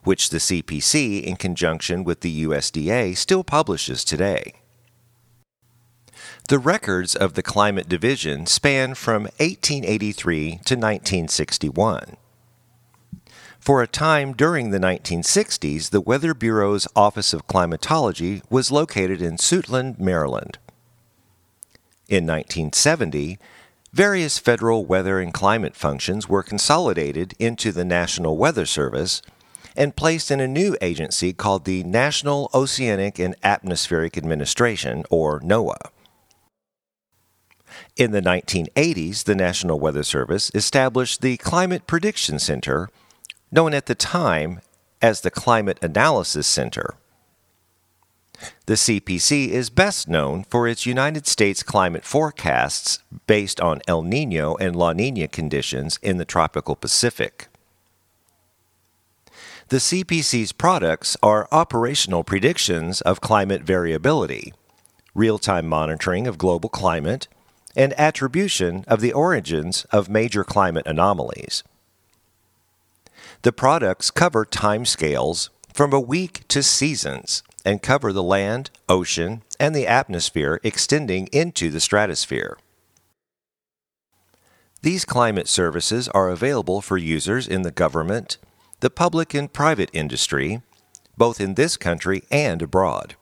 which 0.04 0.30
the 0.30 0.38
CPC, 0.38 1.20
in 1.24 1.34
conjunction 1.34 2.04
with 2.04 2.20
the 2.20 2.44
USDA, 2.44 3.16
still 3.16 3.42
publishes 3.42 4.04
today. 4.04 4.59
The 6.50 6.58
records 6.58 7.14
of 7.14 7.34
the 7.34 7.44
Climate 7.44 7.88
Division 7.88 8.44
span 8.44 8.96
from 8.96 9.22
1883 9.38 10.48
to 10.48 10.74
1961. 10.74 12.16
For 13.60 13.80
a 13.80 13.86
time 13.86 14.32
during 14.32 14.70
the 14.70 14.80
1960s, 14.80 15.90
the 15.90 16.00
Weather 16.00 16.34
Bureau's 16.34 16.88
Office 16.96 17.32
of 17.32 17.46
Climatology 17.46 18.42
was 18.50 18.72
located 18.72 19.22
in 19.22 19.36
Suitland, 19.36 20.00
Maryland. 20.00 20.58
In 22.08 22.26
1970, 22.26 23.38
various 23.92 24.40
federal 24.40 24.84
weather 24.84 25.20
and 25.20 25.32
climate 25.32 25.76
functions 25.76 26.28
were 26.28 26.42
consolidated 26.42 27.32
into 27.38 27.70
the 27.70 27.84
National 27.84 28.36
Weather 28.36 28.66
Service 28.66 29.22
and 29.76 29.94
placed 29.94 30.32
in 30.32 30.40
a 30.40 30.48
new 30.48 30.76
agency 30.82 31.32
called 31.32 31.64
the 31.64 31.84
National 31.84 32.50
Oceanic 32.52 33.20
and 33.20 33.36
Atmospheric 33.44 34.18
Administration, 34.18 35.04
or 35.10 35.38
NOAA. 35.42 35.90
In 38.00 38.12
the 38.12 38.22
1980s, 38.22 39.24
the 39.24 39.34
National 39.34 39.78
Weather 39.78 40.02
Service 40.02 40.50
established 40.54 41.20
the 41.20 41.36
Climate 41.36 41.86
Prediction 41.86 42.38
Center, 42.38 42.88
known 43.52 43.74
at 43.74 43.84
the 43.84 43.94
time 43.94 44.62
as 45.02 45.20
the 45.20 45.30
Climate 45.30 45.78
Analysis 45.82 46.46
Center. 46.46 46.94
The 48.64 48.76
CPC 48.76 49.48
is 49.48 49.68
best 49.68 50.08
known 50.08 50.44
for 50.44 50.66
its 50.66 50.86
United 50.86 51.26
States 51.26 51.62
climate 51.62 52.06
forecasts 52.06 53.00
based 53.26 53.60
on 53.60 53.82
El 53.86 54.02
Nino 54.02 54.56
and 54.56 54.74
La 54.74 54.94
Nina 54.94 55.28
conditions 55.28 55.98
in 56.02 56.16
the 56.16 56.24
tropical 56.24 56.76
Pacific. 56.76 57.48
The 59.68 59.76
CPC's 59.76 60.52
products 60.52 61.18
are 61.22 61.48
operational 61.52 62.24
predictions 62.24 63.02
of 63.02 63.20
climate 63.20 63.62
variability, 63.62 64.54
real 65.14 65.36
time 65.38 65.66
monitoring 65.66 66.26
of 66.26 66.38
global 66.38 66.70
climate, 66.70 67.28
and 67.76 67.98
attribution 67.98 68.84
of 68.86 69.00
the 69.00 69.12
origins 69.12 69.84
of 69.90 70.08
major 70.08 70.44
climate 70.44 70.86
anomalies. 70.86 71.62
The 73.42 73.52
products 73.52 74.10
cover 74.10 74.44
timescales 74.44 75.48
from 75.72 75.92
a 75.92 76.00
week 76.00 76.46
to 76.48 76.62
seasons 76.62 77.42
and 77.64 77.82
cover 77.82 78.12
the 78.12 78.22
land, 78.22 78.70
ocean, 78.88 79.42
and 79.58 79.74
the 79.74 79.86
atmosphere 79.86 80.60
extending 80.62 81.26
into 81.28 81.70
the 81.70 81.80
stratosphere. 81.80 82.58
These 84.82 85.04
climate 85.04 85.48
services 85.48 86.08
are 86.08 86.30
available 86.30 86.80
for 86.80 86.96
users 86.96 87.46
in 87.46 87.62
the 87.62 87.70
government, 87.70 88.38
the 88.80 88.90
public 88.90 89.34
and 89.34 89.52
private 89.52 89.90
industry, 89.92 90.62
both 91.18 91.40
in 91.40 91.54
this 91.54 91.76
country 91.76 92.22
and 92.30 92.62
abroad. 92.62 93.14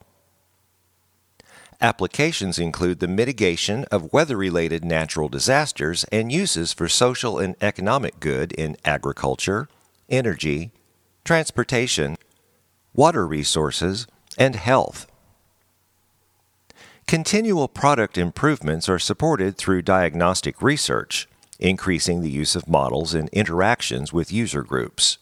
Applications 1.80 2.58
include 2.58 2.98
the 2.98 3.06
mitigation 3.06 3.84
of 3.84 4.12
weather 4.12 4.36
related 4.36 4.84
natural 4.84 5.28
disasters 5.28 6.04
and 6.10 6.32
uses 6.32 6.72
for 6.72 6.88
social 6.88 7.38
and 7.38 7.54
economic 7.60 8.18
good 8.18 8.50
in 8.52 8.76
agriculture, 8.84 9.68
energy, 10.08 10.72
transportation, 11.24 12.16
water 12.94 13.24
resources, 13.24 14.08
and 14.36 14.56
health. 14.56 15.06
Continual 17.06 17.68
product 17.68 18.18
improvements 18.18 18.88
are 18.88 18.98
supported 18.98 19.56
through 19.56 19.82
diagnostic 19.82 20.60
research, 20.60 21.28
increasing 21.60 22.22
the 22.22 22.30
use 22.30 22.56
of 22.56 22.68
models 22.68 23.14
in 23.14 23.28
interactions 23.28 24.12
with 24.12 24.32
user 24.32 24.62
groups. 24.62 25.18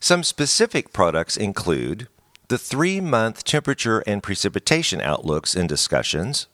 Some 0.00 0.24
specific 0.24 0.94
products 0.94 1.36
include 1.36 2.08
the 2.48 2.58
three 2.58 3.00
month 3.00 3.44
temperature 3.44 4.02
and 4.06 4.22
precipitation 4.22 5.02
outlooks 5.02 5.54
and 5.54 5.68
discussions, 5.68 6.48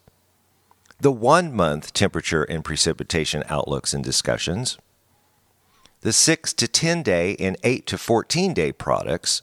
the 1.00 1.12
one 1.12 1.54
month 1.54 1.92
temperature 1.92 2.42
and 2.42 2.64
precipitation 2.64 3.44
outlooks 3.48 3.94
and 3.94 4.02
discussions, 4.02 4.76
the 6.00 6.12
6 6.12 6.52
to 6.54 6.68
10 6.68 7.02
day 7.02 7.36
and 7.38 7.56
8 7.62 7.86
to 7.86 7.96
14 7.96 8.52
day 8.52 8.72
products, 8.72 9.42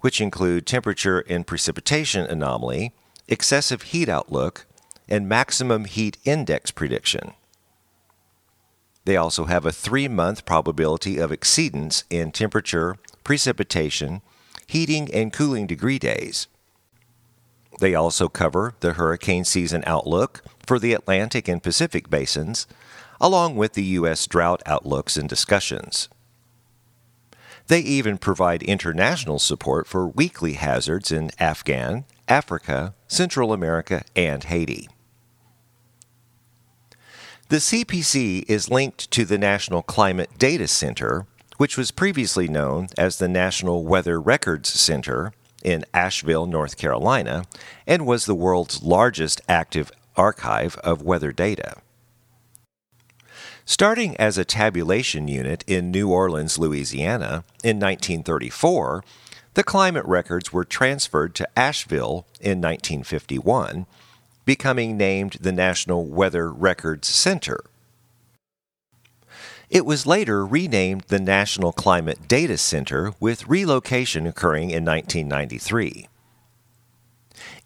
which 0.00 0.20
include 0.20 0.64
temperature 0.64 1.24
and 1.28 1.46
precipitation 1.46 2.24
anomaly, 2.24 2.92
excessive 3.26 3.82
heat 3.82 4.08
outlook, 4.08 4.66
and 5.08 5.28
maximum 5.28 5.86
heat 5.86 6.18
index 6.24 6.70
prediction. 6.70 7.32
They 9.04 9.16
also 9.16 9.46
have 9.46 9.66
a 9.66 9.72
three 9.72 10.06
month 10.06 10.46
probability 10.46 11.18
of 11.18 11.32
exceedance 11.32 12.04
in 12.10 12.30
temperature, 12.30 12.96
precipitation, 13.24 14.22
heating 14.70 15.12
and 15.12 15.32
cooling 15.32 15.66
degree 15.66 15.98
days. 15.98 16.46
They 17.80 17.94
also 17.94 18.28
cover 18.28 18.74
the 18.80 18.92
hurricane 18.92 19.44
season 19.44 19.82
outlook 19.84 20.44
for 20.64 20.78
the 20.78 20.92
Atlantic 20.94 21.48
and 21.48 21.60
Pacific 21.60 22.08
basins, 22.08 22.68
along 23.20 23.56
with 23.56 23.72
the 23.72 23.82
U.S. 23.98 24.26
drought 24.28 24.62
outlooks 24.66 25.16
and 25.16 25.28
discussions. 25.28 26.08
They 27.66 27.80
even 27.80 28.16
provide 28.16 28.62
international 28.62 29.40
support 29.40 29.88
for 29.88 30.06
weekly 30.06 30.52
hazards 30.52 31.10
in 31.10 31.30
Afghan, 31.40 32.04
Africa, 32.28 32.94
Central 33.08 33.52
America, 33.52 34.04
and 34.14 34.44
Haiti. 34.44 34.88
The 37.48 37.56
CPC 37.56 38.44
is 38.48 38.70
linked 38.70 39.10
to 39.10 39.24
the 39.24 39.38
National 39.38 39.82
Climate 39.82 40.30
Data 40.38 40.68
Center, 40.68 41.26
which 41.60 41.76
was 41.76 41.90
previously 41.90 42.48
known 42.48 42.88
as 42.96 43.18
the 43.18 43.28
National 43.28 43.84
Weather 43.84 44.18
Records 44.18 44.70
Center 44.70 45.34
in 45.62 45.84
Asheville, 45.92 46.46
North 46.46 46.78
Carolina, 46.78 47.44
and 47.86 48.06
was 48.06 48.24
the 48.24 48.34
world's 48.34 48.82
largest 48.82 49.42
active 49.46 49.92
archive 50.16 50.76
of 50.76 51.02
weather 51.02 51.32
data. 51.32 51.76
Starting 53.66 54.16
as 54.16 54.38
a 54.38 54.44
tabulation 54.46 55.28
unit 55.28 55.62
in 55.66 55.90
New 55.90 56.08
Orleans, 56.08 56.58
Louisiana, 56.58 57.44
in 57.62 57.78
1934, 57.78 59.04
the 59.52 59.62
climate 59.62 60.06
records 60.06 60.54
were 60.54 60.64
transferred 60.64 61.34
to 61.34 61.58
Asheville 61.58 62.26
in 62.40 62.62
1951, 62.62 63.84
becoming 64.46 64.96
named 64.96 65.36
the 65.42 65.52
National 65.52 66.06
Weather 66.06 66.50
Records 66.50 67.06
Center. 67.06 67.64
It 69.70 69.86
was 69.86 70.04
later 70.04 70.44
renamed 70.44 71.02
the 71.02 71.20
National 71.20 71.70
Climate 71.70 72.26
Data 72.26 72.58
Center, 72.58 73.14
with 73.20 73.46
relocation 73.46 74.26
occurring 74.26 74.70
in 74.70 74.84
1993. 74.84 76.08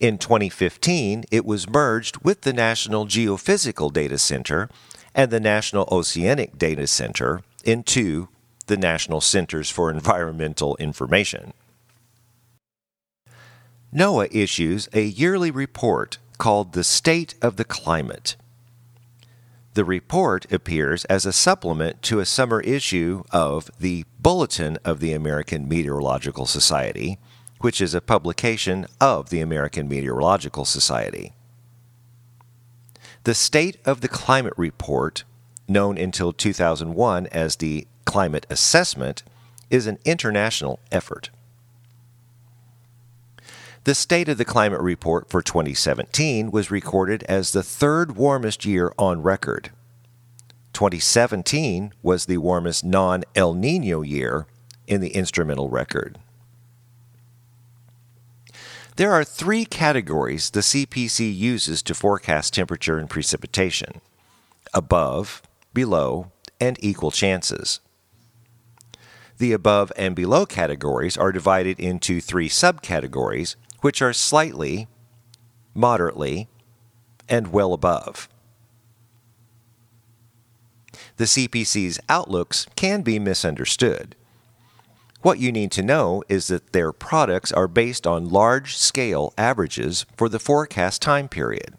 In 0.00 0.18
2015, 0.18 1.24
it 1.30 1.46
was 1.46 1.66
merged 1.66 2.18
with 2.22 2.42
the 2.42 2.52
National 2.52 3.06
Geophysical 3.06 3.90
Data 3.90 4.18
Center 4.18 4.68
and 5.14 5.30
the 5.30 5.40
National 5.40 5.88
Oceanic 5.90 6.58
Data 6.58 6.86
Center 6.86 7.40
into 7.64 8.28
the 8.66 8.76
National 8.76 9.22
Centers 9.22 9.70
for 9.70 9.90
Environmental 9.90 10.76
Information. 10.76 11.54
NOAA 13.94 14.28
issues 14.30 14.90
a 14.92 15.02
yearly 15.04 15.50
report 15.50 16.18
called 16.36 16.74
The 16.74 16.84
State 16.84 17.34
of 17.40 17.56
the 17.56 17.64
Climate. 17.64 18.36
The 19.74 19.84
report 19.84 20.50
appears 20.52 21.04
as 21.06 21.26
a 21.26 21.32
supplement 21.32 22.00
to 22.02 22.20
a 22.20 22.26
summer 22.26 22.60
issue 22.60 23.24
of 23.32 23.72
the 23.80 24.04
Bulletin 24.20 24.78
of 24.84 25.00
the 25.00 25.12
American 25.12 25.68
Meteorological 25.68 26.46
Society, 26.46 27.18
which 27.58 27.80
is 27.80 27.92
a 27.92 28.00
publication 28.00 28.86
of 29.00 29.30
the 29.30 29.40
American 29.40 29.88
Meteorological 29.88 30.64
Society. 30.64 31.32
The 33.24 33.34
State 33.34 33.78
of 33.84 34.00
the 34.00 34.08
Climate 34.08 34.54
Report, 34.56 35.24
known 35.66 35.98
until 35.98 36.32
2001 36.32 37.26
as 37.28 37.56
the 37.56 37.88
Climate 38.04 38.46
Assessment, 38.48 39.24
is 39.70 39.88
an 39.88 39.98
international 40.04 40.78
effort. 40.92 41.30
The 43.84 43.94
State 43.94 44.30
of 44.30 44.38
the 44.38 44.46
Climate 44.46 44.80
Report 44.80 45.28
for 45.28 45.42
2017 45.42 46.50
was 46.50 46.70
recorded 46.70 47.22
as 47.24 47.52
the 47.52 47.62
third 47.62 48.16
warmest 48.16 48.64
year 48.64 48.90
on 48.98 49.20
record. 49.20 49.72
2017 50.72 51.92
was 52.02 52.24
the 52.24 52.38
warmest 52.38 52.82
non 52.82 53.24
El 53.34 53.52
Nino 53.52 54.00
year 54.00 54.46
in 54.86 55.02
the 55.02 55.10
instrumental 55.10 55.68
record. 55.68 56.18
There 58.96 59.12
are 59.12 59.22
three 59.22 59.66
categories 59.66 60.48
the 60.48 60.60
CPC 60.60 61.36
uses 61.36 61.82
to 61.82 61.94
forecast 61.94 62.54
temperature 62.54 62.96
and 62.98 63.10
precipitation 63.10 64.00
above, 64.72 65.42
below, 65.74 66.32
and 66.58 66.78
equal 66.80 67.10
chances. 67.10 67.80
The 69.36 69.52
above 69.52 69.92
and 69.94 70.16
below 70.16 70.46
categories 70.46 71.18
are 71.18 71.32
divided 71.32 71.78
into 71.78 72.22
three 72.22 72.48
subcategories, 72.48 73.56
which 73.84 74.00
are 74.00 74.14
slightly, 74.14 74.88
moderately, 75.74 76.48
and 77.28 77.52
well 77.52 77.74
above. 77.74 78.30
The 81.18 81.24
CPC's 81.24 82.00
outlooks 82.08 82.66
can 82.76 83.02
be 83.02 83.18
misunderstood. 83.18 84.16
What 85.20 85.38
you 85.38 85.52
need 85.52 85.70
to 85.72 85.82
know 85.82 86.22
is 86.30 86.46
that 86.46 86.72
their 86.72 86.92
products 86.92 87.52
are 87.52 87.68
based 87.68 88.06
on 88.06 88.30
large 88.30 88.74
scale 88.74 89.34
averages 89.36 90.06
for 90.16 90.30
the 90.30 90.38
forecast 90.38 91.02
time 91.02 91.28
period. 91.28 91.74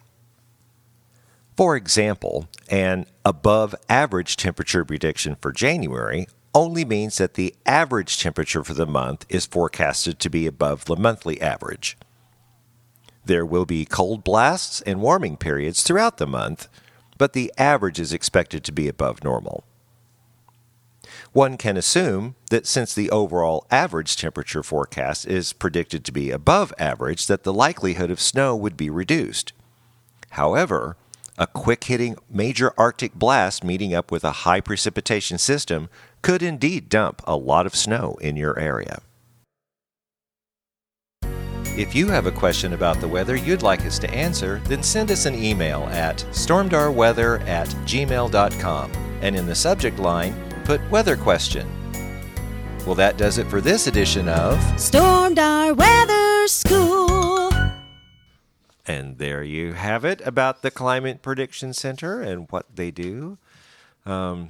For 1.57 1.75
example, 1.75 2.47
an 2.69 3.07
above 3.25 3.73
average 3.89 4.37
temperature 4.37 4.85
prediction 4.85 5.37
for 5.41 5.51
January 5.51 6.27
only 6.55 6.85
means 6.85 7.17
that 7.17 7.33
the 7.33 7.53
average 7.65 8.17
temperature 8.17 8.63
for 8.63 8.73
the 8.73 8.87
month 8.87 9.25
is 9.27 9.45
forecasted 9.45 10.19
to 10.19 10.29
be 10.29 10.47
above 10.47 10.85
the 10.85 10.95
monthly 10.95 11.39
average. 11.41 11.97
There 13.25 13.45
will 13.45 13.65
be 13.65 13.85
cold 13.85 14.23
blasts 14.23 14.81
and 14.81 15.01
warming 15.01 15.35
periods 15.35 15.83
throughout 15.83 16.17
the 16.17 16.25
month, 16.25 16.69
but 17.17 17.33
the 17.33 17.51
average 17.57 17.99
is 17.99 18.13
expected 18.13 18.63
to 18.63 18.71
be 18.71 18.87
above 18.87 19.23
normal. 19.23 19.65
One 21.33 21.57
can 21.57 21.75
assume 21.75 22.35
that 22.49 22.65
since 22.65 22.93
the 22.93 23.11
overall 23.11 23.67
average 23.69 24.15
temperature 24.15 24.63
forecast 24.63 25.27
is 25.27 25.51
predicted 25.51 26.05
to 26.05 26.13
be 26.13 26.31
above 26.31 26.73
average, 26.79 27.27
that 27.27 27.43
the 27.43 27.53
likelihood 27.53 28.09
of 28.09 28.21
snow 28.21 28.55
would 28.55 28.77
be 28.77 28.89
reduced. 28.89 29.51
However, 30.31 30.95
a 31.37 31.47
quick 31.47 31.83
hitting 31.83 32.15
major 32.29 32.73
Arctic 32.77 33.13
blast 33.13 33.63
meeting 33.63 33.93
up 33.93 34.11
with 34.11 34.23
a 34.23 34.31
high 34.31 34.61
precipitation 34.61 35.37
system 35.37 35.89
could 36.25 36.41
indeed 36.41 36.89
dump 36.89 37.21
a 37.27 37.35
lot 37.35 37.67
of 37.67 37.75
snow 37.75 38.17
in 38.19 38.35
your 38.35 38.57
area. 38.57 38.99
If 41.77 41.93
you 41.93 42.07
have 42.07 42.25
a 42.25 42.31
question 42.31 42.73
about 42.73 42.99
the 42.99 43.07
weather 43.07 43.35
you'd 43.35 43.61
like 43.61 43.85
us 43.85 43.99
to 43.99 44.09
answer, 44.09 44.59
then 44.65 44.81
send 44.81 45.11
us 45.11 45.27
an 45.27 45.35
email 45.35 45.83
at 45.91 46.17
stormdarweather 46.31 47.45
at 47.47 47.67
gmail.com 47.67 48.91
and 49.21 49.35
in 49.35 49.45
the 49.45 49.53
subject 49.53 49.99
line, 49.99 50.33
put 50.63 50.81
weather 50.89 51.15
question. 51.15 51.69
Well, 52.87 52.95
that 52.95 53.17
does 53.17 53.37
it 53.37 53.45
for 53.45 53.61
this 53.61 53.85
edition 53.85 54.27
of. 54.27 54.57
Stormdar 54.77 55.77
Weather 55.77 56.47
School. 56.47 57.51
And 58.87 59.19
there 59.19 59.43
you 59.43 59.73
have 59.73 60.03
it 60.03 60.25
about 60.25 60.63
the 60.63 60.71
Climate 60.71 61.21
Prediction 61.21 61.71
Center 61.71 62.19
and 62.19 62.47
what 62.49 62.75
they 62.75 62.89
do. 62.89 63.37
Um, 64.07 64.49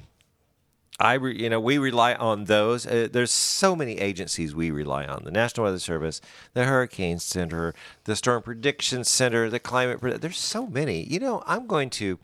I, 0.98 1.14
re, 1.14 1.36
you 1.38 1.50
know, 1.50 1.60
we 1.60 1.76
rely 1.78 2.14
on 2.14 2.44
those. 2.44 2.86
Uh, 2.86 3.08
there's 3.10 3.30
so 3.30 3.76
many 3.76 3.98
agencies 3.98 4.54
we 4.54 4.70
rely 4.70 5.04
on: 5.04 5.22
the 5.24 5.30
National 5.30 5.64
Weather 5.64 5.78
Service, 5.78 6.20
the 6.54 6.64
Hurricane 6.64 7.18
Center, 7.18 7.74
the 8.04 8.16
Storm 8.16 8.42
Prediction 8.42 9.04
Center, 9.04 9.50
the 9.50 9.58
Climate. 9.60 10.00
Pred- 10.00 10.20
there's 10.20 10.38
so 10.38 10.66
many. 10.66 11.02
You 11.02 11.18
know, 11.20 11.42
I'm 11.46 11.66
going 11.66 11.90
to 11.90 12.18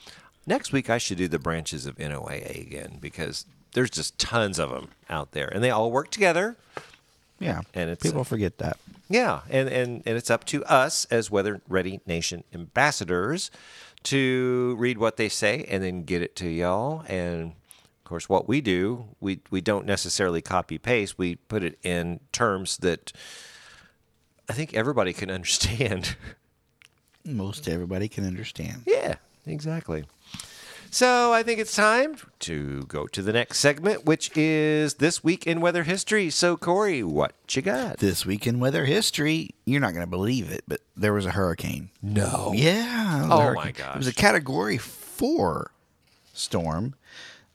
next 0.46 0.72
week. 0.72 0.88
I 0.88 0.98
should 0.98 1.18
do 1.18 1.28
the 1.28 1.38
branches 1.38 1.84
of 1.84 1.96
NOAA 1.96 2.62
again 2.62 2.98
because 3.00 3.44
there's 3.74 3.90
just 3.90 4.18
tons 4.18 4.58
of 4.58 4.70
them 4.70 4.88
out 5.10 5.32
there, 5.32 5.48
and 5.48 5.62
they 5.62 5.70
all 5.70 5.90
work 5.90 6.10
together. 6.10 6.56
Yeah, 7.38 7.62
And 7.74 7.90
it's- 7.90 8.02
people 8.08 8.24
forget 8.24 8.58
that. 8.58 8.76
Yeah, 9.08 9.40
and, 9.50 9.68
and, 9.68 10.02
and 10.06 10.16
it's 10.16 10.30
up 10.30 10.44
to 10.46 10.64
us 10.64 11.04
as 11.10 11.30
Weather 11.30 11.60
Ready 11.68 12.00
Nation 12.06 12.44
ambassadors 12.54 13.50
to 14.04 14.74
read 14.78 14.96
what 14.96 15.16
they 15.18 15.28
say 15.28 15.66
and 15.68 15.82
then 15.82 16.04
get 16.04 16.22
it 16.22 16.34
to 16.36 16.48
y'all. 16.48 17.04
And 17.08 17.52
course, 18.12 18.28
what 18.28 18.46
we 18.46 18.60
do, 18.60 19.06
we, 19.20 19.40
we 19.50 19.60
don't 19.60 19.86
necessarily 19.86 20.42
copy 20.42 20.76
paste, 20.78 21.18
we 21.18 21.36
put 21.36 21.62
it 21.62 21.78
in 21.82 22.20
terms 22.30 22.76
that 22.78 23.12
I 24.48 24.52
think 24.52 24.74
everybody 24.74 25.12
can 25.12 25.30
understand. 25.38 26.16
Most 27.24 27.68
everybody 27.68 28.08
can 28.08 28.26
understand. 28.26 28.82
yeah, 28.86 29.14
exactly. 29.46 30.04
So 30.90 31.32
I 31.32 31.42
think 31.42 31.58
it's 31.58 31.74
time 31.74 32.16
to 32.40 32.82
go 32.82 33.06
to 33.06 33.22
the 33.22 33.32
next 33.32 33.60
segment, 33.60 34.04
which 34.04 34.36
is 34.36 34.94
This 34.94 35.24
Week 35.24 35.46
in 35.46 35.62
Weather 35.62 35.84
History. 35.84 36.28
So, 36.28 36.58
Corey, 36.58 37.02
what 37.02 37.32
you 37.48 37.62
got? 37.62 37.96
This 37.96 38.26
week 38.26 38.46
in 38.46 38.60
weather 38.60 38.84
history, 38.84 39.54
you're 39.64 39.80
not 39.80 39.94
going 39.94 40.04
to 40.04 40.10
believe 40.10 40.50
it, 40.50 40.64
but 40.68 40.82
there 40.94 41.14
was 41.14 41.24
a 41.24 41.30
hurricane. 41.30 41.88
No. 42.02 42.52
Yeah. 42.54 43.20
it 43.20 43.22
was 43.22 43.30
a 43.30 43.32
Oh, 43.32 43.54
my 43.54 43.68
It 43.68 43.96
was 43.96 44.06
a. 44.06 44.12
Category 44.12 44.76
Four 44.76 45.70
storm, 46.34 46.94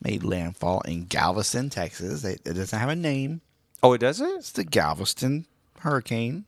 made 0.02 0.24
landfall 0.24 0.82
in 0.82 1.06
Galveston, 1.06 1.70
Texas. 1.70 2.24
It, 2.24 2.42
it 2.46 2.54
doesn't 2.54 2.78
have 2.78 2.90
a 2.90 2.96
name. 2.96 3.42
Oh, 3.82 3.94
it 3.94 4.00
doesn't? 4.00 4.38
It's 4.38 4.52
the 4.52 4.64
Galveston 4.64 5.46
hurricane. 5.80 6.46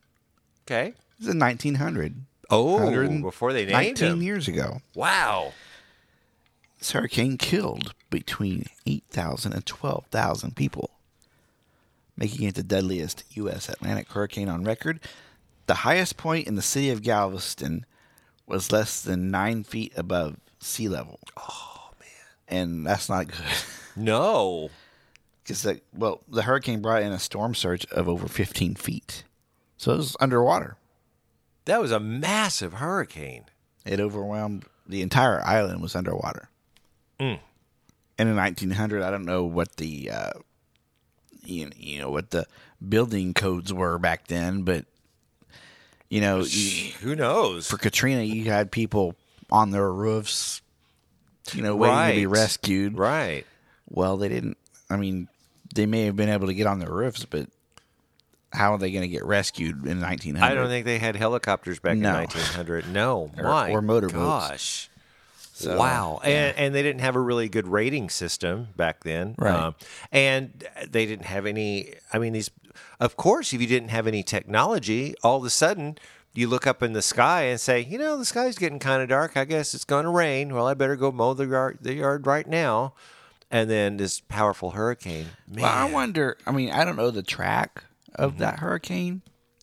Okay. 0.65 0.93
It's 1.17 1.27
in 1.27 1.39
1900. 1.39 2.15
Oh, 2.49 2.73
100 2.73 3.21
before 3.21 3.53
they 3.53 3.65
named 3.65 3.99
19 3.99 4.07
him. 4.07 4.21
years 4.21 4.47
ago. 4.47 4.81
Wow. 4.95 5.53
This 6.79 6.91
hurricane 6.91 7.37
killed 7.37 7.93
between 8.09 8.65
8,000 8.87 9.53
and 9.53 9.65
12,000 9.65 10.55
people, 10.55 10.91
making 12.17 12.47
it 12.47 12.55
the 12.55 12.63
deadliest 12.63 13.23
U.S. 13.31 13.69
Atlantic 13.69 14.11
hurricane 14.11 14.49
on 14.49 14.63
record. 14.63 14.99
The 15.67 15.75
highest 15.75 16.17
point 16.17 16.47
in 16.47 16.55
the 16.55 16.61
city 16.61 16.89
of 16.89 17.03
Galveston 17.03 17.85
was 18.47 18.71
less 18.71 19.01
than 19.01 19.29
nine 19.29 19.63
feet 19.63 19.93
above 19.95 20.37
sea 20.59 20.89
level. 20.89 21.19
Oh. 21.37 21.78
And 22.49 22.85
that's 22.85 23.09
not 23.09 23.27
good. 23.27 23.37
No. 23.95 24.69
Because, 25.41 25.63
the, 25.63 25.81
well, 25.95 26.21
the 26.27 26.43
hurricane 26.43 26.79
brought 26.79 27.01
in 27.01 27.11
a 27.11 27.17
storm 27.17 27.55
surge 27.55 27.83
of 27.87 28.07
over 28.07 28.27
15 28.27 28.75
feet. 28.75 29.23
So 29.77 29.93
it 29.93 29.97
was 29.97 30.15
underwater. 30.19 30.77
That 31.65 31.81
was 31.81 31.91
a 31.91 31.99
massive 31.99 32.73
hurricane. 32.73 33.45
It 33.83 33.99
overwhelmed 33.99 34.65
the 34.87 35.01
entire 35.01 35.41
island 35.43 35.81
was 35.81 35.95
underwater. 35.95 36.49
Mm. 37.19 37.39
And 38.19 38.29
in 38.29 38.35
1900, 38.35 39.01
I 39.01 39.09
don't 39.09 39.25
know 39.25 39.43
what 39.43 39.77
the 39.77 40.11
uh, 40.11 40.31
you, 41.43 41.69
you 41.75 41.99
know 41.99 42.11
what 42.11 42.29
the 42.29 42.45
building 42.87 43.33
codes 43.33 43.73
were 43.73 43.97
back 43.97 44.27
then, 44.27 44.61
but 44.61 44.85
you 46.09 46.21
know, 46.21 46.39
you, 46.41 46.91
Who 47.01 47.15
knows? 47.15 47.67
for 47.67 47.77
Katrina, 47.77 48.21
you 48.21 48.45
had 48.45 48.71
people 48.71 49.15
on 49.51 49.71
their 49.71 49.91
roofs, 49.91 50.61
you 51.55 51.61
know, 51.61 51.75
waiting 51.75 52.15
to 52.15 52.21
be 52.21 52.25
rescued. 52.25 52.97
Right. 52.97 53.45
Well, 53.89 54.17
they 54.17 54.29
didn't. 54.29 54.57
I 54.89 54.97
mean, 54.97 55.27
they 55.75 55.85
may 55.85 56.05
have 56.05 56.15
been 56.15 56.29
able 56.29 56.47
to 56.47 56.53
get 56.53 56.67
on 56.67 56.79
the 56.79 56.89
roofs, 56.91 57.25
but 57.25 57.47
how 58.51 58.73
are 58.73 58.77
they 58.79 58.91
going 58.91 59.03
to 59.03 59.07
get 59.07 59.23
rescued 59.23 59.85
in 59.85 60.01
1900? 60.01 60.43
I 60.43 60.55
don't 60.55 60.67
think 60.69 60.85
they 60.85 60.97
had 60.99 61.15
helicopters 61.15 61.79
back 61.79 61.97
No. 61.97 62.09
in 62.09 62.15
1900. 62.15 62.91
No. 62.91 63.31
Or- 63.37 63.43
My 63.43 63.71
or 63.71 63.81
motorboats. 63.81 64.49
Gosh. 64.49 64.89
So, 65.53 65.77
wow. 65.77 66.21
And, 66.23 66.57
and 66.57 66.73
they 66.73 66.81
didn't 66.81 67.01
have 67.01 67.15
a 67.17 67.19
really 67.19 67.49
good 67.49 67.67
rating 67.67 68.09
system 68.09 68.69
back 68.77 69.03
then. 69.03 69.35
Right. 69.37 69.53
Um, 69.53 69.75
and 70.11 70.63
they 70.89 71.05
didn't 71.05 71.25
have 71.25 71.45
any, 71.45 71.95
I 72.13 72.17
mean, 72.17 72.31
these, 72.31 72.49
of 73.01 73.17
course, 73.17 73.51
if 73.53 73.59
you 73.59 73.67
didn't 73.67 73.89
have 73.89 74.07
any 74.07 74.23
technology, 74.23 75.15
all 75.21 75.37
of 75.37 75.43
a 75.43 75.49
sudden 75.49 75.97
you 76.33 76.47
look 76.47 76.67
up 76.67 76.81
in 76.83 76.93
the 76.93 77.01
sky 77.01 77.43
and 77.43 77.59
say, 77.59 77.81
you 77.81 77.97
know, 77.97 78.17
the 78.17 78.25
sky's 78.25 78.57
getting 78.57 78.79
kind 78.79 79.01
of 79.01 79.09
dark. 79.09 79.35
I 79.35 79.45
guess 79.45 79.73
it's 79.73 79.85
going 79.85 80.05
to 80.05 80.11
rain. 80.11 80.53
Well, 80.53 80.67
I 80.67 80.73
better 80.73 80.95
go 80.95 81.11
mow 81.11 81.33
the 81.33 81.47
yard, 81.47 81.79
the 81.81 81.93
yard 81.95 82.25
right 82.27 82.47
now. 82.47 82.93
And 83.51 83.67
then 83.69 83.97
this 83.97 84.19
powerful 84.19 84.71
hurricane. 84.71 85.25
Man. 85.47 85.63
Well, 85.63 85.71
I 85.73 85.91
wonder. 85.91 86.37
I 86.45 86.51
mean, 86.51 86.69
I 86.71 86.85
don't 86.85 86.95
know 86.97 87.09
the 87.11 87.23
track 87.23 87.83
of 88.15 88.31
Mm-hmm. 88.33 88.39
that 88.41 88.59
hurricane. 88.59 89.21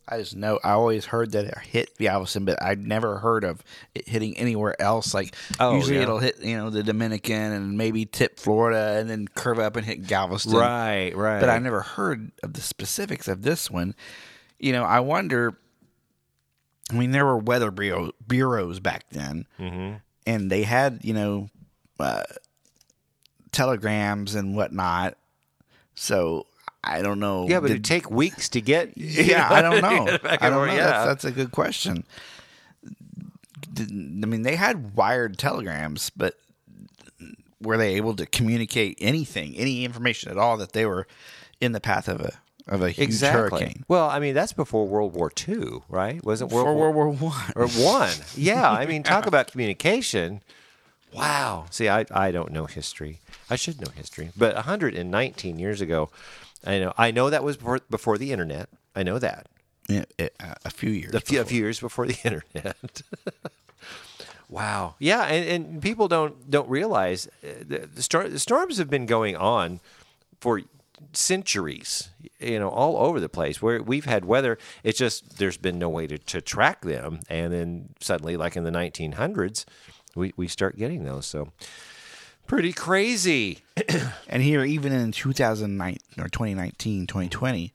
I 0.08 0.18
just 0.18 0.36
know 0.36 0.60
I 0.62 0.70
always 0.70 1.06
heard 1.06 1.32
that 1.32 1.44
it 1.46 1.58
hit 1.58 1.98
Galveston, 1.98 2.44
but 2.44 2.62
I'd 2.62 2.80
never 2.86 3.18
heard 3.18 3.42
of 3.42 3.62
it 3.94 4.08
hitting 4.08 4.36
anywhere 4.38 4.80
else. 4.80 5.12
Like 5.14 5.34
Oh, 5.58 5.74
usually 5.76 5.96
yeah. 5.96 6.02
it'll 6.02 6.18
hit 6.20 6.38
you 6.40 6.56
know 6.56 6.70
the 6.70 6.82
Dominican 6.84 7.52
and 7.52 7.76
maybe 7.76 8.04
tip 8.06 8.38
Florida 8.38 8.98
and 9.00 9.10
then 9.10 9.26
curve 9.28 9.58
up 9.58 9.74
and 9.76 9.84
hit 9.84 10.06
Galveston. 10.06 10.52
Right, 10.52 11.10
right. 11.16 11.40
But 11.40 11.48
I 11.50 11.58
never 11.58 11.80
heard 11.82 12.30
of 12.44 12.52
the 12.52 12.60
specifics 12.60 13.26
of 13.28 13.42
this 13.42 13.68
one. 13.70 13.94
You 14.60 14.72
know, 14.72 14.84
I 14.84 15.00
wonder. 15.00 15.58
I 16.90 16.94
mean, 16.94 17.10
there 17.10 17.24
were 17.24 17.38
weather 17.38 17.70
bureau, 17.70 18.12
bureaus 18.26 18.78
back 18.80 19.06
then, 19.10 19.46
Mm-hmm. 19.58 19.96
and 20.26 20.50
they 20.50 20.62
had 20.62 21.00
you 21.02 21.14
know 21.14 21.48
uh, 21.98 22.22
telegrams 23.52 24.34
and 24.34 24.56
whatnot. 24.56 25.16
So 25.94 26.46
I 26.84 27.02
don't 27.02 27.18
know. 27.20 27.48
Yeah, 27.48 27.60
but 27.60 27.68
Did- 27.68 27.72
it'd 27.76 27.84
take 27.84 28.10
weeks 28.10 28.48
to 28.50 28.60
get. 28.60 28.92
yeah, 28.96 29.48
I 29.50 29.62
don't 29.62 29.80
know. 29.82 30.18
I 30.24 30.48
don't 30.50 30.66
know. 30.68 30.74
Yeah. 30.74 30.84
That's, 30.86 31.06
that's 31.06 31.24
a 31.24 31.32
good 31.32 31.50
question. 31.52 32.04
Did- 33.72 33.90
I 33.90 34.26
mean, 34.26 34.42
they 34.42 34.56
had 34.56 34.94
wired 34.96 35.38
telegrams, 35.38 36.10
but 36.10 36.34
were 37.60 37.76
they 37.78 37.94
able 37.94 38.14
to 38.16 38.26
communicate 38.26 38.98
anything, 39.00 39.54
any 39.56 39.84
information 39.84 40.30
at 40.30 40.38
all 40.38 40.56
that 40.58 40.72
they 40.72 40.86
were 40.86 41.06
in 41.60 41.72
the 41.72 41.80
path 41.80 42.06
of 42.08 42.20
a 42.20 42.34
of 42.66 42.82
a 42.82 42.90
huge 42.90 43.04
exactly. 43.08 43.60
hurricane? 43.60 43.84
Well, 43.88 44.08
I 44.08 44.18
mean, 44.18 44.34
that's 44.34 44.52
before 44.52 44.86
World 44.88 45.14
War 45.14 45.30
II, 45.48 45.80
right? 45.88 46.22
Wasn't 46.24 46.50
World 46.50 46.66
For 46.66 46.74
War 46.74 46.90
World 46.90 47.20
War 47.20 47.30
One. 47.30 47.52
or 47.54 47.68
one? 47.68 48.12
Yeah, 48.36 48.70
I 48.70 48.86
mean, 48.86 49.02
talk 49.02 49.26
about 49.26 49.50
communication. 49.50 50.40
Wow. 51.14 51.66
See, 51.70 51.88
I, 51.88 52.04
I 52.10 52.30
don't 52.30 52.52
know 52.52 52.66
history. 52.66 53.20
I 53.48 53.56
should 53.56 53.80
know 53.80 53.90
history, 53.94 54.30
but 54.36 54.54
119 54.56 55.58
years 55.58 55.80
ago, 55.80 56.10
I 56.64 56.78
know 56.80 56.92
I 56.98 57.10
know 57.12 57.30
that 57.30 57.44
was 57.44 57.56
before, 57.56 57.80
before 57.88 58.18
the 58.18 58.32
internet. 58.32 58.68
I 58.94 59.02
know 59.04 59.18
that 59.20 59.46
Yeah, 59.88 60.04
uh, 60.18 60.54
a 60.64 60.70
few 60.70 60.90
years. 60.90 61.14
a 61.14 61.20
few, 61.20 61.38
a 61.38 61.42
before. 61.42 61.50
few 61.50 61.60
years 61.62 61.80
before 61.80 62.06
the 62.06 62.18
internet. 62.24 63.02
wow. 64.48 64.94
Yeah, 64.98 65.22
and, 65.24 65.48
and 65.48 65.82
people 65.82 66.08
don't 66.08 66.50
don't 66.50 66.68
realize 66.68 67.26
uh, 67.44 67.48
the, 67.60 67.78
the, 67.86 68.28
the 68.28 68.38
storms 68.38 68.78
have 68.78 68.90
been 68.90 69.06
going 69.06 69.36
on 69.36 69.80
for 70.40 70.62
centuries. 71.12 72.10
You 72.40 72.58
know, 72.58 72.68
all 72.68 72.96
over 72.96 73.20
the 73.20 73.28
place. 73.28 73.62
Where 73.62 73.82
we've 73.82 74.04
had 74.04 74.24
weather, 74.24 74.58
it's 74.82 74.98
just 74.98 75.38
there's 75.38 75.56
been 75.56 75.78
no 75.78 75.88
way 75.88 76.06
to, 76.06 76.18
to 76.18 76.40
track 76.40 76.82
them, 76.82 77.20
and 77.28 77.52
then 77.52 77.88
suddenly, 78.00 78.36
like 78.36 78.56
in 78.56 78.64
the 78.64 78.70
1900s, 78.70 79.64
we 80.14 80.32
we 80.36 80.48
start 80.48 80.76
getting 80.76 81.04
those. 81.04 81.26
So. 81.26 81.52
Pretty 82.46 82.72
crazy. 82.72 83.58
And 84.28 84.42
here, 84.42 84.64
even 84.64 84.92
in 84.92 85.12
2009 85.12 85.98
or 86.18 86.28
2019, 86.28 87.06
2020, 87.06 87.72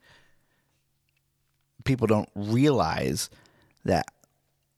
people 1.85 2.07
don't 2.07 2.29
realize 2.35 3.29
that 3.85 4.05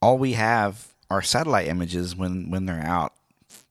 all 0.02 0.18
we 0.18 0.34
have 0.34 0.94
are 1.10 1.22
satellite 1.22 1.68
images 1.68 2.16
when, 2.16 2.50
when 2.50 2.66
they're 2.66 2.84
out 2.84 3.14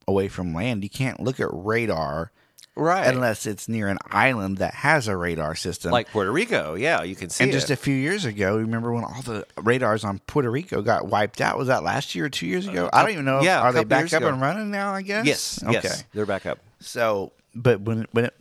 away 0.06 0.28
from 0.28 0.54
land. 0.54 0.82
You 0.82 0.90
can't 0.90 1.20
look 1.20 1.40
at 1.40 1.48
radar 1.52 2.32
Right. 2.74 3.06
unless 3.06 3.44
it's 3.44 3.68
near 3.68 3.88
an 3.88 3.98
island 4.06 4.58
that 4.58 4.72
has 4.72 5.06
a 5.06 5.14
radar 5.16 5.54
system. 5.54 5.90
like 5.90 6.08
Puerto 6.10 6.32
Rico, 6.32 6.74
yeah, 6.74 7.02
you 7.02 7.14
can 7.14 7.28
see 7.28 7.44
and 7.44 7.50
it. 7.50 7.54
just 7.54 7.70
a 7.70 7.76
few 7.76 7.94
years 7.94 8.24
ago, 8.24 8.56
remember 8.56 8.92
when 8.92 9.04
all 9.04 9.20
the 9.22 9.46
radars 9.60 10.04
on 10.04 10.20
Puerto 10.20 10.50
Rico 10.50 10.80
got 10.80 11.06
wiped 11.06 11.42
out? 11.42 11.58
Was 11.58 11.68
that 11.68 11.82
last 11.82 12.14
year 12.14 12.24
or 12.26 12.30
two 12.30 12.46
years 12.46 12.66
ago? 12.66 12.88
I 12.90 13.02
don't 13.02 13.12
even 13.12 13.24
know. 13.26 13.40
Uh, 13.40 13.42
yeah, 13.42 13.60
are 13.60 13.72
they 13.72 13.84
back 13.84 14.12
up 14.14 14.22
ago. 14.22 14.28
and 14.28 14.40
running 14.40 14.70
now? 14.70 14.94
I 14.94 15.02
guess. 15.02 15.26
yes, 15.26 15.62
yes, 15.68 16.04
they're 16.14 16.24
back 16.24 16.46
up. 16.46 16.60
So, 16.80 17.32
but 17.54 17.82
when 17.82 18.06
when 18.12 18.26
it 18.26 18.34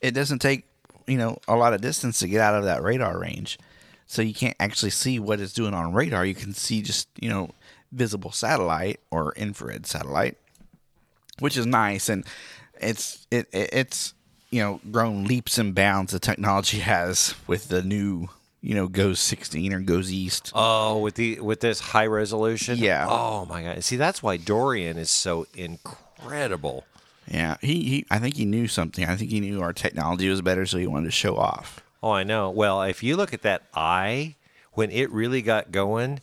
it 0.00 0.10
doesn't 0.12 0.38
take 0.38 0.64
you 1.08 1.18
know 1.18 1.38
a 1.48 1.56
lot 1.56 1.72
of 1.72 1.80
distance 1.80 2.20
to 2.20 2.28
get 2.28 2.40
out 2.40 2.54
of 2.54 2.64
that 2.64 2.84
radar 2.84 3.18
range, 3.18 3.58
so 4.06 4.22
you 4.22 4.34
can't 4.34 4.56
actually 4.60 4.90
see 4.90 5.18
what 5.18 5.40
it's 5.40 5.52
doing 5.52 5.74
on 5.74 5.92
radar. 5.92 6.24
You 6.24 6.34
can 6.34 6.54
see 6.54 6.82
just 6.82 7.08
you 7.20 7.28
know 7.28 7.50
visible 7.90 8.30
satellite 8.30 9.00
or 9.10 9.32
infrared 9.36 9.86
satellite, 9.86 10.36
which 11.40 11.56
is 11.56 11.66
nice, 11.66 12.08
and 12.08 12.24
it's 12.80 13.26
it, 13.30 13.48
it 13.52 13.70
it's 13.72 14.14
you 14.50 14.60
know 14.62 14.80
grown 14.90 15.24
leaps 15.24 15.58
and 15.58 15.74
bounds 15.74 16.12
the 16.12 16.18
technology 16.18 16.78
has 16.94 17.34
with 17.46 17.68
the 17.68 17.82
new 17.82 18.28
you 18.60 18.74
know 18.74 18.88
GOES 18.88 19.20
16 19.20 19.72
or 19.72 19.80
GOES 19.80 20.12
East. 20.12 20.52
Oh, 20.54 20.98
with 20.98 21.14
the 21.14 21.40
with 21.40 21.60
this 21.60 21.80
high 21.80 22.06
resolution. 22.06 22.78
Yeah. 22.78 23.06
Oh 23.08 23.46
my 23.46 23.62
god. 23.62 23.84
See, 23.84 23.96
that's 23.96 24.22
why 24.22 24.36
Dorian 24.36 24.96
is 24.98 25.10
so 25.10 25.46
incredible. 25.54 26.84
Yeah, 27.28 27.56
he, 27.60 27.82
he 27.82 28.06
I 28.10 28.18
think 28.18 28.36
he 28.36 28.44
knew 28.44 28.68
something. 28.68 29.04
I 29.04 29.16
think 29.16 29.30
he 29.30 29.40
knew 29.40 29.60
our 29.60 29.72
technology 29.72 30.28
was 30.28 30.42
better, 30.42 30.64
so 30.66 30.78
he 30.78 30.86
wanted 30.86 31.06
to 31.06 31.10
show 31.12 31.36
off. 31.36 31.80
Oh, 32.02 32.10
I 32.10 32.22
know. 32.24 32.50
Well, 32.50 32.82
if 32.82 33.02
you 33.02 33.16
look 33.16 33.32
at 33.34 33.42
that 33.42 33.62
eye 33.74 34.36
when 34.72 34.90
it 34.90 35.10
really 35.10 35.42
got 35.42 35.72
going, 35.72 36.20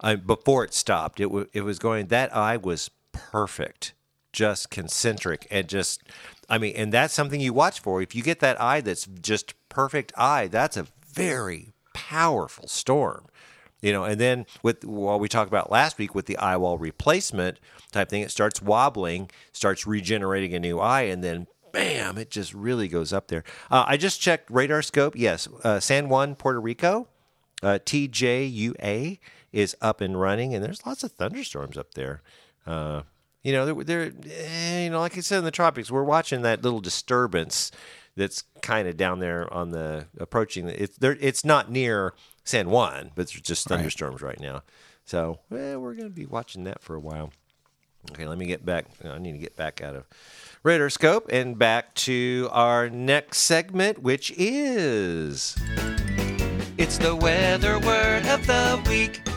uh, 0.00 0.16
before 0.16 0.64
it 0.64 0.74
stopped, 0.74 1.20
it 1.20 1.24
w- 1.24 1.46
it 1.52 1.60
was 1.60 1.78
going. 1.78 2.06
That 2.06 2.34
eye 2.34 2.56
was 2.56 2.90
perfect, 3.12 3.92
just 4.32 4.70
concentric, 4.70 5.46
and 5.50 5.68
just. 5.68 6.02
I 6.48 6.58
mean, 6.58 6.74
and 6.74 6.92
that's 6.92 7.14
something 7.14 7.40
you 7.40 7.52
watch 7.52 7.78
for. 7.78 8.02
If 8.02 8.14
you 8.14 8.22
get 8.24 8.40
that 8.40 8.60
eye 8.60 8.80
that's 8.80 9.06
just 9.06 9.54
perfect 9.68 10.12
eye, 10.16 10.48
that's 10.48 10.76
a 10.76 10.86
very 11.06 11.72
powerful 11.94 12.66
storm. 12.66 13.26
You 13.80 13.92
know, 13.92 14.04
and 14.04 14.20
then 14.20 14.46
with 14.62 14.84
what 14.84 15.20
we 15.20 15.28
talked 15.28 15.48
about 15.48 15.70
last 15.70 15.96
week 15.96 16.14
with 16.14 16.26
the 16.26 16.36
eye 16.36 16.56
wall 16.56 16.76
replacement 16.76 17.58
type 17.92 18.10
thing, 18.10 18.22
it 18.22 18.30
starts 18.30 18.60
wobbling, 18.60 19.30
starts 19.52 19.86
regenerating 19.86 20.54
a 20.54 20.58
new 20.58 20.78
eye, 20.80 21.02
and 21.02 21.24
then 21.24 21.46
bam, 21.72 22.18
it 22.18 22.30
just 22.30 22.52
really 22.52 22.88
goes 22.88 23.12
up 23.12 23.28
there. 23.28 23.44
Uh, 23.70 23.84
I 23.86 23.96
just 23.96 24.20
checked 24.20 24.50
RadarScope. 24.50 25.12
Yes, 25.14 25.48
uh, 25.64 25.80
San 25.80 26.08
Juan, 26.08 26.34
Puerto 26.34 26.60
Rico, 26.60 27.08
uh, 27.62 27.78
TJUA 27.84 29.18
is 29.52 29.76
up 29.80 30.00
and 30.00 30.20
running, 30.20 30.54
and 30.54 30.64
there's 30.64 30.84
lots 30.84 31.02
of 31.02 31.12
thunderstorms 31.12 31.78
up 31.78 31.94
there. 31.94 32.22
You 33.42 33.52
know, 33.52 33.66
they're, 33.66 33.84
they're 33.84 34.12
eh, 34.30 34.84
you 34.84 34.90
know, 34.90 35.00
like 35.00 35.16
I 35.16 35.20
said 35.20 35.38
in 35.38 35.44
the 35.44 35.50
tropics, 35.50 35.90
we're 35.90 36.04
watching 36.04 36.42
that 36.42 36.62
little 36.62 36.80
disturbance 36.80 37.70
that's 38.16 38.44
kind 38.60 38.86
of 38.86 38.96
down 38.96 39.18
there 39.18 39.52
on 39.52 39.70
the 39.70 40.06
approaching. 40.18 40.68
It's 40.68 40.96
there. 40.98 41.16
It's 41.20 41.44
not 41.44 41.70
near 41.70 42.14
San 42.44 42.70
Juan, 42.70 43.12
but 43.14 43.28
there's 43.28 43.40
just 43.40 43.66
thunderstorms 43.66 44.20
right, 44.20 44.40
now. 44.40 44.62
So 45.04 45.40
eh, 45.52 45.74
we're 45.76 45.94
going 45.94 46.08
to 46.08 46.14
be 46.14 46.26
watching 46.26 46.64
that 46.64 46.82
for 46.82 46.94
a 46.94 47.00
while. 47.00 47.32
Okay, 48.12 48.26
let 48.26 48.38
me 48.38 48.46
get 48.46 48.64
back. 48.64 48.86
I 49.04 49.18
need 49.18 49.32
to 49.32 49.38
get 49.38 49.56
back 49.56 49.82
out 49.82 49.94
of 49.94 50.06
RadarScope 50.64 51.26
and 51.30 51.58
back 51.58 51.94
to 51.94 52.48
our 52.50 52.88
next 52.88 53.38
segment, 53.38 54.02
which 54.02 54.32
is 54.36 55.56
it's 56.78 56.98
the 56.98 57.14
weather 57.14 57.78
word 57.78 58.26
of 58.26 58.46
the 58.46 58.82
week. 58.88 59.29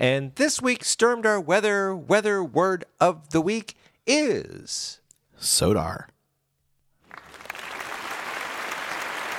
And 0.00 0.32
this 0.36 0.62
week's 0.62 0.94
Stormdar 0.94 1.44
weather 1.44 1.92
weather 1.92 2.42
word 2.44 2.84
of 3.00 3.30
the 3.30 3.40
week 3.40 3.74
is 4.06 5.00
Sodar. 5.40 6.06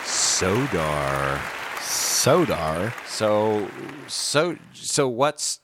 sodar. 0.03 1.39
Sodar. 1.79 2.93
So 3.07 3.69
so 4.07 4.57
so 4.73 5.07
what's 5.07 5.61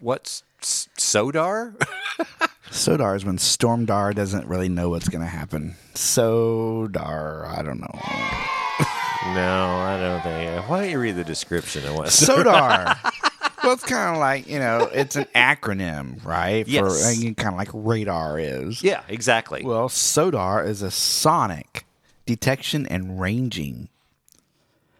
what's 0.00 0.44
sodar? 0.62 1.74
Sodar 2.70 3.16
is 3.16 3.24
when 3.26 3.36
Stormdar 3.36 4.14
doesn't 4.14 4.46
really 4.46 4.70
know 4.70 4.88
what's 4.88 5.10
going 5.10 5.22
to 5.22 5.30
happen. 5.30 5.76
Sodar, 5.94 7.46
I 7.46 7.62
don't 7.62 7.80
know. 7.80 8.00
no, 9.34 9.66
I 9.78 9.98
don't 10.00 10.22
think. 10.22 10.68
Why 10.70 10.80
don't 10.80 10.90
you 10.90 10.98
read 10.98 11.16
the 11.16 11.24
description 11.24 11.86
of 11.86 11.96
what 11.96 12.08
Sodar. 12.08 12.96
well, 13.66 13.74
it's 13.74 13.84
kind 13.84 14.14
of 14.14 14.20
like 14.20 14.48
you 14.48 14.58
know, 14.58 14.88
it's 14.92 15.16
an 15.16 15.26
acronym, 15.34 16.24
right? 16.24 16.66
Yes. 16.66 16.84
Uh, 16.84 17.26
For 17.26 17.34
kind 17.34 17.54
of 17.54 17.58
like 17.58 17.70
radar 17.72 18.38
is. 18.38 18.82
Yeah, 18.82 19.02
exactly. 19.08 19.62
Well, 19.64 19.88
SODAR 19.88 20.64
is 20.64 20.82
a 20.82 20.90
sonic 20.90 21.84
detection 22.24 22.86
and 22.86 23.20
ranging, 23.20 23.88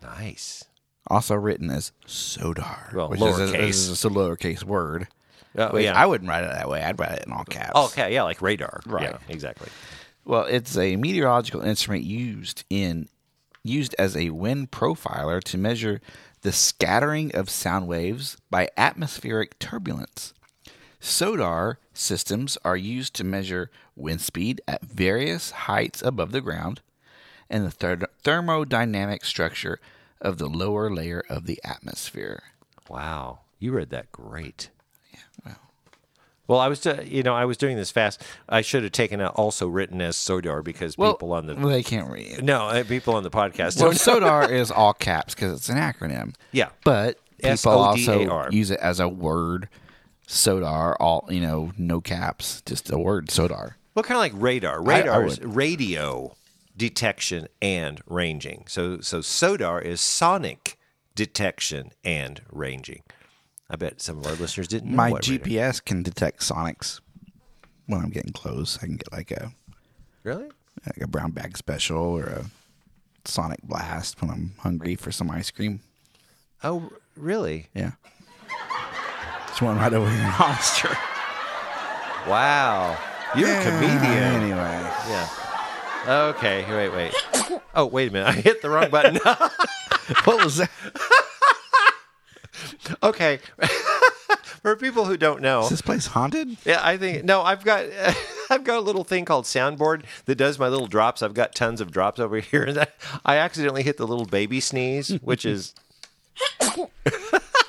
nice. 0.03 0.65
also 1.07 1.35
written 1.35 1.71
as 1.71 1.93
SODAR, 2.07 2.93
Well, 2.95 3.09
which 3.09 3.21
is 3.21 3.39
a, 3.39 3.47
lowercase. 3.57 3.69
is 3.69 3.89
just 3.89 4.05
a 4.05 4.11
lowercase 4.11 4.63
word. 4.65 5.09
Oh, 5.59 5.73
which 5.73 5.85
yeah. 5.85 5.99
I 5.99 6.05
wouldn't 6.07 6.29
write 6.29 6.45
it 6.45 6.51
that 6.53 6.69
way. 6.69 6.83
I'd 6.83 6.99
write 6.99 7.13
it 7.13 7.25
in 7.27 7.33
all 7.33 7.45
caps. 7.45 7.75
okay, 7.93 8.13
yeah, 8.13 8.25
like 8.25 8.43
radar. 8.43 8.81
Right. 8.87 9.05
Yeah, 9.05 9.19
exactly. 9.29 9.69
Well, 10.25 10.45
it's 10.45 10.77
a 10.77 10.97
meteorological 10.97 11.63
instrument 11.63 12.05
used 12.05 12.65
in 12.69 13.09
used 13.63 13.95
as 13.99 14.17
a 14.17 14.31
wind 14.31 14.71
profiler 14.71 15.43
to 15.43 15.59
measure 15.59 16.01
the 16.47 16.53
scattering 16.53 17.35
of 17.35 17.51
sound 17.51 17.89
waves 17.89 18.37
by 18.51 18.69
atmospheric 18.77 19.59
turbulence. 19.59 20.33
SODAR 21.01 21.81
systems 21.93 22.57
are 22.65 22.77
used 22.77 23.15
to 23.15 23.25
measure 23.25 23.69
wind 23.97 24.21
speed 24.21 24.61
at 24.69 24.81
various 24.81 25.51
heights 25.51 26.03
above 26.03 26.31
the 26.31 26.41
ground 26.41 26.83
and 27.51 27.67
the 27.67 27.73
ther- 27.73 28.07
thermodynamic 28.23 29.25
structure 29.25 29.81
of 30.21 30.39
the 30.39 30.47
lower 30.47 30.89
layer 30.89 31.25
of 31.29 31.47
the 31.47 31.59
atmosphere. 31.65 32.45
Wow, 32.89 33.41
you 33.59 33.73
read 33.73 33.91
that 33.91 34.13
great. 34.13 34.71
Well, 36.49 36.61
I 36.61 36.69
was, 36.69 36.87
uh, 36.87 37.03
you 37.05 37.23
know, 37.23 37.35
I 37.35 37.45
was 37.45 37.57
doing 37.57 37.77
this 37.77 37.91
fast. 37.91 38.23
I 38.49 38.61
should 38.61 38.83
have 38.85 38.93
taken 38.93 39.21
it 39.21 39.27
also 39.35 39.67
written 39.67 40.01
as 40.01 40.17
Sodar 40.17 40.63
because 40.63 40.97
people 40.97 41.33
on 41.33 41.47
the 41.47 41.55
well, 41.55 41.69
they 41.69 41.83
can't 41.83 42.11
read 42.11 42.43
no 42.45 42.67
uh, 42.69 42.85
people 42.85 43.15
on 43.15 43.23
the 43.23 43.31
podcast 43.31 43.81
Well. 43.81 43.93
SODAR 43.93 44.51
is 44.51 44.71
all 44.71 44.93
caps 44.93 45.35
because 45.35 45.53
it's 45.53 45.69
an 45.69 45.77
acronym. 45.77 46.35
Yeah. 46.53 46.69
But 46.85 47.19
people 47.39 47.51
S-O-D-A-R. 47.53 48.45
also 48.45 48.51
use 48.51 48.71
it 48.71 48.81
as 48.81 49.01
a 49.01 49.09
word. 49.09 49.69
SODAR, 50.29 50.97
all 51.01 51.29
you 51.31 51.41
know, 51.41 51.73
no 51.79 52.01
caps, 52.01 52.63
just 52.67 52.91
a 52.91 52.99
word. 52.99 53.31
SODAR. 53.31 53.77
Well, 53.95 54.03
kind 54.03 54.17
of 54.17 54.21
like 54.21 54.33
radar. 54.35 54.81
I 54.81 54.99
Radar 54.99 55.27
is 55.27 55.41
radio 55.41 56.37
detection 56.77 57.49
and 57.63 58.01
ranging. 58.07 58.65
So, 58.69 59.01
so 59.01 59.21
SODAR 59.21 59.81
is 59.81 60.01
sonic 60.01 60.79
detection 61.15 61.93
and 62.05 62.43
ranging. 62.51 63.03
I 63.69 63.77
bet 63.77 64.01
some 64.01 64.19
of 64.19 64.27
our 64.27 64.35
listeners 64.35 64.69
didn't 64.69 64.91
know 64.91 64.97
My 64.97 65.11
what 65.11 65.27
radar- 65.29 65.47
GPS 65.47 65.85
can 65.85 66.03
detect 66.03 66.41
sonics 66.41 67.01
when 67.87 68.01
I'm 68.01 68.11
getting 68.11 68.33
close. 68.33 68.77
I 68.79 68.87
can 68.87 68.97
get 68.97 69.13
like 69.13 69.31
a 69.31 69.53
Really? 70.23 70.49
like 70.87 71.01
a 71.03 71.07
brown 71.09 71.31
bag 71.33 71.57
special 71.57 71.99
or 71.99 72.25
a 72.25 72.45
sonic 73.25 73.63
blast 73.63 74.21
when 74.23 74.31
I'm 74.31 74.53
hungry 74.59 74.95
for 74.95 75.11
some 75.11 75.31
ice 75.31 75.51
cream. 75.51 75.81
Oh, 76.63 76.91
really? 77.17 77.67
Yeah. 77.75 77.93
Just 79.49 79.63
one 79.63 79.77
right 79.79 79.93
over 79.93 80.09
here 80.09 80.19
in 80.21 80.25
Hollister. 80.27 80.91
Wow. 82.29 82.97
You're 83.37 83.51
a 83.51 83.63
comedian. 83.63 84.23
Anyway. 84.23 84.91
Yeah. 85.09 85.29
Okay. 86.37 86.65
Wait, 86.69 86.91
wait. 86.91 87.15
Oh, 87.79 87.85
wait 87.85 88.09
a 88.09 88.13
minute. 88.13 88.27
I 88.29 88.33
hit 88.33 88.63
the 88.63 88.71
wrong 88.71 88.89
button. 88.91 89.19
What 90.25 90.43
was 90.45 90.57
that? 90.59 90.71
Okay. 93.09 93.39
For 94.63 94.75
people 94.75 95.05
who 95.05 95.17
don't 95.17 95.43
know, 95.43 95.63
Is 95.63 95.71
this 95.71 95.83
place 95.83 96.07
haunted? 96.09 96.57
Yeah, 96.65 96.81
I 96.83 96.97
think 96.97 97.23
no. 97.25 97.43
I've 97.43 97.63
got 97.65 97.85
I've 98.51 98.65
got 98.65 98.79
a 98.79 98.81
little 98.81 99.05
thing 99.05 99.25
called 99.25 99.45
soundboard 99.45 100.03
that 100.25 100.35
does 100.35 100.59
my 100.59 100.67
little 100.69 100.89
drops. 100.89 101.23
I've 101.23 101.35
got 101.35 101.55
tons 101.55 101.81
of 101.81 101.93
drops 101.93 102.19
over 102.19 102.41
here, 102.41 102.65
and 102.65 102.79
I, 102.79 102.87
I 103.25 103.37
accidentally 103.37 103.85
hit 103.85 103.97
the 103.97 104.07
little 104.07 104.27
baby 104.27 104.59
sneeze, 104.61 105.11
which 105.23 105.45
is 105.47 105.73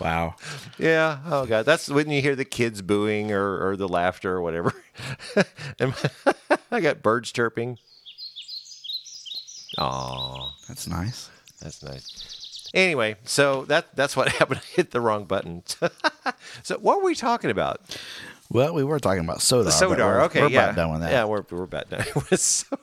Wow. 0.01 0.35
yeah. 0.79 1.19
Oh 1.25 1.45
god, 1.45 1.65
that's 1.65 1.87
when 1.89 2.09
you 2.09 2.21
hear 2.21 2.35
the 2.35 2.45
kids 2.45 2.81
booing 2.81 3.31
or, 3.31 3.67
or 3.69 3.75
the 3.77 3.87
laughter 3.87 4.33
or 4.33 4.41
whatever. 4.41 4.73
and 5.79 5.93
I 6.71 6.79
got 6.81 7.01
birds 7.03 7.31
chirping. 7.31 7.77
Oh, 9.77 10.51
That's 10.67 10.87
nice. 10.87 11.29
that's 11.61 11.83
nice. 11.83 12.46
Anyway, 12.77 13.15
so 13.23 13.65
that 13.65 13.95
that's 13.95 14.15
what 14.15 14.29
happened. 14.33 14.61
I 14.63 14.75
hit 14.75 14.91
the 14.91 15.01
wrong 15.01 15.25
button. 15.25 15.63
so 16.63 16.77
what 16.77 16.99
were 16.99 17.05
we 17.05 17.15
talking 17.15 17.49
about? 17.49 17.81
Well, 18.51 18.75
we 18.75 18.83
were 18.83 18.99
talking 18.99 19.23
about 19.23 19.41
soda. 19.41 19.63
The 19.63 19.69
but 19.71 19.97
Sodar. 19.97 19.97
We're, 19.97 20.21
okay, 20.25 20.41
we're 20.41 20.49
yeah. 20.49 20.63
about 20.65 20.75
done 20.75 20.91
with 20.91 21.01
that. 21.01 21.11
Yeah, 21.11 21.25
we're 21.25 21.43
we're 21.49 21.63
about 21.63 21.89
done 21.89 22.05
with 22.15 22.39
Sodar. 22.39 22.77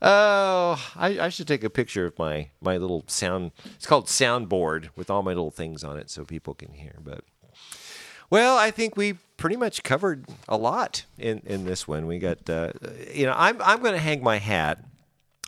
Oh, 0.00 0.92
I, 0.96 1.20
I 1.20 1.28
should 1.28 1.46
take 1.46 1.62
a 1.62 1.68
picture 1.68 2.06
of 2.06 2.18
my 2.18 2.48
my 2.62 2.78
little 2.78 3.04
sound. 3.06 3.52
It's 3.74 3.86
called 3.86 4.06
soundboard 4.06 4.88
with 4.96 5.10
all 5.10 5.22
my 5.22 5.32
little 5.32 5.50
things 5.50 5.84
on 5.84 5.98
it 5.98 6.08
so 6.08 6.24
people 6.24 6.54
can 6.54 6.72
hear. 6.72 6.96
But 7.04 7.22
well, 8.30 8.56
I 8.56 8.70
think 8.70 8.96
we 8.96 9.18
pretty 9.36 9.56
much 9.56 9.82
covered 9.82 10.24
a 10.48 10.56
lot 10.56 11.04
in 11.18 11.42
in 11.44 11.66
this 11.66 11.86
one. 11.86 12.06
We 12.06 12.18
got 12.18 12.48
uh, 12.48 12.72
you 13.12 13.26
know 13.26 13.34
I'm 13.36 13.60
I'm 13.60 13.82
going 13.82 13.94
to 13.94 14.00
hang 14.00 14.22
my 14.22 14.38
hat. 14.38 14.82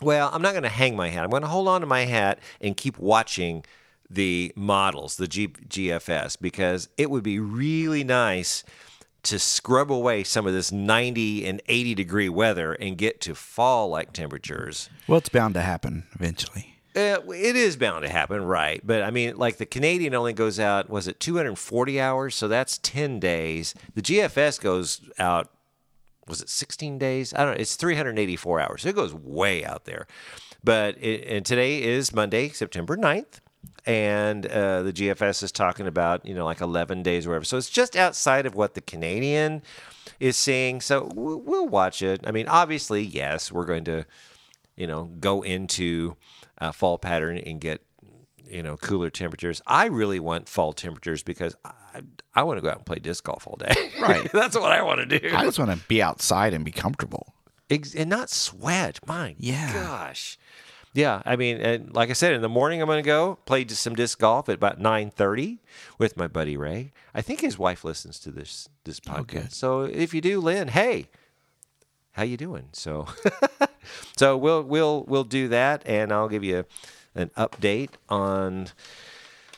Well, 0.01 0.29
I'm 0.31 0.41
not 0.41 0.51
going 0.51 0.63
to 0.63 0.69
hang 0.69 0.95
my 0.95 1.09
hat. 1.09 1.23
I'm 1.23 1.29
going 1.29 1.41
to 1.41 1.47
hold 1.47 1.67
on 1.67 1.81
to 1.81 1.87
my 1.87 2.05
hat 2.05 2.39
and 2.61 2.77
keep 2.77 2.99
watching 2.99 3.63
the 4.09 4.53
models, 4.55 5.17
the 5.17 5.27
G- 5.27 5.47
GFS, 5.47 6.37
because 6.39 6.89
it 6.97 7.09
would 7.09 7.23
be 7.23 7.39
really 7.39 8.03
nice 8.03 8.63
to 9.23 9.39
scrub 9.39 9.91
away 9.91 10.23
some 10.23 10.47
of 10.47 10.53
this 10.53 10.71
90 10.71 11.45
and 11.45 11.61
80 11.67 11.95
degree 11.95 12.29
weather 12.29 12.73
and 12.73 12.97
get 12.97 13.19
to 13.21 13.35
fall 13.35 13.89
like 13.89 14.13
temperatures. 14.13 14.89
Well, 15.07 15.17
it's 15.17 15.29
bound 15.29 15.55
to 15.55 15.61
happen 15.61 16.05
eventually. 16.13 16.75
Uh, 16.95 17.19
it 17.29 17.55
is 17.55 17.75
bound 17.75 18.05
to 18.05 18.09
happen, 18.09 18.43
right? 18.43 18.81
But 18.85 19.03
I 19.03 19.11
mean, 19.11 19.37
like 19.37 19.57
the 19.57 19.65
Canadian 19.65 20.15
only 20.15 20.33
goes 20.33 20.59
out, 20.59 20.89
was 20.89 21.07
it 21.07 21.19
240 21.19 21.99
hours? 21.99 22.35
So 22.35 22.47
that's 22.47 22.77
10 22.79 23.19
days. 23.19 23.75
The 23.93 24.01
GFS 24.01 24.61
goes 24.61 25.01
out, 25.19 25.49
was 26.27 26.41
it 26.41 26.49
16 26.49 26.97
days? 26.97 27.33
I 27.33 27.43
don't 27.43 27.55
know. 27.55 27.61
It's 27.61 27.75
384 27.75 28.59
hours. 28.59 28.85
It 28.85 28.95
goes 28.95 29.13
way 29.13 29.65
out 29.65 29.85
there. 29.85 30.07
But 30.63 30.97
it, 31.01 31.25
and 31.27 31.45
today 31.45 31.81
is 31.83 32.13
Monday, 32.13 32.49
September 32.49 32.97
9th. 32.97 33.39
And 33.85 34.45
uh, 34.47 34.83
the 34.83 34.91
GFS 34.91 35.43
is 35.43 35.51
talking 35.51 35.87
about, 35.87 36.25
you 36.25 36.35
know, 36.35 36.43
like 36.43 36.59
11 36.59 37.03
days 37.03 37.25
or 37.25 37.29
whatever. 37.29 37.45
So 37.45 37.57
it's 37.57 37.69
just 37.69 37.95
outside 37.95 38.45
of 38.45 38.53
what 38.53 38.73
the 38.73 38.81
Canadian 38.81 39.61
is 40.19 40.37
seeing. 40.37 40.81
So 40.81 41.09
we'll, 41.15 41.39
we'll 41.39 41.67
watch 41.67 42.01
it. 42.01 42.21
I 42.27 42.31
mean, 42.31 42.49
obviously, 42.49 43.01
yes, 43.01 43.49
we're 43.49 43.65
going 43.65 43.85
to 43.85 44.05
you 44.77 44.87
know, 44.87 45.09
go 45.19 45.41
into 45.41 46.15
a 46.59 46.71
fall 46.71 46.97
pattern 46.97 47.37
and 47.39 47.59
get, 47.59 47.81
you 48.47 48.63
know, 48.63 48.77
cooler 48.77 49.09
temperatures. 49.09 49.61
I 49.67 49.87
really 49.87 50.19
want 50.19 50.47
fall 50.47 50.71
temperatures 50.71 51.23
because 51.23 51.55
I, 51.97 52.01
I 52.39 52.43
want 52.43 52.57
to 52.57 52.61
go 52.61 52.69
out 52.69 52.77
and 52.77 52.85
play 52.85 52.99
disc 52.99 53.23
golf 53.23 53.47
all 53.47 53.55
day. 53.57 53.73
Right. 54.01 54.31
That's 54.31 54.55
what 54.55 54.71
I 54.71 54.81
want 54.83 55.07
to 55.09 55.19
do. 55.19 55.35
I 55.35 55.43
just 55.43 55.57
want 55.59 55.71
to 55.71 55.77
be 55.87 56.01
outside 56.01 56.53
and 56.53 56.63
be 56.63 56.71
comfortable. 56.71 57.33
Ex- 57.69 57.95
and 57.95 58.09
not 58.09 58.29
sweat. 58.29 58.99
My 59.07 59.35
Yeah. 59.39 59.73
gosh. 59.73 60.37
Yeah, 60.93 61.21
I 61.25 61.35
mean, 61.35 61.57
and 61.57 61.93
like 61.93 62.09
I 62.09 62.13
said, 62.13 62.33
in 62.33 62.41
the 62.41 62.49
morning 62.49 62.81
I'm 62.81 62.87
going 62.87 63.03
to 63.03 63.05
go 63.07 63.37
play 63.45 63.63
just 63.65 63.83
some 63.83 63.93
disc 63.95 64.17
golf 64.17 64.49
at 64.49 64.55
about 64.55 64.79
nine 64.79 65.11
thirty 65.11 65.59
with 65.99 66.17
my 66.17 66.25
buddy 66.27 66.57
Ray. 66.57 66.91
I 67.13 67.21
think 67.21 67.41
his 67.41 67.59
wife 67.59 67.83
listens 67.83 68.19
to 68.21 68.31
this 68.31 68.67
this 68.83 68.99
oh, 69.07 69.11
podcast. 69.11 69.27
good. 69.27 69.53
So 69.53 69.81
if 69.83 70.13
you 70.15 70.21
do, 70.21 70.39
Lynn, 70.39 70.69
hey, 70.69 71.09
how 72.13 72.23
you 72.23 72.35
doing? 72.37 72.69
So, 72.71 73.07
so 74.17 74.37
we'll 74.37 74.63
we'll 74.63 75.03
we'll 75.03 75.23
do 75.23 75.47
that, 75.49 75.83
and 75.85 76.11
I'll 76.11 76.29
give 76.29 76.43
you 76.43 76.65
an 77.13 77.29
update 77.37 77.91
on 78.09 78.69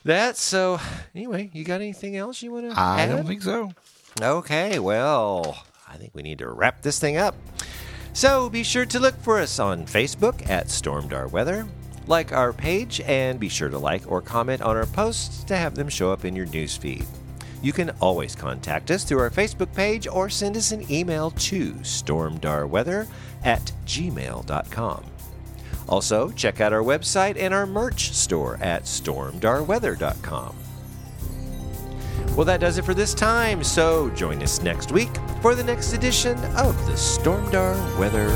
that. 0.04 0.38
So 0.38 0.80
anyway, 1.16 1.50
you 1.54 1.64
got 1.64 1.82
anything 1.82 2.16
else 2.16 2.42
you 2.42 2.52
want 2.52 2.72
to 2.72 2.80
I 2.80 3.02
add? 3.02 3.10
don't 3.10 3.28
think 3.28 3.42
so. 3.42 3.72
Okay, 4.22 4.80
well, 4.80 5.64
I 5.88 5.98
think 5.98 6.14
we 6.16 6.22
need 6.22 6.40
to 6.40 6.50
wrap 6.50 6.82
this 6.82 7.00
thing 7.00 7.18
up. 7.18 7.36
So 8.14 8.50
be 8.50 8.64
sure 8.64 8.86
to 8.88 9.00
look 9.00 9.16
for 9.22 9.40
us 9.40 9.60
on 9.60 9.86
Facebook 9.86 10.50
at 10.50 10.68
Stormdar 10.68 11.30
Weather. 11.32 11.68
Like 12.08 12.32
our 12.34 12.52
page 12.52 13.02
and 13.02 13.40
be 13.40 13.50
sure 13.50 13.70
to 13.70 13.78
like 13.78 14.12
or 14.12 14.22
comment 14.22 14.62
on 14.62 14.76
our 14.76 14.88
posts 14.88 15.44
to 15.46 15.56
have 15.56 15.76
them 15.76 15.90
show 15.90 16.12
up 16.12 16.26
in 16.26 16.36
your 16.36 16.48
newsfeed. 16.48 17.06
You 17.62 17.72
can 17.72 17.92
always 18.02 18.36
contact 18.36 18.90
us 18.90 19.04
through 19.04 19.20
our 19.20 19.30
Facebook 19.30 19.74
page 19.76 20.08
or 20.08 20.30
send 20.30 20.58
us 20.58 20.72
an 20.72 20.90
email 20.92 21.32
to 21.32 21.74
stormdarweather 21.74 23.08
at 23.44 23.72
gmail.com. 23.86 25.04
Also, 25.90 26.30
check 26.32 26.62
out 26.62 26.72
our 26.72 26.84
website 26.84 27.36
and 27.38 27.52
our 27.52 27.66
merch 27.66 28.12
store 28.12 28.58
at 28.62 28.84
stormdarweather.com. 28.84 30.56
Well, 32.36 32.46
that 32.46 32.62
does 32.62 32.78
it 32.78 32.86
for 32.86 32.94
this 32.94 33.16
time, 33.16 33.64
so 33.64 34.10
join 34.12 34.42
us 34.44 34.62
next 34.62 34.92
week 34.92 35.10
for 35.42 35.56
the 35.56 35.64
next 35.64 35.94
edition 35.94 36.38
of 36.56 36.78
the 36.86 36.94
Stormdar 36.94 38.00
Weather 38.00 38.30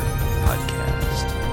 Podcast. 0.44 1.53